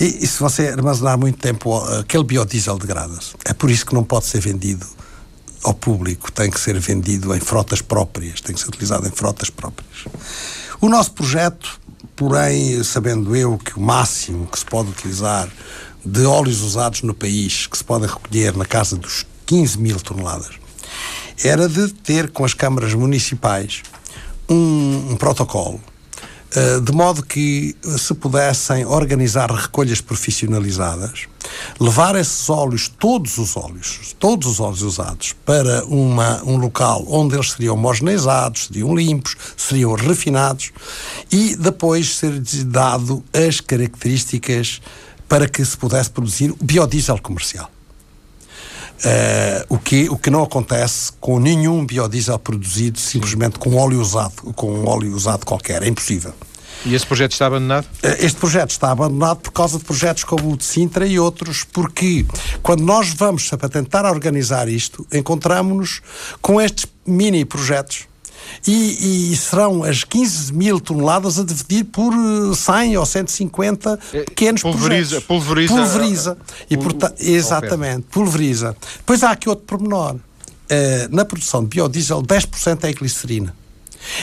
E, 0.00 0.24
e 0.24 0.26
se 0.26 0.40
você 0.40 0.68
armazenar 0.68 1.18
muito 1.18 1.38
tempo, 1.38 1.76
aquele 2.00 2.24
biodiesel 2.24 2.78
degrada-se. 2.78 3.34
É 3.44 3.52
por 3.52 3.70
isso 3.70 3.84
que 3.84 3.94
não 3.94 4.02
pode 4.02 4.26
ser 4.26 4.40
vendido 4.40 4.86
ao 5.62 5.74
público, 5.74 6.30
tem 6.30 6.50
que 6.50 6.60
ser 6.60 6.78
vendido 6.78 7.34
em 7.34 7.40
frotas 7.40 7.82
próprias, 7.82 8.40
tem 8.40 8.54
que 8.54 8.60
ser 8.60 8.68
utilizado 8.68 9.06
em 9.06 9.10
frotas 9.10 9.50
próprias. 9.50 10.04
O 10.80 10.88
nosso 10.88 11.12
projeto 11.12 11.80
porém, 12.16 12.82
sabendo 12.82 13.36
eu 13.36 13.58
que 13.58 13.78
o 13.78 13.80
máximo 13.80 14.46
que 14.46 14.58
se 14.58 14.64
pode 14.64 14.88
utilizar 14.88 15.48
de 16.04 16.24
óleos 16.24 16.62
usados 16.62 17.02
no 17.02 17.12
país, 17.12 17.66
que 17.66 17.76
se 17.76 17.84
podem 17.84 18.08
recolher 18.08 18.56
na 18.56 18.64
casa 18.64 18.96
dos 18.96 19.26
15 19.44 19.78
mil 19.78 20.00
toneladas, 20.00 20.50
era 21.44 21.68
de 21.68 21.92
ter 21.92 22.30
com 22.30 22.44
as 22.44 22.54
câmaras 22.54 22.94
municipais 22.94 23.82
um, 24.48 25.12
um 25.12 25.16
protocolo 25.16 25.80
de 26.82 26.92
modo 26.92 27.22
que 27.22 27.76
se 27.98 28.14
pudessem 28.14 28.86
organizar 28.86 29.50
recolhas 29.50 30.00
profissionalizadas, 30.00 31.28
levar 31.78 32.16
esses 32.16 32.48
óleos, 32.48 32.88
todos 32.88 33.36
os 33.36 33.56
óleos, 33.56 34.16
todos 34.18 34.46
os 34.46 34.60
óleos 34.60 34.82
usados, 34.82 35.34
para 35.44 35.84
uma, 35.84 36.42
um 36.44 36.56
local 36.56 37.04
onde 37.08 37.34
eles 37.34 37.52
seriam 37.52 37.74
homogeneizados, 37.74 38.68
seriam 38.68 38.94
limpos, 38.94 39.36
seriam 39.56 39.92
refinados 39.94 40.72
e 41.30 41.54
depois 41.56 42.16
ser 42.16 42.40
dado 42.64 43.22
as 43.32 43.60
características 43.60 44.80
para 45.28 45.48
que 45.48 45.64
se 45.64 45.76
pudesse 45.76 46.10
produzir 46.10 46.54
biodiesel 46.60 47.20
comercial. 47.20 47.70
Uh, 49.04 49.74
o, 49.74 49.78
que, 49.78 50.08
o 50.08 50.16
que 50.16 50.30
não 50.30 50.42
acontece 50.42 51.12
com 51.20 51.38
nenhum 51.38 51.84
biodiesel 51.84 52.38
produzido 52.38 52.98
simplesmente 52.98 53.58
com 53.58 53.76
óleo 53.76 54.00
usado, 54.00 54.52
com 54.54 54.72
um 54.72 54.88
óleo 54.88 55.14
usado 55.14 55.44
qualquer. 55.44 55.82
É 55.82 55.88
impossível. 55.88 56.32
E 56.84 56.94
esse 56.94 57.06
projeto 57.06 57.32
está 57.32 57.46
abandonado? 57.46 57.84
Uh, 57.84 58.16
este 58.18 58.38
projeto 58.38 58.70
está 58.70 58.90
abandonado 58.90 59.38
por 59.38 59.52
causa 59.52 59.78
de 59.78 59.84
projetos 59.84 60.24
como 60.24 60.52
o 60.52 60.56
de 60.56 60.64
Sintra 60.64 61.06
e 61.06 61.18
outros, 61.18 61.64
porque 61.64 62.24
quando 62.62 62.82
nós 62.82 63.12
vamos 63.12 63.48
para 63.48 63.68
tentar 63.68 64.04
organizar 64.06 64.68
isto, 64.68 65.06
encontramos-nos 65.12 66.00
com 66.40 66.60
estes 66.60 66.86
mini 67.06 67.44
projetos 67.44 68.06
E, 68.66 69.32
e, 69.32 69.36
serão 69.36 69.84
as 69.84 70.04
15 70.04 70.52
mil 70.52 70.80
toneladas 70.80 71.38
a 71.38 71.44
dividir 71.44 71.84
por 71.84 72.12
100 72.54 72.94
eh, 72.94 72.98
ou 72.98 73.06
150 73.06 73.98
é, 74.12 74.22
pequenos 74.24 74.62
pulveriza, 74.62 75.20
projetos. 75.20 75.26
Pulveriza. 75.26 75.74
Pulveriza. 75.74 76.38
E, 76.70 76.76
porta, 76.76 77.14
exatamente, 77.18 78.06
pulveriza. 78.10 78.76
Depois 78.98 79.22
há 79.22 79.30
aqui 79.30 79.48
outro 79.48 79.64
pormenor. 79.64 80.16
Uh, 80.16 81.14
na 81.14 81.24
produção 81.24 81.62
de 81.62 81.68
biodiesel, 81.68 82.22
10% 82.22 82.84
é 82.84 82.92
glicerina. 82.92 83.54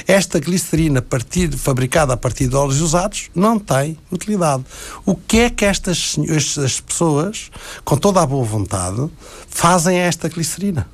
Esta 0.08 0.40
glicerina 0.40 1.02
partir, 1.02 1.52
fabricada 1.58 2.14
a 2.14 2.18
partir 2.18 2.48
de 2.48 2.56
óleos 2.56 2.82
usados 2.82 3.30
não 3.34 3.60
tem 3.60 3.98
utilidade. 4.12 4.64
O 5.06 5.16
que 5.16 5.40
é 5.40 5.50
que 5.50 5.66
estas, 5.66 6.18
estas 6.30 6.80
pessoas, 6.80 7.50
com 7.84 7.98
toda 7.98 8.22
a 8.22 8.26
boa 8.26 8.46
vontade, 8.46 9.10
fazem 9.48 10.00
a 10.00 10.04
esta 10.04 10.28
glicerina? 10.30 10.88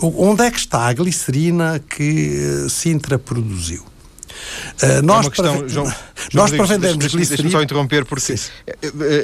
Onde 0.00 0.42
é 0.42 0.50
que 0.50 0.58
está 0.58 0.86
a 0.86 0.92
glicerina 0.92 1.78
que 1.78 2.64
eh, 2.64 2.68
Sintra 2.68 3.18
produziu? 3.18 3.84
Uh, 4.82 5.02
nós, 5.02 5.26
é 5.26 5.30
questão, 5.30 5.58
para, 5.58 5.68
João, 5.68 5.94
nós 6.32 6.50
para 6.50 6.64
vendermos 6.66 7.06
glicerina... 7.06 7.50
Só 7.50 7.62
interromper, 7.62 8.04
porque 8.04 8.36
sim. 8.36 8.50
É, 8.66 8.72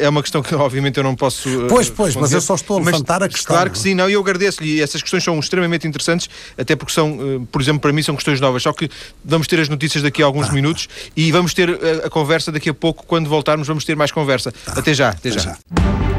é, 0.03 0.05
é 0.05 0.09
uma 0.09 0.23
questão 0.23 0.43
que 0.43 0.55
obviamente 0.55 0.97
eu 0.97 1.05
não 1.05 1.15
posso... 1.15 1.49
Uh, 1.49 1.69
pois, 1.69 1.91
pois, 1.91 2.15
responder. 2.15 2.21
mas 2.21 2.33
eu 2.33 2.41
só 2.41 2.55
estou 2.55 2.79
a 2.79 2.85
levantar 2.85 3.21
mas, 3.21 3.27
a 3.27 3.29
questão. 3.29 3.55
Claro 3.55 3.71
que 3.71 3.79
sim, 3.79 3.95
não, 3.95 4.09
e 4.09 4.15
eu 4.15 4.21
agradeço-lhe, 4.21 4.77
e 4.77 4.81
essas 4.81 5.03
questões 5.03 5.23
são 5.23 5.39
extremamente 5.39 5.87
interessantes, 5.87 6.29
até 6.57 6.75
porque 6.75 6.93
são, 6.93 7.47
por 7.51 7.61
exemplo, 7.61 7.81
para 7.81 7.93
mim 7.93 8.03
são 8.03 8.15
questões 8.15 8.41
novas, 8.41 8.63
só 8.63 8.73
que 8.73 8.89
vamos 9.25 9.47
ter 9.47 9.61
as 9.61 9.69
notícias 9.69 10.03
daqui 10.03 10.23
a 10.23 10.27
alguns 10.27 10.49
ah, 10.49 10.53
minutos 10.53 10.89
e 11.17 11.31
vamos 11.31 11.53
ter 11.55 11.69
a, 11.71 12.07
a, 12.07 12.11
conversa 12.11 12.51
daqui 12.51 12.71
a 12.71 12.75
pouco, 12.75 13.05
quando 13.07 13.29
voltarmos 13.29 13.69
vamos 13.69 13.85
ter 13.85 13.97
mais 13.97 14.11
conversa. 14.11 14.53
Tá. 14.53 14.73
Até 14.77 14.95
já, 14.95 15.11
até, 15.11 15.31
até 15.31 15.39
já. 15.39 15.51
já. 15.51 16.12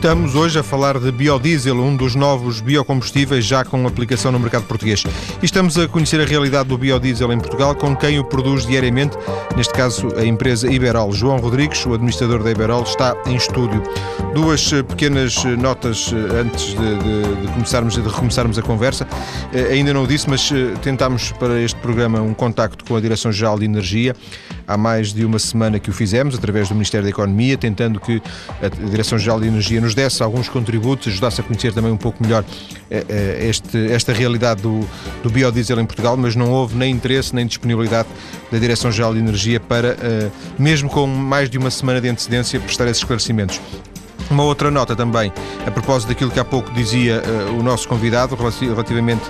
Estamos 0.00 0.34
hoje 0.34 0.58
a 0.58 0.62
falar 0.62 0.98
de 0.98 1.12
biodiesel, 1.12 1.76
um 1.76 1.94
dos 1.94 2.14
novos 2.14 2.62
biocombustíveis 2.62 3.44
já 3.44 3.66
com 3.66 3.86
aplicação 3.86 4.32
no 4.32 4.40
mercado 4.40 4.64
português. 4.64 5.04
E 5.42 5.44
estamos 5.44 5.76
a 5.76 5.86
conhecer 5.86 6.18
a 6.22 6.24
realidade 6.24 6.70
do 6.70 6.78
biodiesel 6.78 7.30
em 7.34 7.38
Portugal 7.38 7.74
com 7.74 7.94
quem 7.94 8.18
o 8.18 8.24
produz 8.24 8.64
diariamente, 8.64 9.18
neste 9.54 9.74
caso 9.74 10.08
a 10.16 10.24
empresa 10.24 10.72
Iberol. 10.72 11.12
João 11.12 11.36
Rodrigues, 11.36 11.84
o 11.84 11.92
administrador 11.92 12.42
da 12.42 12.50
Iberol, 12.50 12.82
está 12.82 13.14
em 13.26 13.36
estúdio. 13.36 13.82
Duas 14.32 14.72
eh, 14.72 14.82
pequenas 14.82 15.44
eh, 15.44 15.48
notas 15.48 16.10
eh, 16.14 16.40
antes 16.40 16.68
de, 16.68 16.76
de, 16.76 17.42
de 17.42 17.52
começarmos, 17.52 17.94
de 17.94 18.00
recomeçarmos 18.00 18.58
a 18.58 18.62
conversa. 18.62 19.06
Ainda 19.70 19.92
não 19.92 20.04
o 20.04 20.06
disse, 20.06 20.30
mas 20.30 20.50
tentámos 20.80 21.32
para 21.32 21.60
este 21.60 21.78
programa 21.80 22.22
um 22.22 22.32
contacto 22.32 22.86
com 22.86 22.96
a 22.96 23.00
Direção-Geral 23.00 23.58
de 23.58 23.66
Energia. 23.66 24.16
Há 24.66 24.76
mais 24.76 25.12
de 25.12 25.24
uma 25.24 25.40
semana 25.40 25.80
que 25.80 25.90
o 25.90 25.92
fizemos, 25.92 26.36
através 26.36 26.68
do 26.68 26.74
Ministério 26.74 27.02
da 27.02 27.10
Economia, 27.10 27.58
tentando 27.58 27.98
que 27.98 28.22
a 28.62 28.68
Direção-Geral 28.68 29.40
de 29.40 29.48
Energia 29.48 29.80
nos 29.80 29.89
nos 29.90 29.94
desse 29.94 30.22
alguns 30.22 30.48
contributos, 30.48 31.08
ajudasse 31.08 31.40
a 31.40 31.44
conhecer 31.44 31.72
também 31.72 31.90
um 31.90 31.96
pouco 31.96 32.22
melhor 32.22 32.44
eh, 32.90 33.04
eh, 33.08 33.46
este, 33.48 33.90
esta 33.90 34.12
realidade 34.12 34.62
do, 34.62 34.88
do 35.22 35.30
biodiesel 35.30 35.80
em 35.80 35.86
Portugal, 35.86 36.16
mas 36.16 36.36
não 36.36 36.50
houve 36.50 36.76
nem 36.76 36.92
interesse 36.92 37.34
nem 37.34 37.46
disponibilidade 37.46 38.08
da 38.50 38.58
Direção-Geral 38.58 39.12
de 39.14 39.20
Energia 39.20 39.58
para, 39.58 39.96
eh, 40.00 40.30
mesmo 40.58 40.88
com 40.88 41.06
mais 41.06 41.50
de 41.50 41.58
uma 41.58 41.70
semana 41.70 42.00
de 42.00 42.08
antecedência, 42.08 42.60
prestar 42.60 42.84
esses 42.84 42.98
esclarecimentos. 42.98 43.60
Uma 44.30 44.44
outra 44.44 44.70
nota 44.70 44.94
também, 44.94 45.32
a 45.66 45.70
propósito 45.72 46.10
daquilo 46.10 46.30
que 46.30 46.38
há 46.38 46.44
pouco 46.44 46.70
dizia 46.72 47.20
uh, 47.20 47.58
o 47.58 47.62
nosso 47.64 47.88
convidado 47.88 48.36
relativamente 48.36 49.22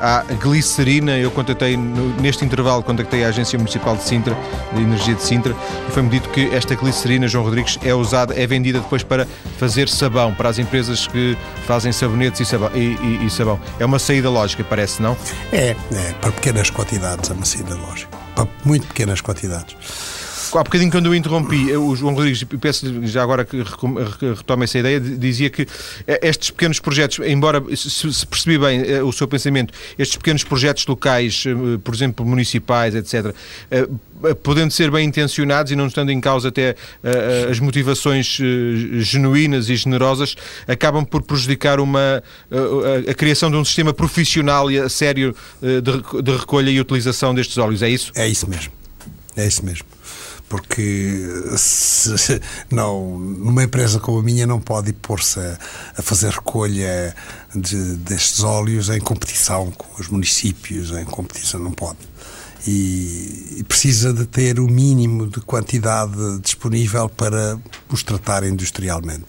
à 0.00 0.24
glicerina. 0.40 1.18
Eu 1.18 1.30
contactei, 1.30 1.76
no, 1.76 2.08
neste 2.20 2.42
intervalo, 2.42 2.82
contactei 2.82 3.22
a 3.24 3.28
Agência 3.28 3.58
Municipal 3.58 3.96
de 3.96 4.04
Sintra, 4.04 4.36
de 4.72 4.80
Energia 4.80 5.14
de 5.14 5.22
Sintra, 5.22 5.54
e 5.86 5.92
foi-me 5.92 6.08
dito 6.08 6.30
que 6.30 6.48
esta 6.54 6.74
glicerina, 6.74 7.28
João 7.28 7.44
Rodrigues, 7.44 7.78
é 7.84 7.94
usada, 7.94 8.34
é 8.34 8.46
vendida 8.46 8.80
depois 8.80 9.02
para 9.02 9.26
fazer 9.58 9.90
sabão, 9.90 10.32
para 10.32 10.48
as 10.48 10.58
empresas 10.58 11.06
que 11.06 11.36
fazem 11.66 11.92
sabonetes 11.92 12.40
e 12.40 12.46
sabão. 12.46 12.70
E, 12.74 12.96
e, 13.02 13.26
e 13.26 13.30
sabão. 13.30 13.60
É 13.78 13.84
uma 13.84 13.98
saída 13.98 14.30
lógica, 14.30 14.64
parece, 14.64 15.02
não? 15.02 15.16
É, 15.52 15.76
é, 15.92 16.12
para 16.20 16.32
pequenas 16.32 16.70
quantidades 16.70 17.30
é 17.30 17.34
uma 17.34 17.44
saída 17.44 17.74
lógica. 17.74 18.16
Para 18.34 18.48
muito 18.64 18.86
pequenas 18.86 19.20
quantidades. 19.20 19.76
Há 20.54 20.62
bocadinho, 20.62 20.90
quando 20.90 21.06
eu 21.06 21.14
interrompi, 21.14 21.72
o 21.76 21.94
João 21.96 22.14
Rodrigues, 22.14 22.44
peço 22.60 23.06
já 23.06 23.22
agora 23.22 23.44
que 23.44 23.62
retome 24.36 24.64
essa 24.64 24.78
ideia, 24.78 25.00
dizia 25.00 25.50
que 25.50 25.66
eh, 26.06 26.20
estes 26.22 26.50
pequenos 26.50 26.78
projetos, 26.78 27.18
embora 27.26 27.62
se 27.74 28.26
percebi 28.26 28.58
bem 28.58 28.82
eh, 28.82 29.02
o 29.02 29.12
seu 29.12 29.26
pensamento, 29.26 29.72
estes 29.98 30.16
pequenos 30.16 30.44
projetos 30.44 30.86
locais, 30.86 31.44
eh, 31.46 31.78
por 31.82 31.94
exemplo, 31.94 32.24
municipais, 32.24 32.94
etc., 32.94 33.34
podendo 34.42 34.72
ser 34.72 34.90
bem 34.90 35.06
intencionados 35.06 35.72
e 35.72 35.76
não 35.76 35.86
estando 35.88 36.10
em 36.10 36.20
causa 36.20 36.48
até 36.48 36.74
as 37.50 37.60
motivações 37.60 38.38
genuínas 38.94 39.68
e 39.68 39.76
generosas, 39.76 40.34
acabam 40.66 41.04
por 41.04 41.22
prejudicar 41.22 41.80
uma, 41.80 42.22
a 43.08 43.14
criação 43.14 43.50
de 43.50 43.56
um 43.56 43.64
sistema 43.64 43.92
profissional 43.92 44.70
e 44.70 44.88
sério 44.88 45.36
de 45.60 46.30
recolha 46.32 46.70
e 46.70 46.80
utilização 46.80 47.34
destes 47.34 47.58
óleos. 47.58 47.82
É 47.82 47.90
isso? 47.90 48.10
É 48.14 48.26
isso 48.26 48.48
mesmo. 48.48 48.72
É 49.36 49.46
isso 49.46 49.64
mesmo 49.64 49.95
porque 50.48 51.24
se, 51.56 52.40
não, 52.70 53.18
numa 53.18 53.64
empresa 53.64 53.98
como 53.98 54.18
a 54.18 54.22
minha 54.22 54.46
não 54.46 54.60
pode 54.60 54.92
pôr-se 54.92 55.38
a, 55.40 55.58
a, 55.98 56.02
fazer 56.02 56.30
recolha 56.30 57.14
de, 57.54 57.96
destes 57.96 58.42
óleos 58.42 58.88
em 58.88 59.00
competição 59.00 59.70
com 59.72 60.00
os 60.00 60.08
municípios, 60.08 60.90
em 60.90 61.04
competição 61.04 61.60
não 61.60 61.72
pode. 61.72 61.98
E, 62.66 63.58
e, 63.58 63.64
precisa 63.64 64.12
de 64.12 64.26
ter 64.26 64.58
o 64.58 64.66
mínimo 64.66 65.28
de 65.28 65.40
quantidade 65.40 66.40
disponível 66.40 67.08
para 67.08 67.60
os 67.88 68.02
tratar 68.02 68.42
industrialmente. 68.42 69.24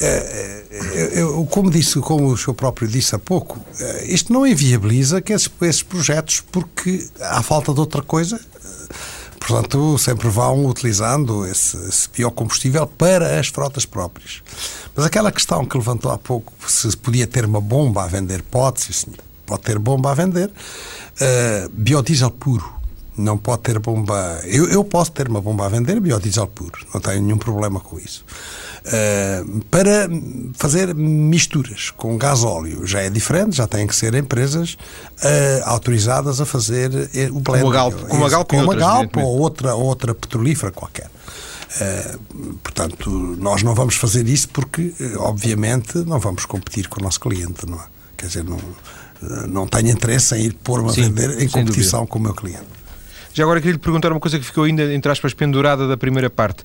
É, 0.00 0.64
é, 0.70 1.22
eu, 1.22 1.46
como 1.46 1.70
disse, 1.70 1.98
como 2.00 2.28
o 2.28 2.36
senhor 2.36 2.54
próprio 2.54 2.86
disse 2.86 3.14
há 3.14 3.18
pouco, 3.18 3.58
é, 3.80 4.04
isto 4.12 4.32
não 4.32 4.46
inviabiliza 4.46 5.22
que 5.22 5.32
esses, 5.32 5.50
esses 5.62 5.82
projetos, 5.82 6.42
porque 6.52 7.08
há 7.20 7.42
falta 7.42 7.72
de 7.72 7.80
outra 7.80 8.02
coisa, 8.02 8.38
Portanto, 9.38 9.96
sempre 9.98 10.28
vão 10.28 10.66
utilizando 10.66 11.46
esse, 11.46 11.76
esse 11.88 12.08
biocombustível 12.10 12.86
para 12.86 13.38
as 13.38 13.48
frotas 13.48 13.84
próprias. 13.86 14.42
Mas 14.94 15.06
aquela 15.06 15.32
questão 15.32 15.64
que 15.64 15.76
levantou 15.76 16.10
há 16.10 16.18
pouco, 16.18 16.52
se 16.66 16.96
podia 16.96 17.26
ter 17.26 17.44
uma 17.44 17.60
bomba 17.60 18.04
a 18.04 18.06
vender, 18.06 18.42
pode, 18.42 18.80
sim. 18.80 19.12
Pode 19.46 19.62
ter 19.62 19.78
bomba 19.78 20.10
a 20.10 20.14
vender. 20.14 20.48
Uh, 20.48 21.70
biodiesel 21.72 22.30
puro. 22.30 22.77
Não 23.18 23.36
pode 23.36 23.62
ter 23.62 23.78
bomba. 23.80 24.40
Eu, 24.44 24.68
eu 24.68 24.84
posso 24.84 25.10
ter 25.10 25.28
uma 25.28 25.40
bomba 25.40 25.66
a 25.66 25.68
vender 25.68 25.98
biodiesel 25.98 26.46
puro. 26.46 26.86
Não 26.94 27.00
tenho 27.00 27.20
nenhum 27.20 27.36
problema 27.36 27.80
com 27.80 27.98
isso. 27.98 28.24
Uh, 28.86 29.60
para 29.64 30.08
fazer 30.54 30.94
misturas 30.94 31.90
com 31.90 32.16
gás 32.16 32.44
óleo 32.44 32.86
já 32.86 33.00
é 33.00 33.10
diferente, 33.10 33.56
já 33.56 33.66
têm 33.66 33.88
que 33.88 33.94
ser 33.94 34.14
empresas 34.14 34.74
uh, 34.74 35.64
autorizadas 35.64 36.40
a 36.40 36.46
fazer 36.46 37.10
eh, 37.12 37.28
o 37.30 37.40
blend. 37.40 37.60
Como 37.60 37.68
a 37.68 37.72
Galp, 37.72 38.08
como 38.08 38.24
a 38.24 38.28
Galp, 38.28 38.48
como 38.48 38.72
a 38.72 38.76
Galp 38.76 39.16
ou 39.16 39.40
outra, 39.40 39.74
outra 39.74 40.14
petrolífera 40.14 40.70
qualquer. 40.70 41.10
Uh, 41.80 42.54
portanto, 42.62 43.10
nós 43.38 43.64
não 43.64 43.74
vamos 43.74 43.96
fazer 43.96 44.26
isso 44.28 44.48
porque, 44.50 44.94
obviamente, 45.18 45.98
não 45.98 46.20
vamos 46.20 46.46
competir 46.46 46.88
com 46.88 47.00
o 47.00 47.04
nosso 47.04 47.18
cliente, 47.18 47.66
não 47.66 47.78
é? 47.78 47.84
Quer 48.16 48.26
dizer, 48.26 48.44
não, 48.44 48.58
não 49.48 49.66
tenho 49.66 49.90
interesse 49.90 50.34
em 50.34 50.44
ir 50.46 50.54
pôr-me 50.54 50.88
a 50.88 50.92
vender 50.92 51.42
em 51.42 51.48
competição 51.48 52.06
com 52.06 52.18
o 52.18 52.22
meu 52.22 52.34
cliente. 52.34 52.78
Já 53.38 53.44
agora 53.44 53.60
queria 53.60 53.74
lhe 53.74 53.78
perguntar 53.78 54.10
uma 54.10 54.18
coisa 54.18 54.36
que 54.36 54.44
ficou 54.44 54.64
ainda, 54.64 54.92
entre 54.92 55.12
aspas, 55.12 55.32
pendurada 55.32 55.86
da 55.86 55.96
primeira 55.96 56.28
parte. 56.28 56.64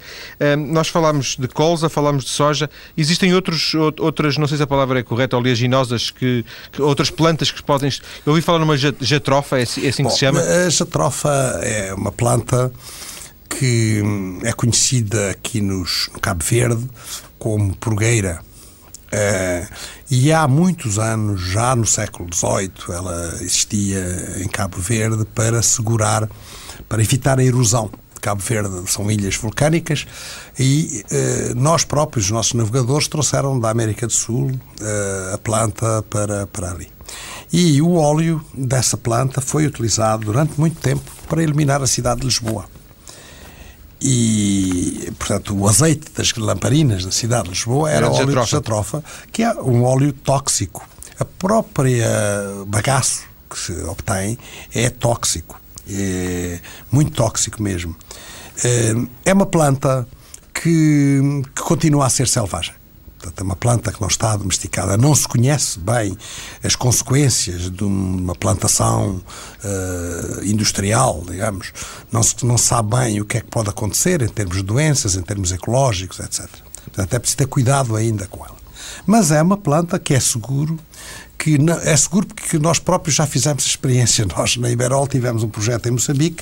nós 0.69 0.87
falámos 0.87 1.35
de 1.37 1.47
colza, 1.47 1.87
falámos 1.87 2.23
de 2.23 2.31
soja. 2.31 2.67
Existem 2.97 3.31
outros, 3.31 3.75
outras, 3.99 4.37
não 4.37 4.47
sei 4.47 4.57
se 4.57 4.63
a 4.63 4.67
palavra 4.67 4.99
é 4.99 5.03
correta, 5.03 5.37
oleaginosas, 5.37 6.09
que, 6.09 6.43
que 6.71 6.81
outras 6.81 7.11
plantas 7.11 7.51
que 7.51 7.61
podem. 7.61 7.91
Eu 8.25 8.31
ouvi 8.31 8.41
falar 8.41 8.57
numa 8.57 8.75
jatrofa, 8.75 9.59
é, 9.59 9.61
assim, 9.61 9.85
é 9.85 9.89
assim 9.89 10.01
Bom, 10.01 10.09
que 10.09 10.15
se 10.15 10.21
chama? 10.21 10.39
A 10.39 10.67
jatrofa 10.67 11.29
é 11.61 11.93
uma 11.93 12.11
planta 12.11 12.71
que 13.47 14.01
é 14.41 14.51
conhecida 14.51 15.29
aqui 15.29 15.61
nos, 15.61 16.09
no 16.11 16.19
Cabo 16.19 16.43
Verde 16.43 16.89
como 17.37 17.75
purgueira. 17.75 18.41
Uh, 19.13 19.67
e 20.09 20.33
há 20.33 20.47
muitos 20.47 20.97
anos, 20.97 21.39
já 21.39 21.75
no 21.75 21.85
século 21.85 22.27
XVIII, 22.33 22.71
ela 22.89 23.37
existia 23.41 24.03
em 24.43 24.47
Cabo 24.47 24.79
Verde 24.79 25.23
para 25.35 25.61
segurar 25.61 26.27
para 26.93 27.01
evitar 27.01 27.39
a 27.39 27.43
erosão. 27.43 27.89
Cabo 28.21 28.39
Verde 28.39 28.83
são 28.85 29.09
ilhas 29.09 29.35
vulcânicas 29.35 30.05
e 30.59 31.03
eh, 31.09 31.51
nós 31.55 31.83
próprios, 31.83 32.25
os 32.25 32.31
nossos 32.31 32.53
navegadores, 32.53 33.07
trouxeram 33.07 33.59
da 33.59 33.71
América 33.71 34.05
do 34.05 34.13
Sul 34.13 34.51
eh, 34.79 35.31
a 35.33 35.37
planta 35.39 36.03
para, 36.03 36.45
para 36.45 36.69
ali. 36.69 36.87
E 37.51 37.81
o 37.81 37.95
óleo 37.95 38.45
dessa 38.53 38.95
planta 38.95 39.41
foi 39.41 39.65
utilizado 39.65 40.25
durante 40.25 40.59
muito 40.59 40.79
tempo 40.79 41.03
para 41.27 41.41
iluminar 41.41 41.81
a 41.81 41.87
cidade 41.87 42.21
de 42.21 42.27
Lisboa. 42.27 42.65
E, 43.99 45.11
portanto, 45.17 45.57
o 45.57 45.67
azeite 45.67 46.11
das 46.15 46.31
lamparinas 46.35 47.03
da 47.03 47.11
cidade 47.11 47.45
de 47.45 47.49
Lisboa 47.49 47.89
era, 47.89 48.07
óleo 48.07 48.39
de 48.39 48.51
jatrofa, 48.51 49.03
que 49.31 49.41
é 49.41 49.51
um 49.55 49.83
óleo 49.83 50.13
tóxico. 50.13 50.87
A 51.19 51.25
própria 51.25 52.07
bagaço 52.67 53.23
que 53.49 53.57
se 53.57 53.73
obtém 53.81 54.37
é 54.75 54.91
tóxico 54.91 55.62
é 55.89 56.59
muito 56.91 57.11
tóxico 57.11 57.61
mesmo. 57.61 57.95
É, 58.63 59.29
é 59.29 59.33
uma 59.33 59.45
planta 59.45 60.07
que, 60.53 61.41
que 61.55 61.61
continua 61.61 62.05
a 62.05 62.09
ser 62.09 62.27
selvagem. 62.27 62.73
Portanto, 63.23 63.39
é 63.39 63.43
uma 63.43 63.55
planta 63.55 63.91
que 63.91 64.01
não 64.01 64.09
está 64.09 64.35
domesticada. 64.35 64.97
Não 64.97 65.15
se 65.15 65.25
conhece 65.25 65.79
bem 65.79 66.17
as 66.61 66.75
consequências 66.75 67.71
de 67.71 67.83
uma 67.83 68.35
plantação 68.35 69.21
uh, 69.63 70.43
industrial, 70.43 71.23
digamos. 71.25 71.71
Não 72.11 72.21
se 72.21 72.45
não 72.45 72.57
sabe 72.57 72.97
bem 72.97 73.21
o 73.21 73.25
que 73.25 73.37
é 73.37 73.41
que 73.41 73.47
pode 73.47 73.69
acontecer 73.69 74.21
em 74.21 74.27
termos 74.27 74.57
de 74.57 74.63
doenças, 74.63 75.15
em 75.15 75.21
termos 75.21 75.53
ecológicos, 75.53 76.19
etc. 76.19 76.49
Portanto, 76.83 77.13
é 77.13 77.19
preciso 77.19 77.37
ter 77.37 77.47
cuidado 77.47 77.95
ainda 77.95 78.27
com 78.27 78.45
ela. 78.45 78.57
Mas 79.05 79.31
é 79.31 79.41
uma 79.41 79.57
planta 79.57 79.97
que 79.97 80.13
é 80.13 80.19
seguro, 80.19 80.77
que 81.43 81.57
não, 81.57 81.73
é 81.73 81.97
seguro 81.97 82.25
porque 82.25 82.57
nós 82.57 82.79
próprios 82.79 83.17
já 83.17 83.27
fizemos 83.27 83.65
experiência. 83.65 84.25
Nós, 84.33 84.55
na 84.55 84.69
Iberol, 84.69 85.05
tivemos 85.07 85.43
um 85.43 85.49
projeto 85.49 85.87
em 85.87 85.91
Moçambique, 85.91 86.41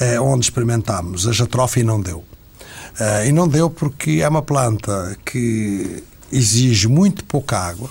eh, 0.00 0.18
onde 0.20 0.44
experimentámos 0.44 1.28
a 1.28 1.32
jatrófia 1.32 1.80
e 1.80 1.84
não 1.84 2.00
deu. 2.00 2.18
Uh, 2.18 3.24
e 3.24 3.32
não 3.32 3.46
deu 3.48 3.70
porque 3.70 4.20
é 4.20 4.28
uma 4.28 4.42
planta 4.42 5.16
que 5.24 6.02
exige 6.30 6.88
muito 6.88 7.24
pouca 7.24 7.56
água 7.56 7.88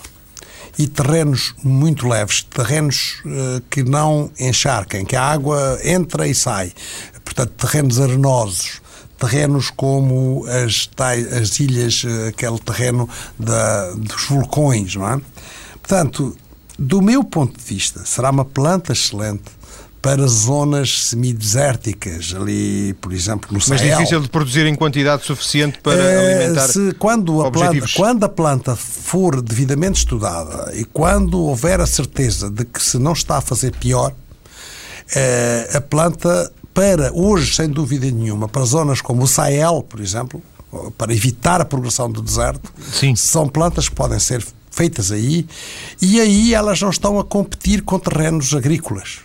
e 0.77 0.87
terrenos 0.87 1.55
muito 1.63 2.07
leves, 2.07 2.43
terrenos 2.43 3.21
uh, 3.25 3.61
que 3.69 3.81
não 3.81 4.29
encharquem, 4.37 5.05
que 5.05 5.15
a 5.15 5.23
água 5.23 5.79
entra 5.83 6.27
e 6.27 6.35
sai. 6.35 6.73
Portanto, 7.23 7.51
terrenos 7.51 7.99
arenosos, 7.99 8.81
terrenos 9.17 9.69
como 9.71 10.45
as, 10.47 10.89
as 11.41 11.59
ilhas, 11.59 12.03
uh, 12.03 12.27
aquele 12.27 12.59
terreno 12.59 13.09
da, 13.39 13.91
dos 13.91 14.25
vulcões, 14.25 14.95
não 14.95 15.07
é? 15.07 15.21
Portanto, 15.81 16.37
do 16.81 16.99
meu 16.99 17.23
ponto 17.23 17.57
de 17.59 17.63
vista, 17.63 18.03
será 18.05 18.31
uma 18.31 18.43
planta 18.43 18.91
excelente 18.91 19.43
para 20.01 20.25
zonas 20.25 21.09
semidesérticas, 21.09 22.33
ali, 22.35 22.95
por 22.99 23.13
exemplo, 23.13 23.49
no 23.53 23.61
Sahel. 23.61 23.85
Mas 23.85 23.97
difícil 23.97 24.19
de 24.19 24.27
produzir 24.29 24.65
em 24.65 24.73
quantidade 24.73 25.23
suficiente 25.23 25.77
para 25.79 26.01
é, 26.01 26.39
alimentar 26.39 26.67
se, 26.69 26.91
quando 26.93 27.43
a 27.43 27.51
planta 27.51 27.85
Quando 27.95 28.23
a 28.23 28.29
planta 28.29 28.75
for 28.75 29.43
devidamente 29.43 29.99
estudada 29.99 30.75
e 30.75 30.83
quando 30.85 31.39
houver 31.39 31.79
a 31.79 31.85
certeza 31.85 32.49
de 32.49 32.65
que 32.65 32.81
se 32.81 32.97
não 32.97 33.13
está 33.13 33.37
a 33.37 33.41
fazer 33.41 33.75
pior, 33.75 34.11
é, 35.15 35.69
a 35.75 35.81
planta, 35.81 36.51
para 36.73 37.13
hoje, 37.13 37.53
sem 37.53 37.69
dúvida 37.69 38.09
nenhuma, 38.09 38.47
para 38.47 38.65
zonas 38.65 39.01
como 39.01 39.21
o 39.21 39.27
Sahel, 39.27 39.85
por 39.87 39.99
exemplo, 39.99 40.41
para 40.97 41.13
evitar 41.13 41.61
a 41.61 41.65
progressão 41.65 42.09
do 42.09 42.23
deserto, 42.23 42.73
Sim. 42.91 43.15
são 43.15 43.47
plantas 43.47 43.87
que 43.87 43.93
podem 43.93 44.17
ser 44.17 44.43
feitas 44.71 45.11
aí 45.11 45.45
e 46.01 46.19
aí 46.19 46.53
elas 46.53 46.81
não 46.81 46.89
estão 46.89 47.19
a 47.19 47.23
competir 47.23 47.83
com 47.83 47.99
terrenos 47.99 48.53
agrícolas 48.55 49.19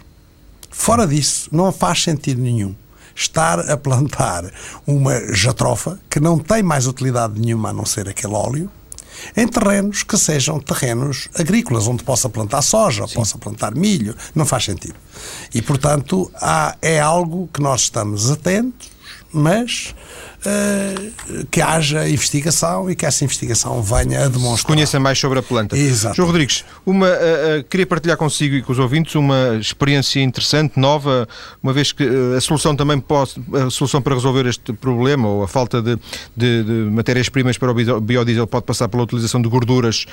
Fora 0.76 1.06
disso, 1.06 1.48
não 1.50 1.72
faz 1.72 2.02
sentido 2.02 2.40
nenhum 2.40 2.76
estar 3.14 3.58
a 3.58 3.76
plantar 3.78 4.44
uma 4.86 5.32
jatrofa 5.34 5.98
que 6.08 6.20
não 6.20 6.38
tem 6.38 6.62
mais 6.62 6.86
utilidade 6.86 7.40
nenhuma 7.40 7.70
a 7.70 7.72
não 7.72 7.86
ser 7.86 8.08
aquele 8.08 8.34
óleo 8.34 8.70
em 9.34 9.48
terrenos 9.48 10.02
que 10.02 10.18
sejam 10.18 10.60
terrenos 10.60 11.28
agrícolas, 11.34 11.88
onde 11.88 12.04
possa 12.04 12.28
plantar 12.28 12.60
soja, 12.60 13.08
Sim. 13.08 13.14
possa 13.14 13.38
plantar 13.38 13.74
milho, 13.74 14.14
não 14.34 14.44
faz 14.44 14.64
sentido. 14.64 14.94
E, 15.52 15.62
portanto, 15.62 16.30
há, 16.34 16.76
é 16.82 17.00
algo 17.00 17.48
que 17.52 17.62
nós 17.62 17.80
estamos 17.80 18.30
atentos, 18.30 18.90
mas 19.32 19.94
que 21.50 21.60
haja 21.60 22.08
investigação 22.08 22.90
e 22.90 22.94
que 22.94 23.04
essa 23.04 23.24
investigação 23.24 23.82
venha 23.82 24.24
a 24.24 24.28
demonstrar. 24.28 24.74
Conheça 24.74 25.00
mais 25.00 25.18
sobre 25.18 25.38
a 25.38 25.42
planta. 25.42 25.76
Exato. 25.76 26.16
João 26.16 26.28
Rodrigues, 26.28 26.64
uma, 26.84 27.08
uh, 27.08 27.64
queria 27.68 27.86
partilhar 27.86 28.16
consigo 28.16 28.54
e 28.54 28.62
com 28.62 28.72
os 28.72 28.78
ouvintes 28.78 29.14
uma 29.14 29.56
experiência 29.60 30.20
interessante, 30.20 30.78
nova, 30.78 31.28
uma 31.62 31.72
vez 31.72 31.92
que 31.92 32.04
a 32.36 32.40
solução 32.40 32.76
também 32.76 32.98
pode, 33.00 33.34
a 33.66 33.70
solução 33.70 34.00
para 34.00 34.14
resolver 34.14 34.46
este 34.46 34.72
problema 34.72 35.28
ou 35.28 35.42
a 35.42 35.48
falta 35.48 35.82
de, 35.82 35.98
de, 36.36 36.62
de 36.64 36.72
matérias-primas 36.90 37.58
para 37.58 37.70
o 37.70 38.00
biodiesel 38.00 38.46
pode 38.46 38.66
passar 38.66 38.88
pela 38.88 39.02
utilização 39.02 39.40
de 39.40 39.48
gorduras. 39.48 40.06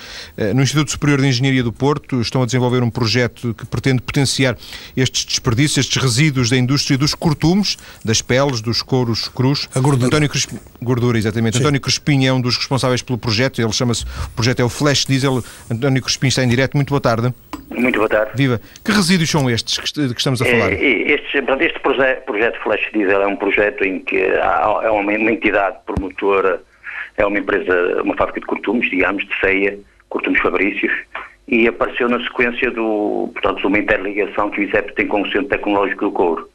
no 0.55 0.61
Instituto 0.61 0.91
Superior 0.91 1.21
de 1.21 1.27
Engenharia 1.27 1.63
do 1.63 1.71
Porto 1.71 2.21
estão 2.21 2.41
a 2.41 2.45
desenvolver 2.45 2.83
um 2.83 2.89
projeto 2.89 3.53
que 3.53 3.65
pretende 3.65 4.01
potenciar 4.01 4.57
estes 4.95 5.25
desperdícios, 5.25 5.85
estes 5.85 6.01
resíduos 6.01 6.49
da 6.49 6.57
indústria 6.57 6.97
dos 6.97 7.13
cortumes, 7.13 7.77
das 8.03 8.21
peles, 8.21 8.61
dos 8.61 8.81
couros 8.81 9.27
crus. 9.27 9.67
A 9.73 9.79
gordura. 9.79 10.22
António 10.23 10.29
Crespim, 10.29 10.59
gordura, 10.81 11.17
exatamente. 11.17 11.57
Sim. 11.57 11.63
António 11.63 11.81
Crespim 11.81 12.25
é 12.25 12.33
um 12.33 12.39
dos 12.39 12.57
responsáveis 12.57 13.01
pelo 13.01 13.17
projeto, 13.17 13.61
ele 13.61 13.71
chama-se, 13.71 14.05
o 14.05 14.35
projeto 14.35 14.59
é 14.61 14.63
o 14.63 14.69
Flash 14.69 15.05
Diesel. 15.05 15.43
António 15.69 16.01
Crespim 16.01 16.27
está 16.27 16.43
em 16.43 16.47
direto, 16.47 16.75
muito 16.75 16.89
boa 16.89 17.01
tarde. 17.01 17.33
Muito 17.69 17.97
boa 17.97 18.09
tarde. 18.09 18.31
Viva. 18.35 18.61
Que 18.83 18.91
resíduos 18.91 19.29
são 19.29 19.49
estes 19.49 19.77
que, 19.77 20.13
que 20.13 20.19
estamos 20.19 20.41
a 20.41 20.45
falar? 20.45 20.71
É, 20.71 20.75
este, 20.75 21.37
este 21.37 21.79
projeto, 21.79 22.25
projeto 22.25 22.61
Flash 22.63 22.89
Diesel 22.93 23.21
é 23.21 23.27
um 23.27 23.35
projeto 23.35 23.83
em 23.83 23.99
que 23.99 24.23
há, 24.23 24.81
é 24.83 24.89
uma, 24.89 25.11
uma 25.11 25.31
entidade 25.31 25.77
promotora, 25.85 26.61
é 27.17 27.25
uma 27.25 27.37
empresa, 27.37 28.01
uma 28.03 28.15
fábrica 28.15 28.39
de 28.39 28.45
cortumes, 28.45 28.89
digamos, 28.89 29.25
de 29.25 29.39
ceia, 29.39 29.77
cortumes 30.09 30.41
Fabrícios, 30.41 30.93
e 31.47 31.67
apareceu 31.67 32.07
na 32.07 32.21
sequência 32.23 32.71
do, 32.71 33.29
portanto, 33.33 33.59
de 33.59 33.67
uma 33.67 33.77
interligação 33.77 34.49
que 34.49 34.61
o 34.61 34.63
ISEP 34.63 34.95
tem 34.95 35.07
com 35.07 35.21
o 35.21 35.25
Centro 35.27 35.45
Tecnológico 35.45 36.05
do 36.05 36.11
Couro. 36.11 36.49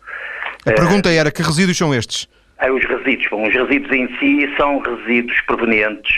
A 0.65 0.73
pergunta 0.73 1.11
era, 1.11 1.31
que 1.31 1.43
resíduos 1.43 1.77
são 1.77 1.95
estes? 1.95 2.29
Os 2.61 2.85
resíduos. 2.85 3.29
Bom, 3.31 3.47
os 3.47 3.55
resíduos 3.55 3.93
em 3.93 4.09
si 4.19 4.57
são 4.57 4.81
resíduos 4.81 5.41
provenientes 5.43 6.17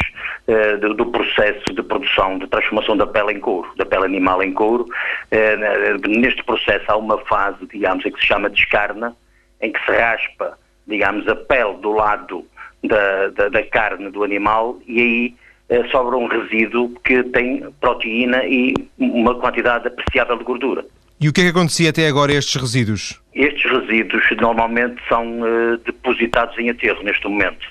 uh, 0.49 0.79
do, 0.79 0.95
do, 0.95 1.07
processo 1.07 1.75
de 1.75 1.83
produção, 1.83 2.39
de 2.39 2.47
transformação 2.47 2.97
da 2.97 3.07
pele 3.07 3.35
em 3.35 3.41
couro, 3.41 3.71
da 3.77 3.85
pele 3.85 4.07
animal 4.07 4.43
em 4.43 4.51
couro. 4.53 4.85
Uh, 5.31 6.09
neste 6.09 6.43
processo 6.45 6.85
há 6.89 6.97
uma 6.97 7.19
fase, 7.27 7.67
digamos, 7.67 8.05
que 8.05 8.19
se 8.19 8.27
chama 8.27 8.49
descarna, 8.49 9.15
em 9.61 9.71
que 9.71 9.85
se 9.85 9.93
raspa, 9.93 10.59
digamos, 10.87 11.29
a 11.29 11.37
pele 11.37 11.75
do 11.83 11.93
lado 11.93 12.47
da, 12.83 13.29
da, 13.29 13.49
da 13.51 13.63
carne 13.65 14.11
do 14.11 14.25
animal 14.25 14.79
e 14.87 15.35
aí 15.69 15.79
uh, 15.79 15.89
sobra 15.91 16.17
um 16.17 16.27
resíduo 16.27 16.89
que 17.05 17.23
tem 17.23 17.71
proteína 17.83 18.47
e 18.47 18.73
uma 18.99 19.35
quantidade 19.35 19.89
apreciável 19.89 20.39
de 20.39 20.45
gordura. 20.45 20.87
E 21.21 21.29
o 21.29 21.33
que 21.35 21.43
é 21.43 21.45
que 21.45 21.51
acontecia 21.51 21.91
até 21.91 22.09
agora 22.09 22.33
a 22.33 22.37
estes 22.37 22.59
resíduos? 22.61 23.21
Estes 23.35 23.71
resíduos 23.71 24.25
normalmente 24.41 24.97
são 25.07 25.41
uh, 25.41 25.77
depositados 25.85 26.59
em 26.59 26.71
aterro 26.71 27.03
neste 27.03 27.29
momento. 27.29 27.69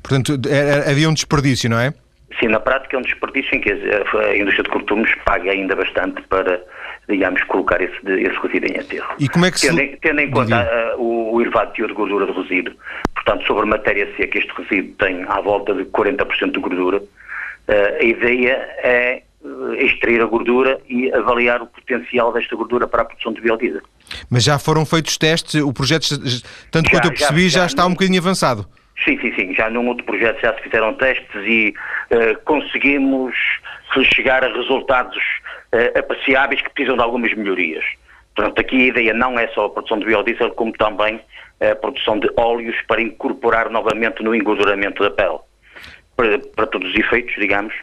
Portanto, 0.00 0.40
é, 0.48 0.88
é, 0.88 0.90
havia 0.90 1.08
um 1.08 1.14
desperdício, 1.14 1.68
não 1.68 1.80
é? 1.80 1.92
Sim, 2.38 2.48
na 2.48 2.60
prática 2.60 2.96
é 2.96 2.98
um 3.00 3.02
desperdício 3.02 3.56
em 3.56 3.60
que 3.60 3.72
a 3.72 4.36
indústria 4.36 4.62
de 4.62 4.70
cortumes 4.70 5.10
paga 5.24 5.50
ainda 5.50 5.74
bastante 5.74 6.22
para, 6.28 6.62
digamos, 7.08 7.42
colocar 7.44 7.80
esse, 7.82 7.96
esse 8.04 8.38
resíduo 8.38 8.70
em 8.70 8.78
aterro. 8.78 9.14
E 9.18 9.28
como 9.28 9.46
é 9.46 9.50
que 9.50 9.58
se... 9.58 9.74
Tendo, 9.74 9.96
tendo 10.00 10.20
em 10.20 10.30
conta 10.30 10.94
uh, 10.96 11.02
o, 11.02 11.34
o 11.34 11.40
elevado 11.42 11.72
teor 11.72 11.88
de 11.88 11.94
gordura 11.94 12.26
do 12.26 12.40
resíduo, 12.40 12.72
portanto, 13.14 13.44
sobre 13.46 13.64
a 13.64 13.66
matéria 13.66 14.08
seca, 14.16 14.38
este 14.38 14.52
resíduo 14.56 14.94
tem 14.98 15.24
à 15.28 15.40
volta 15.40 15.74
de 15.74 15.84
40% 15.86 16.52
de 16.52 16.60
gordura, 16.60 16.98
uh, 16.98 18.00
a 18.00 18.04
ideia 18.04 18.52
é 18.78 19.22
extrair 19.78 20.20
a 20.22 20.26
gordura 20.26 20.80
e 20.88 21.12
avaliar 21.12 21.62
o 21.62 21.66
potencial 21.66 22.32
desta 22.32 22.54
gordura 22.54 22.86
para 22.86 23.02
a 23.02 23.04
produção 23.04 23.32
de 23.32 23.40
biodiesel. 23.40 23.82
Mas 24.30 24.44
já 24.44 24.58
foram 24.58 24.86
feitos 24.86 25.16
testes, 25.16 25.60
o 25.62 25.72
projeto, 25.72 26.08
tanto 26.70 26.86
já, 26.86 26.90
quanto 26.90 27.04
eu 27.06 27.10
percebi, 27.10 27.48
já, 27.48 27.48
já, 27.48 27.60
já 27.60 27.66
está 27.66 27.82
num... 27.82 27.90
um 27.90 27.92
bocadinho 27.92 28.20
avançado. 28.20 28.66
Sim, 29.04 29.18
sim, 29.20 29.34
sim. 29.34 29.54
Já 29.54 29.68
num 29.68 29.88
outro 29.88 30.04
projeto 30.04 30.40
já 30.40 30.54
se 30.54 30.62
fizeram 30.62 30.94
testes 30.94 31.42
e 31.44 31.74
uh, 32.10 32.40
conseguimos 32.44 33.34
chegar 34.14 34.44
a 34.44 34.52
resultados 34.52 35.16
uh, 35.72 35.98
apreciáveis 35.98 36.62
que 36.62 36.70
precisam 36.70 36.96
de 36.96 37.02
algumas 37.02 37.34
melhorias. 37.34 37.84
Portanto, 38.34 38.58
aqui 38.60 38.76
a 38.76 38.86
ideia 38.86 39.14
não 39.14 39.38
é 39.38 39.48
só 39.48 39.66
a 39.66 39.70
produção 39.70 39.98
de 39.98 40.06
biodiesel, 40.06 40.52
como 40.52 40.72
também 40.72 41.20
a 41.60 41.74
produção 41.74 42.18
de 42.18 42.30
óleos 42.36 42.76
para 42.88 43.02
incorporar 43.02 43.70
novamente 43.70 44.22
no 44.22 44.34
engorduramento 44.34 45.02
da 45.02 45.10
pele. 45.10 45.38
Para, 46.16 46.38
para 46.38 46.66
todos 46.66 46.90
os 46.90 46.96
efeitos, 46.96 47.34
digamos, 47.38 47.74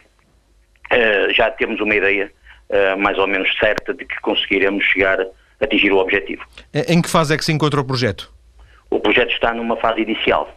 uh, 0.92 1.32
já 1.32 1.50
temos 1.50 1.80
uma 1.80 1.94
ideia 1.94 2.30
uh, 2.68 2.98
mais 2.98 3.18
ou 3.18 3.26
menos 3.26 3.50
certa 3.58 3.94
de 3.94 4.04
que 4.04 4.20
conseguiremos 4.20 4.84
chegar 4.84 5.20
a 5.20 5.26
atingir 5.64 5.92
o 5.92 5.98
objetivo. 5.98 6.42
Em 6.72 7.02
que 7.02 7.10
fase 7.10 7.34
é 7.34 7.36
que 7.36 7.44
se 7.44 7.52
encontra 7.52 7.80
o 7.80 7.84
projeto? 7.84 8.32
O 8.88 8.98
projeto 8.98 9.32
está 9.32 9.54
numa 9.54 9.76
fase 9.76 10.00
inicial, 10.00 10.56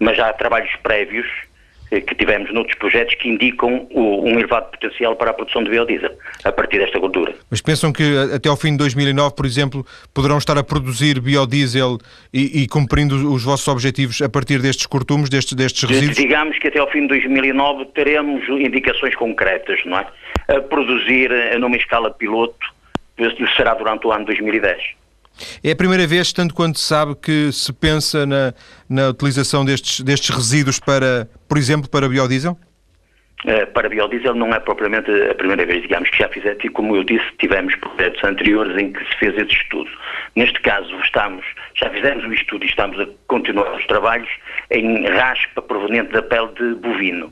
mas 0.00 0.16
já 0.16 0.28
há 0.28 0.32
trabalhos 0.32 0.74
prévios 0.82 1.26
eh, 1.26 1.53
que 1.90 2.14
tivemos 2.14 2.52
noutros 2.52 2.76
projetos 2.78 3.14
que 3.14 3.28
indicam 3.28 3.86
um 3.92 4.38
elevado 4.38 4.70
potencial 4.70 5.14
para 5.16 5.30
a 5.30 5.34
produção 5.34 5.62
de 5.62 5.70
biodiesel 5.70 6.10
a 6.44 6.52
partir 6.52 6.78
desta 6.78 6.98
gordura. 6.98 7.34
Mas 7.50 7.60
pensam 7.60 7.92
que 7.92 8.02
até 8.34 8.48
ao 8.48 8.56
fim 8.56 8.72
de 8.72 8.78
2009, 8.78 9.34
por 9.34 9.46
exemplo, 9.46 9.86
poderão 10.12 10.38
estar 10.38 10.58
a 10.58 10.64
produzir 10.64 11.20
biodiesel 11.20 11.98
e, 12.32 12.62
e 12.62 12.68
cumprindo 12.68 13.32
os 13.32 13.44
vossos 13.44 13.66
objetivos 13.68 14.20
a 14.22 14.28
partir 14.28 14.60
destes 14.60 14.86
cortumes, 14.86 15.28
destes, 15.28 15.54
destes 15.54 15.88
resíduos? 15.88 16.16
Digamos 16.16 16.58
que 16.58 16.68
até 16.68 16.78
ao 16.78 16.90
fim 16.90 17.02
de 17.02 17.08
2009 17.08 17.86
teremos 17.94 18.46
indicações 18.48 19.14
concretas, 19.14 19.80
não 19.84 19.98
é? 19.98 20.06
A 20.48 20.60
produzir 20.60 21.30
eh, 21.30 21.58
numa 21.58 21.76
escala 21.76 22.10
piloto, 22.10 22.74
será 23.56 23.74
durante 23.74 24.06
o 24.06 24.12
ano 24.12 24.24
2010. 24.24 25.03
É 25.62 25.72
a 25.72 25.76
primeira 25.76 26.06
vez, 26.06 26.32
tanto 26.32 26.54
quanto 26.54 26.78
se 26.78 26.86
sabe, 26.86 27.14
que 27.16 27.50
se 27.52 27.72
pensa 27.72 28.24
na, 28.26 28.54
na 28.88 29.08
utilização 29.08 29.64
destes, 29.64 30.00
destes 30.00 30.34
resíduos 30.34 30.78
para, 30.78 31.28
por 31.48 31.58
exemplo, 31.58 31.88
para 31.88 32.08
biodiesel? 32.08 32.56
Uh, 33.44 33.66
para 33.74 33.90
biodiesel 33.90 34.34
não 34.34 34.54
é 34.54 34.60
propriamente 34.60 35.10
a 35.30 35.34
primeira 35.34 35.66
vez, 35.66 35.82
digamos 35.82 36.08
que 36.08 36.16
já 36.16 36.28
fizemos, 36.30 36.62
como 36.72 36.96
eu 36.96 37.04
disse, 37.04 37.26
tivemos 37.38 37.74
projetos 37.76 38.24
anteriores 38.24 38.80
em 38.80 38.90
que 38.90 39.04
se 39.04 39.18
fez 39.18 39.36
esse 39.36 39.52
estudo. 39.52 39.90
Neste 40.34 40.58
caso 40.60 40.98
estamos, 41.00 41.44
já 41.74 41.90
fizemos 41.90 42.24
o 42.24 42.32
estudo 42.32 42.64
e 42.64 42.68
estamos 42.68 42.98
a 42.98 43.06
continuar 43.26 43.76
os 43.76 43.86
trabalhos 43.86 44.30
em 44.70 45.06
raspa 45.08 45.60
proveniente 45.60 46.12
da 46.12 46.22
pele 46.22 46.48
de 46.58 46.74
bovino. 46.76 47.30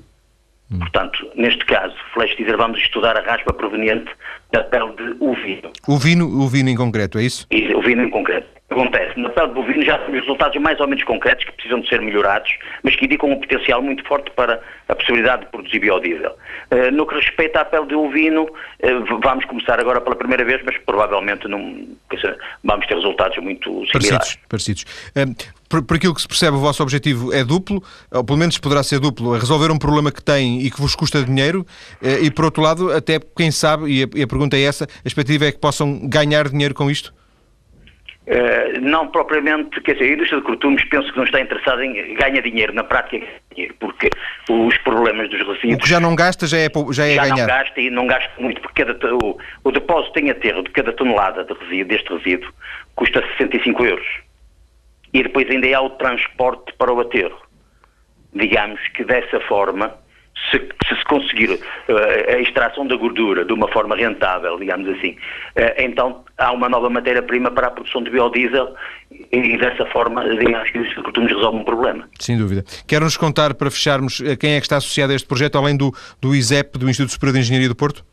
Hum. 0.73 0.79
Portanto, 0.79 1.31
neste 1.35 1.65
caso, 1.67 1.95
flash 2.15 2.35
teaser, 2.37 2.57
vamos 2.57 2.79
estudar 2.79 3.17
a 3.17 3.21
raspa 3.21 3.53
proveniente 3.53 4.11
da 4.53 4.65
pele 4.65 4.93
de 4.93 5.25
ovino. 5.25 5.73
O 5.87 5.99
vino, 5.99 6.27
o 6.27 6.49
vino 6.49 6.71
em 6.71 6.77
concreto, 6.77 7.19
é 7.19 7.25
isso? 7.25 7.47
E, 7.51 7.75
o 7.75 7.83
vino 7.83 8.03
em 8.03 8.11
concreto. 8.11 8.53
Acontece, 8.73 9.21
na 9.21 9.29
pele 9.29 9.49
de 9.49 9.55
bovino 9.55 9.85
já 9.85 9.99
temos 9.99 10.21
resultados 10.21 10.61
mais 10.61 10.81
ou 10.81 10.89
menos 10.89 11.05
concretos 11.05 11.45
que 11.45 11.53
precisam 11.53 11.81
de 11.81 11.89
ser 11.91 12.01
melhorados, 12.01 12.51
mas 12.83 12.97
que 12.97 13.05
indicam 13.05 13.31
um 13.31 13.39
potencial 13.39 13.83
muito 13.83 14.03
forte 14.05 14.31
para 14.31 14.63
a 14.89 14.95
possibilidade 14.95 15.45
de 15.45 15.51
produzir 15.51 15.79
biodiesel. 15.79 16.35
Uh, 16.71 16.91
no 16.91 17.07
que 17.07 17.15
respeita 17.15 17.61
à 17.61 17.65
pele 17.67 17.87
de 17.87 17.95
ovino, 17.95 18.45
uh, 18.45 19.21
vamos 19.23 19.45
começar 19.45 19.79
agora 19.79 20.01
pela 20.01 20.17
primeira 20.17 20.43
vez, 20.43 20.63
mas 20.65 20.79
provavelmente 20.79 21.47
não, 21.49 21.87
vamos 22.65 22.87
ter 22.87 22.95
resultados 22.95 23.37
muito 23.39 23.69
similares. 23.89 24.39
Parecidos. 24.49 24.49
parecidos. 24.49 24.83
Uh, 25.15 25.62
por, 25.73 25.83
por, 25.83 25.97
aquilo 25.97 26.15
que 26.15 26.21
se 26.21 26.29
percebe, 26.29 26.55
o 26.55 26.61
vosso 26.61 26.83
objetivo 26.83 27.33
é 27.33 27.43
duplo, 27.43 27.83
ou 28.11 28.23
pelo 28.23 28.39
menos 28.39 28.59
poderá 28.59 28.83
ser 28.83 29.01
duplo, 29.01 29.35
é 29.35 29.39
resolver 29.39 29.71
um 29.71 29.79
problema 29.79 30.13
que 30.13 30.23
tem 30.23 30.61
e 30.61 30.71
que 30.71 30.79
vos 30.79 30.95
custa 30.95 31.25
dinheiro, 31.25 31.67
e 32.03 32.31
por 32.31 32.45
outro 32.45 32.63
lado, 32.63 32.93
até 32.93 33.19
quem 33.19 33.51
sabe, 33.51 33.87
e 33.87 34.05
a, 34.05 34.07
e 34.15 34.23
a 34.23 34.27
pergunta 34.27 34.55
é 34.55 34.63
essa, 34.65 34.85
a 34.85 35.09
expectativa 35.09 35.47
é 35.47 35.53
que 35.53 35.59
possam 35.59 36.07
ganhar 36.07 36.51
dinheiro 36.51 36.75
com 36.75 36.91
isto? 36.91 37.15
Uh, 38.27 38.81
não 38.83 39.09
propriamente, 39.09 39.81
quer 39.81 39.95
dizer, 39.95 40.11
a 40.11 40.13
indústria 40.13 40.41
de 40.41 40.47
cortumes 40.47 40.85
penso 40.85 41.11
que 41.11 41.17
não 41.17 41.25
está 41.25 41.41
interessada 41.41 41.85
em 41.85 42.15
ganhar 42.15 42.43
dinheiro, 42.43 42.75
na 42.75 42.85
prática 42.85 43.19
ganha 43.19 43.41
dinheiro, 43.51 43.75
porque 43.81 44.11
os 44.51 44.77
problemas 44.79 45.31
dos 45.31 45.41
resíduos... 45.41 45.75
O 45.75 45.79
que 45.79 45.89
já 45.89 45.99
não 45.99 46.15
gasta 46.15 46.47
já 46.47 46.59
é, 46.59 46.69
já 46.91 47.07
é 47.07 47.15
já 47.15 47.23
ganhar. 47.23 47.37
Já 47.37 47.47
não 47.47 47.47
gasta 47.47 47.81
e 47.81 47.91
não 47.91 48.07
gasta 48.07 48.31
muito, 48.39 48.61
porque 48.61 48.85
cada, 48.85 49.15
o, 49.17 49.39
o 49.65 49.73
depósito 49.73 50.19
em 50.21 50.31
aterro 50.31 50.63
de 50.63 50.71
cada 50.71 50.93
tonelada 50.93 51.45
de 51.45 51.55
resíduo, 51.55 51.89
deste 51.89 52.15
resíduo 52.15 52.53
custa 52.95 53.23
65 53.39 53.85
euros. 53.87 54.07
E 55.13 55.23
depois 55.23 55.49
ainda 55.51 55.77
há 55.77 55.81
o 55.81 55.91
transporte 55.91 56.73
para 56.79 56.93
o 56.93 57.01
aterro. 57.01 57.41
Digamos 58.35 58.81
que 58.95 59.05
dessa 59.05 59.41
forma 59.41 59.95
se, 60.51 60.59
se, 60.59 60.97
se 60.97 61.05
conseguir 61.05 61.51
uh, 61.51 61.61
a 62.29 62.39
extração 62.41 62.87
da 62.87 62.97
gordura 62.97 63.45
de 63.45 63.53
uma 63.53 63.69
forma 63.69 63.95
rentável, 63.95 64.59
digamos 64.59 64.89
assim, 64.89 65.11
uh, 65.11 65.75
então 65.79 66.25
há 66.39 66.51
uma 66.53 66.69
nova 66.69 66.89
matéria-prima 66.89 67.51
para 67.51 67.69
a 67.69 67.71
produção 67.71 68.03
de 68.03 68.11
biodiesel 68.11 68.75
e, 69.11 69.37
e 69.37 69.59
dessa 69.59 69.85
forma, 69.87 70.29
digamos 70.37 70.71
que 70.71 70.79
os 70.79 70.91
agricultores 70.91 71.33
resolve 71.33 71.59
um 71.59 71.65
problema. 71.65 72.09
Sem 72.19 72.39
dúvida. 72.39 72.65
Quer-nos 72.89 73.17
contar, 73.17 73.55
para 73.55 73.71
fecharmos, 73.71 74.21
eh, 74.21 74.37
quem 74.37 74.55
é 74.55 74.59
que 74.59 74.65
está 74.65 74.79
associado 74.79 75.13
a 75.13 75.17
este 75.17 75.29
projeto, 75.29 75.57
além 75.59 75.77
do, 75.77 75.93
do 76.21 76.35
ISEP, 76.35 76.79
do 76.79 76.89
Instituto 76.89 77.13
Superior 77.13 77.35
de 77.35 77.41
Engenharia 77.41 77.69
do 77.69 77.77
Porto? 77.77 78.05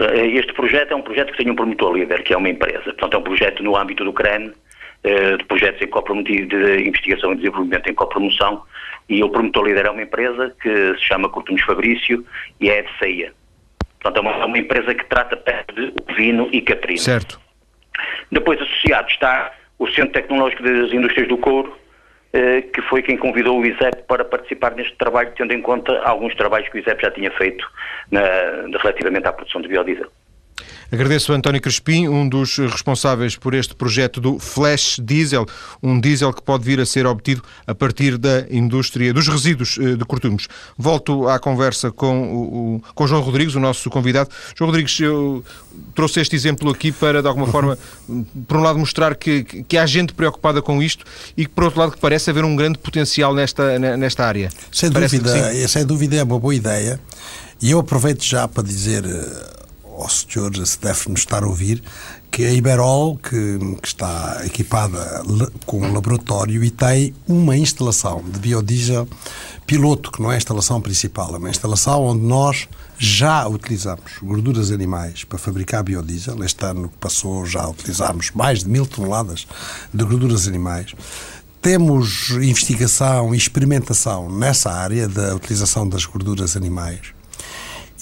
Este 0.00 0.52
projeto 0.52 0.92
é 0.92 0.96
um 0.96 1.02
projeto 1.02 1.32
que 1.32 1.38
tem 1.38 1.50
um 1.50 1.54
promotor 1.54 1.96
líder, 1.96 2.22
que 2.22 2.32
é 2.32 2.36
uma 2.36 2.48
empresa. 2.48 2.84
Portanto, 2.84 3.14
é 3.14 3.18
um 3.18 3.22
projeto 3.22 3.62
no 3.62 3.76
âmbito 3.76 4.04
do 4.04 4.12
CREN, 4.12 4.52
de 5.02 5.44
projetos 5.44 5.80
em 5.80 6.46
de 6.46 6.88
investigação 6.88 7.32
e 7.32 7.36
desenvolvimento 7.36 7.88
em 7.88 7.94
copromoção, 7.94 8.62
e 9.08 9.22
o 9.22 9.30
promotor 9.30 9.66
líder 9.66 9.86
é 9.86 9.90
uma 9.90 10.02
empresa 10.02 10.54
que 10.60 10.94
se 10.94 11.00
chama 11.00 11.28
Cortunos 11.28 11.62
Fabrício 11.62 12.24
e 12.60 12.68
é 12.68 12.82
de 12.82 12.98
ceia. 12.98 13.32
Portanto, 14.00 14.16
é 14.18 14.20
uma, 14.20 14.42
é 14.42 14.44
uma 14.44 14.58
empresa 14.58 14.94
que 14.94 15.04
trata 15.06 15.36
perto 15.36 15.74
de 15.74 16.14
Vino 16.14 16.48
e 16.52 16.60
Catrina. 16.60 16.98
Certo. 16.98 17.40
Depois 18.30 18.60
associado 18.60 19.08
está 19.08 19.52
o 19.78 19.86
Centro 19.88 20.12
Tecnológico 20.12 20.62
das 20.62 20.92
Indústrias 20.92 21.28
do 21.28 21.38
Couro, 21.38 21.76
eh, 22.32 22.62
que 22.62 22.82
foi 22.82 23.02
quem 23.02 23.16
convidou 23.16 23.58
o 23.58 23.64
ISEP 23.64 24.02
para 24.06 24.24
participar 24.24 24.74
neste 24.74 24.94
trabalho, 24.96 25.32
tendo 25.36 25.52
em 25.52 25.62
conta 25.62 25.98
alguns 26.02 26.34
trabalhos 26.34 26.68
que 26.68 26.76
o 26.76 26.80
ISEP 26.80 27.02
já 27.02 27.10
tinha 27.10 27.30
feito 27.30 27.66
na, 28.10 28.20
relativamente 28.80 29.26
à 29.26 29.32
produção 29.32 29.62
de 29.62 29.68
biodiesel. 29.68 30.10
Agradeço 30.90 31.32
a 31.32 31.36
António 31.36 31.60
Crespim, 31.60 32.08
um 32.08 32.28
dos 32.28 32.56
responsáveis 32.58 33.36
por 33.36 33.54
este 33.54 33.74
projeto 33.74 34.20
do 34.20 34.38
Flash 34.38 35.00
Diesel, 35.02 35.46
um 35.82 36.00
diesel 36.00 36.32
que 36.32 36.42
pode 36.42 36.64
vir 36.64 36.80
a 36.80 36.86
ser 36.86 37.06
obtido 37.06 37.42
a 37.66 37.74
partir 37.74 38.16
da 38.16 38.46
indústria 38.50 39.12
dos 39.12 39.28
resíduos 39.28 39.78
eh, 39.78 39.96
de 39.96 40.04
cortumes. 40.04 40.48
Volto 40.76 41.28
à 41.28 41.38
conversa 41.38 41.90
com 41.90 42.34
o, 42.34 42.82
com 42.94 43.06
João 43.06 43.22
Rodrigues, 43.22 43.54
o 43.54 43.60
nosso 43.60 43.88
convidado. 43.90 44.30
João 44.56 44.70
Rodrigues, 44.70 44.98
eu 45.00 45.44
trouxe 45.94 46.20
este 46.20 46.34
exemplo 46.34 46.70
aqui 46.70 46.92
para, 46.92 47.22
de 47.22 47.28
alguma 47.28 47.46
forma, 47.46 47.78
por 48.46 48.56
um 48.56 48.62
lado 48.62 48.78
mostrar 48.78 49.14
que, 49.14 49.44
que 49.44 49.76
há 49.76 49.86
gente 49.86 50.12
preocupada 50.12 50.62
com 50.62 50.82
isto 50.82 51.04
e 51.36 51.44
que, 51.44 51.50
por 51.50 51.64
outro 51.64 51.80
lado, 51.80 51.92
que 51.92 51.98
parece 52.00 52.30
haver 52.30 52.44
um 52.44 52.56
grande 52.56 52.78
potencial 52.78 53.34
nesta, 53.34 53.78
nesta 53.78 54.24
área. 54.24 54.50
Sem 54.72 54.90
parece 54.90 55.18
dúvida, 55.18 55.68
sem 55.68 55.84
dúvida 55.84 56.16
é 56.16 56.22
uma 56.22 56.38
boa 56.38 56.54
ideia. 56.54 57.00
E 57.60 57.72
eu 57.72 57.80
aproveito 57.80 58.22
já 58.24 58.46
para 58.46 58.62
dizer 58.62 59.04
eh, 59.98 60.02
ao 60.02 60.08
senhor, 60.08 60.66
se 60.66 60.78
deve-nos 60.80 61.20
estar 61.20 61.42
a 61.42 61.46
ouvir, 61.46 61.82
que 62.30 62.44
a 62.44 62.52
Iberol, 62.52 63.16
que, 63.16 63.58
que, 63.82 63.88
está 63.88 64.42
equipada 64.44 65.22
com 65.66 65.80
um 65.80 65.92
laboratório 65.92 66.62
e 66.62 66.70
tem 66.70 67.14
uma 67.26 67.56
instalação 67.56 68.22
de 68.22 68.38
biodiesel 68.38 69.08
piloto, 69.66 70.10
que 70.10 70.22
não 70.22 70.30
é 70.30 70.34
a 70.34 70.38
instalação 70.38 70.80
principal, 70.80 71.34
é 71.34 71.38
uma 71.38 71.50
instalação 71.50 72.04
onde 72.04 72.24
nós 72.24 72.68
já 72.98 73.46
utilizamos 73.46 74.18
gorduras 74.22 74.70
animais 74.70 75.24
para 75.24 75.38
fabricar 75.38 75.82
biodiesel. 75.82 76.42
Este 76.42 76.64
ano 76.64 76.88
que 76.88 76.96
passou 76.96 77.46
já 77.46 77.66
utilizámos 77.68 78.30
mais 78.32 78.60
de 78.60 78.68
mil 78.68 78.86
toneladas 78.86 79.46
de 79.92 80.04
gorduras 80.04 80.48
animais. 80.48 80.94
Temos 81.60 82.30
investigação 82.30 83.34
e 83.34 83.38
experimentação 83.38 84.30
nessa 84.30 84.70
área 84.70 85.08
da 85.08 85.34
utilização 85.34 85.88
das 85.88 86.04
gorduras 86.04 86.56
animais. 86.56 87.00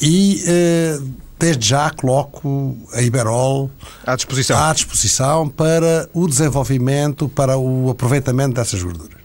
E 0.00 0.42
eh, 0.46 0.98
desde 1.38 1.68
já 1.68 1.90
coloco 1.90 2.76
a 2.92 3.02
Iberol 3.02 3.70
à 4.06 4.16
disposição. 4.16 4.58
à 4.58 4.72
disposição 4.72 5.48
para 5.48 6.08
o 6.12 6.26
desenvolvimento, 6.26 7.28
para 7.28 7.56
o 7.58 7.90
aproveitamento 7.90 8.54
dessas 8.54 8.82
gorduras. 8.82 9.16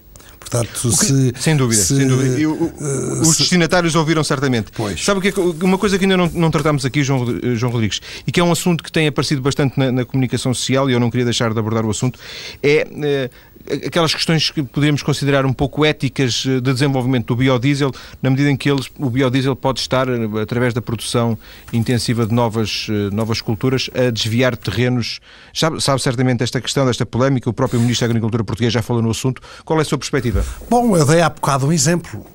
Portanto, 0.51 0.81
que, 0.81 1.05
se, 1.05 1.33
sem 1.39 1.55
dúvida, 1.55 1.81
se, 1.81 1.95
sem 1.95 2.05
dúvida. 2.05 2.37
Eu, 2.37 2.51
uh, 2.51 3.21
os 3.21 3.35
se, 3.35 3.37
destinatários 3.39 3.95
ouviram 3.95 4.21
certamente. 4.21 4.69
Pois. 4.75 5.01
Sabe 5.01 5.19
o 5.19 5.21
que 5.21 5.29
é, 5.29 5.65
uma 5.65 5.77
coisa 5.77 5.97
que 5.97 6.03
ainda 6.03 6.17
não, 6.17 6.27
não 6.27 6.51
tratamos 6.51 6.83
aqui, 6.83 7.03
João, 7.03 7.25
João 7.55 7.71
Rodrigues, 7.71 8.01
e 8.27 8.33
que 8.33 8.39
é 8.41 8.43
um 8.43 8.51
assunto 8.51 8.83
que 8.83 8.91
tem 8.91 9.07
aparecido 9.07 9.41
bastante 9.41 9.79
na, 9.79 9.93
na 9.93 10.03
comunicação 10.03 10.53
social, 10.53 10.89
e 10.89 10.93
eu 10.93 10.99
não 10.99 11.09
queria 11.09 11.23
deixar 11.23 11.53
de 11.53 11.59
abordar 11.59 11.85
o 11.85 11.89
assunto, 11.89 12.19
é 12.61 12.85
uh, 12.85 13.50
aquelas 13.85 14.13
questões 14.13 14.49
que 14.49 14.63
poderíamos 14.63 15.03
considerar 15.03 15.45
um 15.45 15.53
pouco 15.53 15.85
éticas 15.85 16.43
eh, 16.47 16.61
de 16.61 16.73
desenvolvimento 16.73 17.27
do 17.27 17.35
biodiesel, 17.35 17.91
na 18.21 18.29
medida 18.29 18.49
em 18.49 18.57
que 18.57 18.69
eles, 18.69 18.87
o 18.97 19.09
biodiesel 19.09 19.55
pode 19.55 19.79
estar, 19.79 20.07
eh, 20.07 20.41
através 20.41 20.73
da 20.73 20.81
produção 20.81 21.37
intensiva 21.71 22.25
de 22.25 22.33
novas, 22.33 22.87
eh, 22.89 23.13
novas 23.13 23.41
culturas, 23.41 23.89
a 23.93 24.09
desviar 24.09 24.55
terrenos. 24.57 25.19
Já 25.53 25.79
sabe 25.79 26.01
certamente 26.01 26.43
esta 26.43 26.59
questão, 26.61 26.85
desta 26.85 27.05
polémica, 27.05 27.49
o 27.49 27.53
próprio 27.53 27.79
Ministro 27.79 28.07
da 28.07 28.11
Agricultura 28.11 28.43
português 28.43 28.73
já 28.73 28.81
falou 28.81 29.01
no 29.01 29.11
assunto. 29.11 29.41
Qual 29.65 29.77
é 29.79 29.81
a 29.81 29.85
sua 29.85 29.97
perspectiva? 29.97 30.43
Bom, 30.69 30.95
eu 30.95 31.05
dei 31.05 31.21
há 31.21 31.29
bocado 31.29 31.67
um 31.67 31.71
exemplo. 31.71 32.25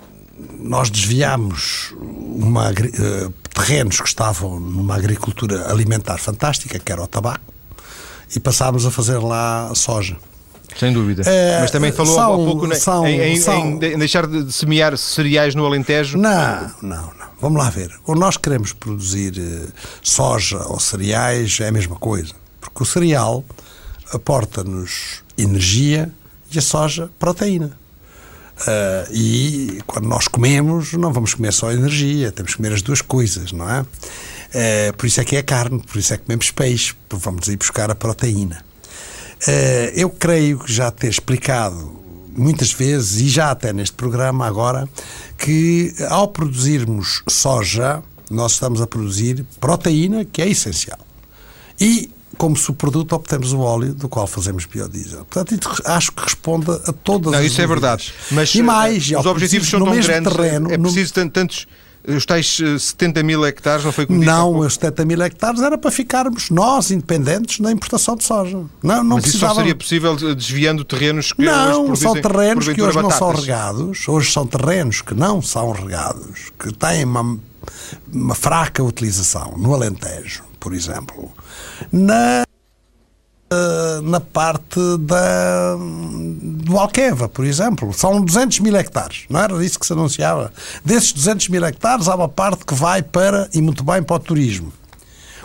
Nós 0.59 0.91
desviámos 0.91 1.95
uma, 1.99 2.70
terrenos 3.55 4.01
que 4.01 4.09
estavam 4.09 4.61
numa 4.61 4.95
agricultura 4.95 5.70
alimentar 5.70 6.18
fantástica, 6.18 6.79
que 6.79 6.93
era 6.93 7.03
o 7.03 7.07
tabaco, 7.07 7.41
e 8.35 8.39
passámos 8.39 8.85
a 8.85 8.91
fazer 8.91 9.18
lá 9.18 9.72
soja. 9.74 10.16
Sem 10.79 10.93
dúvida. 10.93 11.23
É, 11.23 11.61
Mas 11.61 11.71
também 11.71 11.93
falou 11.93 12.14
são, 12.14 12.33
há 12.33 12.37
pouco 12.37 12.75
são, 12.75 13.07
em, 13.07 13.21
em, 13.21 13.37
são... 13.37 13.79
em, 13.83 13.99
deixar 13.99 14.27
de 14.27 14.53
semear 14.53 14.97
cereais 14.97 15.55
no 15.55 15.64
Alentejo. 15.64 16.19
Não, 16.19 16.71
não, 16.83 17.03
não. 17.03 17.27
Vamos 17.41 17.59
lá 17.59 17.71
ver. 17.71 17.91
Ou 18.07 18.14
nós 18.14 18.37
queremos 18.37 18.73
produzir 18.73 19.39
uh, 19.39 19.73
soja 20.03 20.59
ou 20.67 20.81
cereais, 20.81 21.59
é 21.61 21.69
a 21.69 21.73
mesma 21.73 21.97
coisa. 21.97 22.33
Porque 22.61 22.83
o 22.83 22.87
cereal 22.87 23.45
aporta-nos 24.12 25.23
energia 25.37 26.11
e 26.51 26.59
a 26.59 26.62
soja 26.62 27.11
proteína. 27.19 27.77
Uh, 28.59 29.12
e 29.12 29.83
quando 29.87 30.09
nós 30.09 30.29
comemos, 30.29 30.95
não 30.95 31.12
vamos 31.12 31.35
comer 31.35 31.53
só 31.53 31.71
energia, 31.71 32.33
temos 32.33 32.53
que 32.53 32.57
comer 32.57 32.73
as 32.73 32.81
duas 32.81 33.03
coisas, 33.03 33.53
não 33.53 33.69
é? 33.69 33.81
Uh, 33.83 34.97
por 34.97 35.07
isso 35.07 35.21
é 35.21 35.25
que 35.25 35.37
é 35.37 35.43
carne, 35.43 35.83
por 35.83 35.99
isso 35.99 36.14
é 36.14 36.17
que 36.17 36.25
comemos 36.25 36.51
peixe, 36.51 36.95
vamos 37.11 37.49
ir 37.49 37.57
buscar 37.57 37.91
a 37.91 37.95
proteína. 37.95 38.64
Eh, 39.47 39.93
eu 39.97 40.11
creio 40.11 40.59
que 40.59 40.72
já 40.72 40.91
ter 40.91 41.09
explicado 41.09 41.97
muitas 42.37 42.72
vezes, 42.72 43.20
e 43.20 43.28
já 43.28 43.51
até 43.51 43.72
neste 43.72 43.95
programa 43.97 44.47
agora, 44.47 44.89
que 45.39 45.95
ao 46.09 46.28
produzirmos 46.28 47.22
soja, 47.28 48.03
nós 48.30 48.53
estamos 48.53 48.80
a 48.80 48.87
produzir 48.87 49.45
proteína, 49.59 50.24
que 50.24 50.43
é 50.43 50.49
essencial. 50.49 50.99
E 51.80 52.11
como 52.37 52.57
subproduto 52.57 53.14
obtemos 53.14 53.53
o 53.53 53.61
óleo 53.61 53.95
do 53.95 54.09
qual 54.09 54.26
fazemos 54.26 54.66
biodiesel. 54.66 55.24
Portanto, 55.24 55.82
acho 55.87 56.12
que 56.12 56.22
responde 56.22 56.70
a 56.70 56.93
todas 56.93 57.32
Não, 57.32 57.39
as 57.39 57.47
isso 57.47 57.61
é 57.62 57.66
verdade. 57.66 58.12
Mas 58.30 58.55
e 58.55 58.62
mais, 58.62 59.11
os 59.11 59.26
objetivos 59.26 59.68
são 59.68 59.82
tão 59.82 59.99
grandes, 59.99 60.32
terreno, 60.32 60.70
é 60.70 60.76
preciso 60.76 61.12
no... 61.16 61.30
tantos 61.30 61.66
os 62.07 62.24
tais 62.24 62.59
70 62.78 63.18
eh, 63.18 63.22
mil 63.22 63.44
hectares, 63.44 63.84
não 63.84 63.92
foi 63.92 64.07
como 64.07 64.22
Não, 64.22 64.59
os 64.59 64.74
70 64.74 65.04
mil 65.04 65.20
hectares 65.22 65.61
era 65.61 65.76
para 65.76 65.90
ficarmos 65.90 66.50
nós 66.50 66.90
independentes 66.90 67.59
na 67.59 67.72
importação 67.72 68.16
de 68.16 68.24
soja. 68.24 68.64
Não, 68.82 69.02
não 69.02 69.16
Mas 69.16 69.26
isso 69.26 69.38
só 69.38 69.54
seria 69.54 69.74
possível 69.74 70.16
desviando 70.34 70.84
terrenos 70.84 71.32
que 71.32 71.44
Não, 71.44 71.90
hoje 71.90 72.02
são 72.02 72.14
terrenos 72.14 72.68
que 72.68 72.82
hoje 72.82 72.94
batatas. 72.94 73.02
não 73.02 73.11
são 73.11 73.40
regados. 73.40 74.09
Hoje 74.09 74.32
são 74.32 74.46
terrenos 74.46 75.02
que 75.02 75.14
não 75.14 75.42
são 75.42 75.72
regados, 75.72 76.52
que 76.59 76.72
têm 76.72 77.04
uma, 77.04 77.38
uma 78.12 78.34
fraca 78.34 78.82
utilização. 78.82 79.54
No 79.57 79.74
Alentejo, 79.74 80.44
por 80.61 80.72
exemplo. 80.72 81.30
Na 81.90 82.46
na 84.03 84.20
parte 84.20 84.80
da, 85.01 85.76
do 85.76 86.78
Alqueva, 86.78 87.28
por 87.28 87.44
exemplo. 87.44 87.92
São 87.92 88.24
200 88.24 88.61
mil 88.61 88.76
hectares, 88.76 89.24
não 89.30 89.40
era 89.40 89.64
isso 89.64 89.78
que 89.78 89.86
se 89.86 89.92
anunciava. 89.92 90.53
Desses 90.84 91.12
200 91.12 91.49
mil 91.49 91.64
hectares, 91.64 92.09
há 92.09 92.14
uma 92.14 92.28
parte 92.28 92.64
que 92.64 92.74
vai 92.74 93.03
para, 93.03 93.49
e 93.55 93.61
muito 93.61 93.84
bem, 93.84 94.03
para 94.03 94.16
o 94.16 94.18
turismo. 94.18 94.72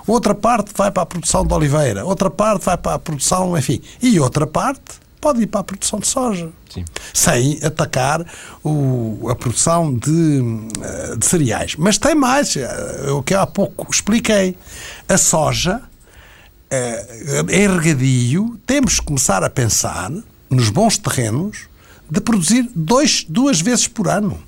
Outra 0.08 0.34
parte 0.34 0.72
vai 0.76 0.92
para 0.92 1.04
a 1.04 1.06
produção 1.06 1.46
de 1.46 1.54
oliveira, 1.54 2.04
outra 2.04 2.30
parte 2.30 2.66
vai 2.66 2.78
para 2.78 2.96
a 2.96 3.00
produção, 3.00 3.58
enfim, 3.58 3.82
e 4.02 4.20
outra 4.20 4.48
parte 4.48 5.00
pode 5.20 5.44
ir 5.44 5.48
para 5.48 5.62
a 5.62 5.64
produção 5.64 6.00
de 6.00 6.08
soja. 6.08 6.50
Sim. 6.74 6.84
Sem 7.14 7.60
atacar 7.64 8.26
o, 8.64 9.28
a 9.30 9.36
produção 9.36 9.94
de, 9.94 10.42
eh, 10.82 11.16
de, 11.16 11.26
cereais. 11.26 11.76
Mas 11.78 11.98
tem 11.98 12.16
mais, 12.16 12.56
eh, 12.56 13.12
o 13.12 13.22
que 13.22 13.36
há 13.36 13.46
pouco 13.46 13.88
expliquei. 13.92 14.58
A 15.08 15.18
soja, 15.18 15.82
em 17.50 17.68
regadio, 17.68 18.58
temos 18.66 19.00
que 19.00 19.06
começar 19.06 19.44
a 19.44 19.50
pensar 19.50 20.12
nos 20.50 20.70
bons 20.70 20.98
terrenos 20.98 21.68
de 22.10 22.22
produzir 22.22 22.70
dois, 22.74 23.26
duas 23.28 23.60
vezes 23.60 23.88
por 23.88 24.08
ano. 24.08 24.42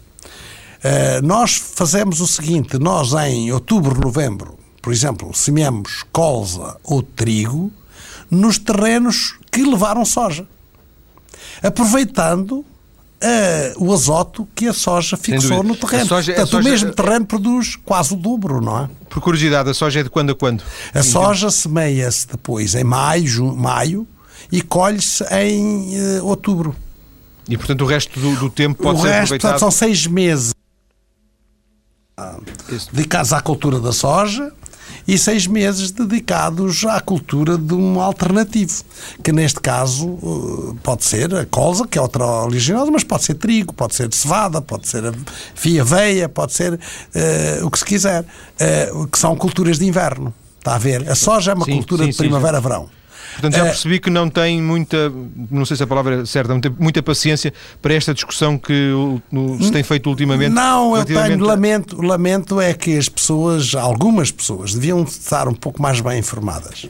nós 1.24 1.56
fazemos 1.56 2.22
o 2.22 2.28
seguinte: 2.28 2.78
nós 2.78 3.14
em 3.14 3.52
outubro, 3.52 4.00
novembro, 4.00 4.58
por 4.82 4.94
exemplo, 4.94 5.34
semeamos 5.34 6.04
colza 6.12 6.78
ou 6.84 7.02
trigo 7.02 7.72
nos 8.30 8.58
terrenos 8.58 9.38
que 9.52 9.64
levaram 9.64 10.04
soja, 10.06 10.48
aproveitando 11.62 12.66
uh, 13.24 13.84
o 13.84 13.94
azoto 13.94 14.48
que 14.54 14.68
a 14.68 14.74
soja 14.74 15.16
fixou 15.16 15.64
no 15.64 15.76
terreno. 15.76 16.08
Soja, 16.08 16.34
Portanto, 16.34 16.52
soja... 16.52 16.68
o 16.68 16.72
mesmo 16.72 16.92
terreno 16.92 17.26
produz 17.26 17.76
quase 17.76 18.14
o 18.14 18.18
dobro, 18.18 18.62
não 18.62 18.84
é? 18.84 18.90
Por 19.10 19.22
curiosidade, 19.22 19.70
a 19.70 19.74
soja 19.74 20.02
é 20.02 20.04
de 20.04 20.10
quando 20.10 20.32
a 20.32 20.36
quando? 20.36 20.64
A 20.94 21.02
soja 21.02 21.50
semeia-se 21.50 22.28
depois 22.28 22.76
em 22.76 22.84
maio, 22.84 23.56
maio 23.56 24.08
e 24.52 24.62
colhe-se 24.62 25.24
em 25.32 26.20
uh, 26.20 26.26
outubro. 26.26 26.76
E, 27.48 27.58
portanto, 27.58 27.82
o 27.82 27.86
resto 27.86 28.20
do, 28.20 28.36
do 28.36 28.50
tempo 28.50 28.82
pode 28.82 29.00
o 29.00 29.02
ser 29.02 29.08
resto, 29.10 29.24
aproveitado? 29.24 29.52
Portanto, 29.52 29.60
são 29.60 29.72
seis 29.72 30.08
meses 30.08 30.54
dedicados 32.92 33.34
à 33.34 33.42
cultura 33.42 33.80
da 33.80 33.92
soja 33.92 34.52
e 35.08 35.18
seis 35.18 35.48
meses 35.48 35.92
dedicados 35.92 36.86
à 36.86 37.00
cultura 37.00 37.58
de 37.58 37.74
um 37.74 38.00
alternativo, 38.00 38.84
que 39.24 39.32
neste 39.32 39.60
caso 39.60 40.18
eh, 40.22 40.76
pode 40.82 41.06
ser 41.06 41.34
a 41.36 41.46
colza, 41.46 41.88
que 41.88 41.98
é 41.98 42.02
outra 42.02 42.26
oleaginosa, 42.26 42.92
mas 42.92 43.04
pode 43.04 43.24
ser 43.24 43.36
trigo, 43.36 43.74
pode 43.74 43.96
ser 43.96 44.14
cevada, 44.14 44.62
pode 44.62 44.88
ser 44.88 45.04
aveia, 45.80 46.30
pode 46.30 46.54
ser 46.54 46.74
uh, 46.74 47.66
o 47.66 47.72
que 47.72 47.80
se 47.80 47.86
quiser, 47.86 48.24
uh, 48.24 49.08
que 49.08 49.18
são 49.18 49.36
culturas 49.36 49.80
de 49.80 49.86
inverno. 49.86 50.34
Está 50.60 50.76
a 50.76 50.78
ver? 50.78 51.10
A 51.10 51.16
soja 51.16 51.52
é 51.52 51.54
uma 51.56 51.66
sim, 51.66 51.74
cultura 51.74 52.06
sim, 52.06 52.12
de 52.12 52.18
primavera-verão. 52.18 52.90
Portanto, 53.34 53.56
já 53.56 53.64
percebi 53.64 54.00
que 54.00 54.10
não 54.10 54.30
tem 54.30 54.62
muita, 54.62 55.12
não 55.50 55.66
sei 55.66 55.78
se 55.78 55.84
a 55.84 55.88
palavra 55.88 56.22
é 56.22 56.26
certa, 56.26 56.54
muita 56.80 57.02
paciência 57.02 57.54
para 57.82 57.94
esta 57.94 58.14
discussão 58.14 58.58
que 58.58 58.92
se 59.62 59.72
tem 59.72 59.84
feito 59.84 60.10
ultimamente. 60.10 60.54
Não, 60.54 60.96
eu 60.96 61.06
tenho, 61.06 61.44
lamento, 61.44 62.02
lamento 62.02 62.62
é 62.62 62.74
que 62.74 62.98
as 62.98 63.10
pessoas, 63.10 63.76
algumas 63.76 64.32
pessoas, 64.32 64.74
deviam 64.74 65.04
estar 65.04 65.48
um 65.48 65.54
pouco 65.54 65.82
mais 65.82 66.00
bem 66.00 66.20
informadas. 66.20 66.84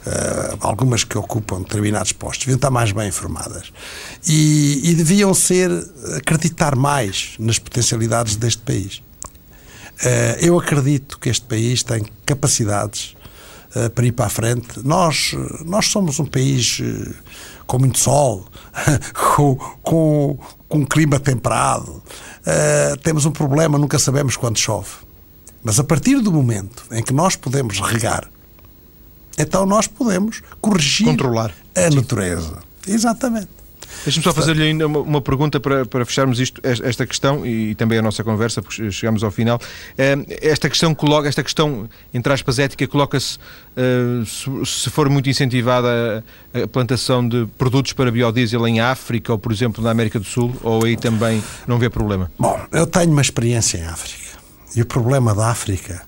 Uh, 0.00 0.56
algumas 0.60 1.04
que 1.04 1.18
ocupam 1.18 1.60
determinados 1.60 2.12
postos, 2.12 2.46
deviam 2.46 2.56
estar 2.56 2.70
mais 2.70 2.90
bem 2.90 3.08
informadas. 3.08 3.70
E, 4.26 4.80
e 4.82 4.94
deviam 4.94 5.34
ser, 5.34 5.70
acreditar 6.16 6.74
mais 6.74 7.34
nas 7.38 7.58
potencialidades 7.58 8.36
deste 8.36 8.62
país. 8.62 9.02
Uh, 10.02 10.40
eu 10.40 10.58
acredito 10.58 11.18
que 11.18 11.28
este 11.28 11.44
país 11.44 11.82
tem 11.82 12.02
capacidades 12.24 13.14
para 13.94 14.06
ir 14.06 14.12
para 14.12 14.26
a 14.26 14.28
frente. 14.28 14.80
Nós, 14.84 15.34
nós 15.64 15.86
somos 15.86 16.18
um 16.18 16.26
país 16.26 16.80
uh, 16.80 17.14
com 17.66 17.78
muito 17.78 17.98
sol, 17.98 18.46
com, 19.36 19.56
com, 19.82 20.38
com 20.68 20.78
um 20.78 20.84
clima 20.84 21.20
temperado. 21.20 22.02
Uh, 22.40 22.96
temos 23.02 23.24
um 23.26 23.30
problema, 23.30 23.78
nunca 23.78 23.98
sabemos 23.98 24.36
quando 24.36 24.58
chove. 24.58 24.90
Mas 25.62 25.78
a 25.78 25.84
partir 25.84 26.20
do 26.20 26.32
momento 26.32 26.84
em 26.90 27.02
que 27.02 27.12
nós 27.12 27.36
podemos 27.36 27.80
regar, 27.80 28.28
então 29.38 29.64
nós 29.66 29.86
podemos 29.86 30.42
corrigir 30.60 31.06
Controlar. 31.06 31.52
a 31.76 31.90
natureza. 31.90 32.58
Exatamente. 32.86 33.59
Deixa-me 34.04 34.24
só 34.24 34.32
fazer-lhe 34.32 34.62
ainda 34.62 34.86
uma, 34.86 35.00
uma, 35.00 35.20
pergunta 35.20 35.60
para, 35.60 35.84
para 35.84 36.04
fecharmos 36.04 36.40
isto, 36.40 36.60
esta 36.64 37.06
questão 37.06 37.44
e, 37.44 37.74
também 37.74 37.98
a 37.98 38.02
nossa 38.02 38.24
conversa, 38.24 38.62
porque 38.62 38.90
chegamos 38.90 39.22
ao 39.22 39.30
final. 39.30 39.60
Eh, 39.98 40.16
esta 40.40 40.68
questão 40.68 40.94
coloca, 40.94 41.28
esta 41.28 41.42
questão, 41.42 41.88
entre 42.12 42.32
aspas, 42.32 42.58
ética, 42.58 42.86
coloca-se 42.86 43.38
eh, 43.76 44.24
se 44.64 44.90
for 44.90 45.08
muito 45.08 45.28
incentivada 45.28 46.24
a 46.52 46.66
plantação 46.66 47.26
de 47.26 47.46
produtos 47.58 47.92
para 47.92 48.10
biodiesel 48.10 48.66
em 48.66 48.80
África 48.80 49.32
ou, 49.32 49.38
por 49.38 49.52
exemplo, 49.52 49.82
na 49.82 49.90
América 49.90 50.18
do 50.18 50.24
Sul, 50.24 50.54
ou 50.62 50.84
aí 50.84 50.96
também 50.96 51.42
não 51.66 51.78
vê 51.78 51.90
problema? 51.90 52.30
Bom, 52.38 52.58
eu 52.72 52.86
tenho 52.86 53.12
uma 53.12 53.22
experiência 53.22 53.78
em 53.78 53.84
África 53.84 54.38
e 54.74 54.82
o 54.82 54.86
problema 54.86 55.34
da 55.34 55.48
África 55.48 56.02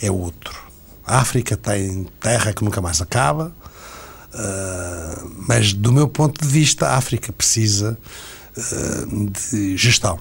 é 0.00 0.10
outro. 0.10 0.58
A 1.06 1.18
África 1.18 1.56
tem 1.56 2.06
terra 2.20 2.52
que 2.52 2.64
nunca 2.64 2.80
mais 2.80 3.00
acaba, 3.00 3.52
Uh, 4.32 5.30
mas, 5.48 5.72
do 5.72 5.92
meu 5.92 6.08
ponto 6.08 6.40
de 6.40 6.48
vista, 6.48 6.86
a 6.86 6.96
África 6.96 7.32
precisa 7.32 7.98
uh, 8.56 9.30
de 9.30 9.76
gestão. 9.76 10.18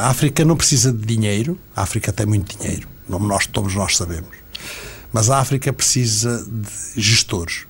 A 0.00 0.08
África 0.08 0.44
não 0.44 0.56
precisa 0.56 0.90
de 0.90 1.04
dinheiro, 1.04 1.58
a 1.76 1.82
África 1.82 2.12
tem 2.12 2.24
muito 2.24 2.56
dinheiro, 2.56 2.88
nós, 3.08 3.46
todos 3.46 3.74
nós 3.74 3.96
sabemos. 3.96 4.30
Mas 5.12 5.28
a 5.28 5.38
África 5.38 5.72
precisa 5.72 6.44
de 6.46 7.02
gestores. 7.02 7.66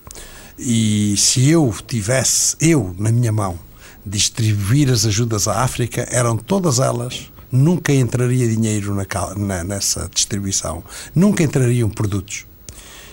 E 0.57 1.16
se 1.16 1.48
eu 1.48 1.74
tivesse, 1.86 2.55
eu, 2.61 2.94
na 2.98 3.11
minha 3.11 3.32
mão, 3.32 3.59
distribuir 4.07 4.90
as 4.90 5.05
ajudas 5.05 5.48
à 5.48 5.62
África, 5.62 6.07
eram 6.11 6.36
todas 6.36 6.78
elas 6.78 7.30
nunca 7.51 7.92
entraria 7.92 8.48
dinheiro 8.48 8.94
na, 8.94 9.07
na, 9.36 9.64
nessa 9.64 10.09
distribuição, 10.12 10.84
nunca 11.14 11.42
entrariam 11.42 11.88
produtos. 11.88 12.46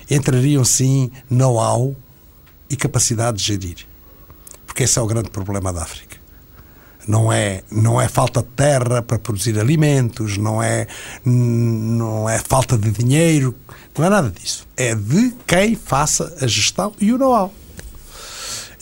Entrariam 0.10 0.64
sim 0.64 1.12
know-how 1.30 1.96
e 2.70 2.76
capacidade 2.76 3.38
de 3.38 3.44
gerir. 3.44 3.88
Porque 4.66 4.84
esse 4.84 5.00
é 5.00 5.02
o 5.02 5.08
grande 5.08 5.30
problema 5.30 5.72
da 5.72 5.84
África. 5.84 6.18
Não 7.08 7.32
é, 7.32 7.64
não 7.72 8.02
é 8.02 8.10
falta 8.10 8.42
de 8.42 8.50
terra 8.50 9.02
para 9.02 9.18
produzir 9.18 9.58
alimentos, 9.58 10.38
não 10.38 10.62
é, 10.62 10.88
não 11.24 12.28
é 12.30 12.38
falta 12.38 12.78
de 12.78 12.92
dinheiro, 12.92 13.56
não 13.98 14.06
é 14.06 14.10
nada 14.10 14.30
disso. 14.30 14.68
É 14.76 14.94
de 14.94 15.34
quem 15.46 15.76
faça 15.76 16.36
a 16.42 16.48
gestão 16.48 16.94
e 17.00 17.14
o 17.14 17.18
know-how. 17.18 17.54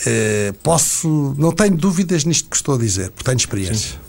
Uh, 0.02 0.54
posso, 0.62 1.36
não 1.38 1.52
tenho 1.52 1.78
dúvidas 1.78 2.26
nisto 2.26 2.50
que 2.50 2.56
estou 2.56 2.76
a 2.76 2.78
dizer, 2.78 3.12
porque 3.12 3.24
tenho 3.24 3.38
experiência. 3.38 3.92
Sim. 3.92 4.05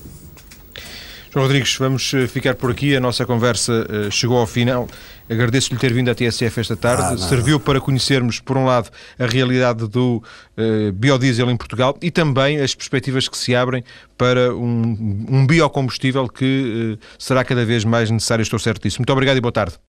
João 1.37 1.45
Rodrigues, 1.45 1.77
vamos 1.77 2.15
eh, 2.15 2.27
ficar 2.27 2.55
por 2.55 2.71
aqui. 2.71 2.97
A 2.97 3.01
nossa 3.01 3.27
conversa 3.27 3.87
uh, 3.91 4.11
chegou 4.11 4.39
ao 4.39 4.47
final. 4.47 4.89
Agradeço-lhe 5.29 5.79
ter 5.79 5.93
vindo 5.93 6.11
à 6.11 6.15
TSF 6.15 6.61
esta 6.61 6.75
tarde. 6.75 7.03
Ah, 7.03 7.19
Serviu 7.19 7.61
para 7.61 7.79
conhecermos, 7.79 8.41
por 8.41 8.57
um 8.57 8.65
lado, 8.65 8.89
a 9.19 9.27
realidade 9.27 9.87
do 9.87 10.23
uh, 10.57 10.93
biodiesel 10.95 11.51
em 11.51 11.57
Portugal 11.59 11.95
e 12.01 12.11
também 12.11 12.59
as 12.59 12.75
perspectivas 12.75 13.29
que 13.29 13.37
se 13.37 13.55
abrem 13.55 13.85
para 14.17 14.55
um, 14.55 15.27
um 15.29 15.47
biocombustível 15.47 16.27
que 16.27 16.97
uh, 16.99 17.07
será 17.19 17.45
cada 17.45 17.67
vez 17.67 17.85
mais 17.85 18.11
necessário. 18.11 18.43
Estou 18.43 18.59
certo 18.59 18.83
disso. 18.83 18.99
Muito 18.99 19.13
obrigado 19.13 19.37
e 19.37 19.41
boa 19.43 19.53
tarde. 19.53 19.77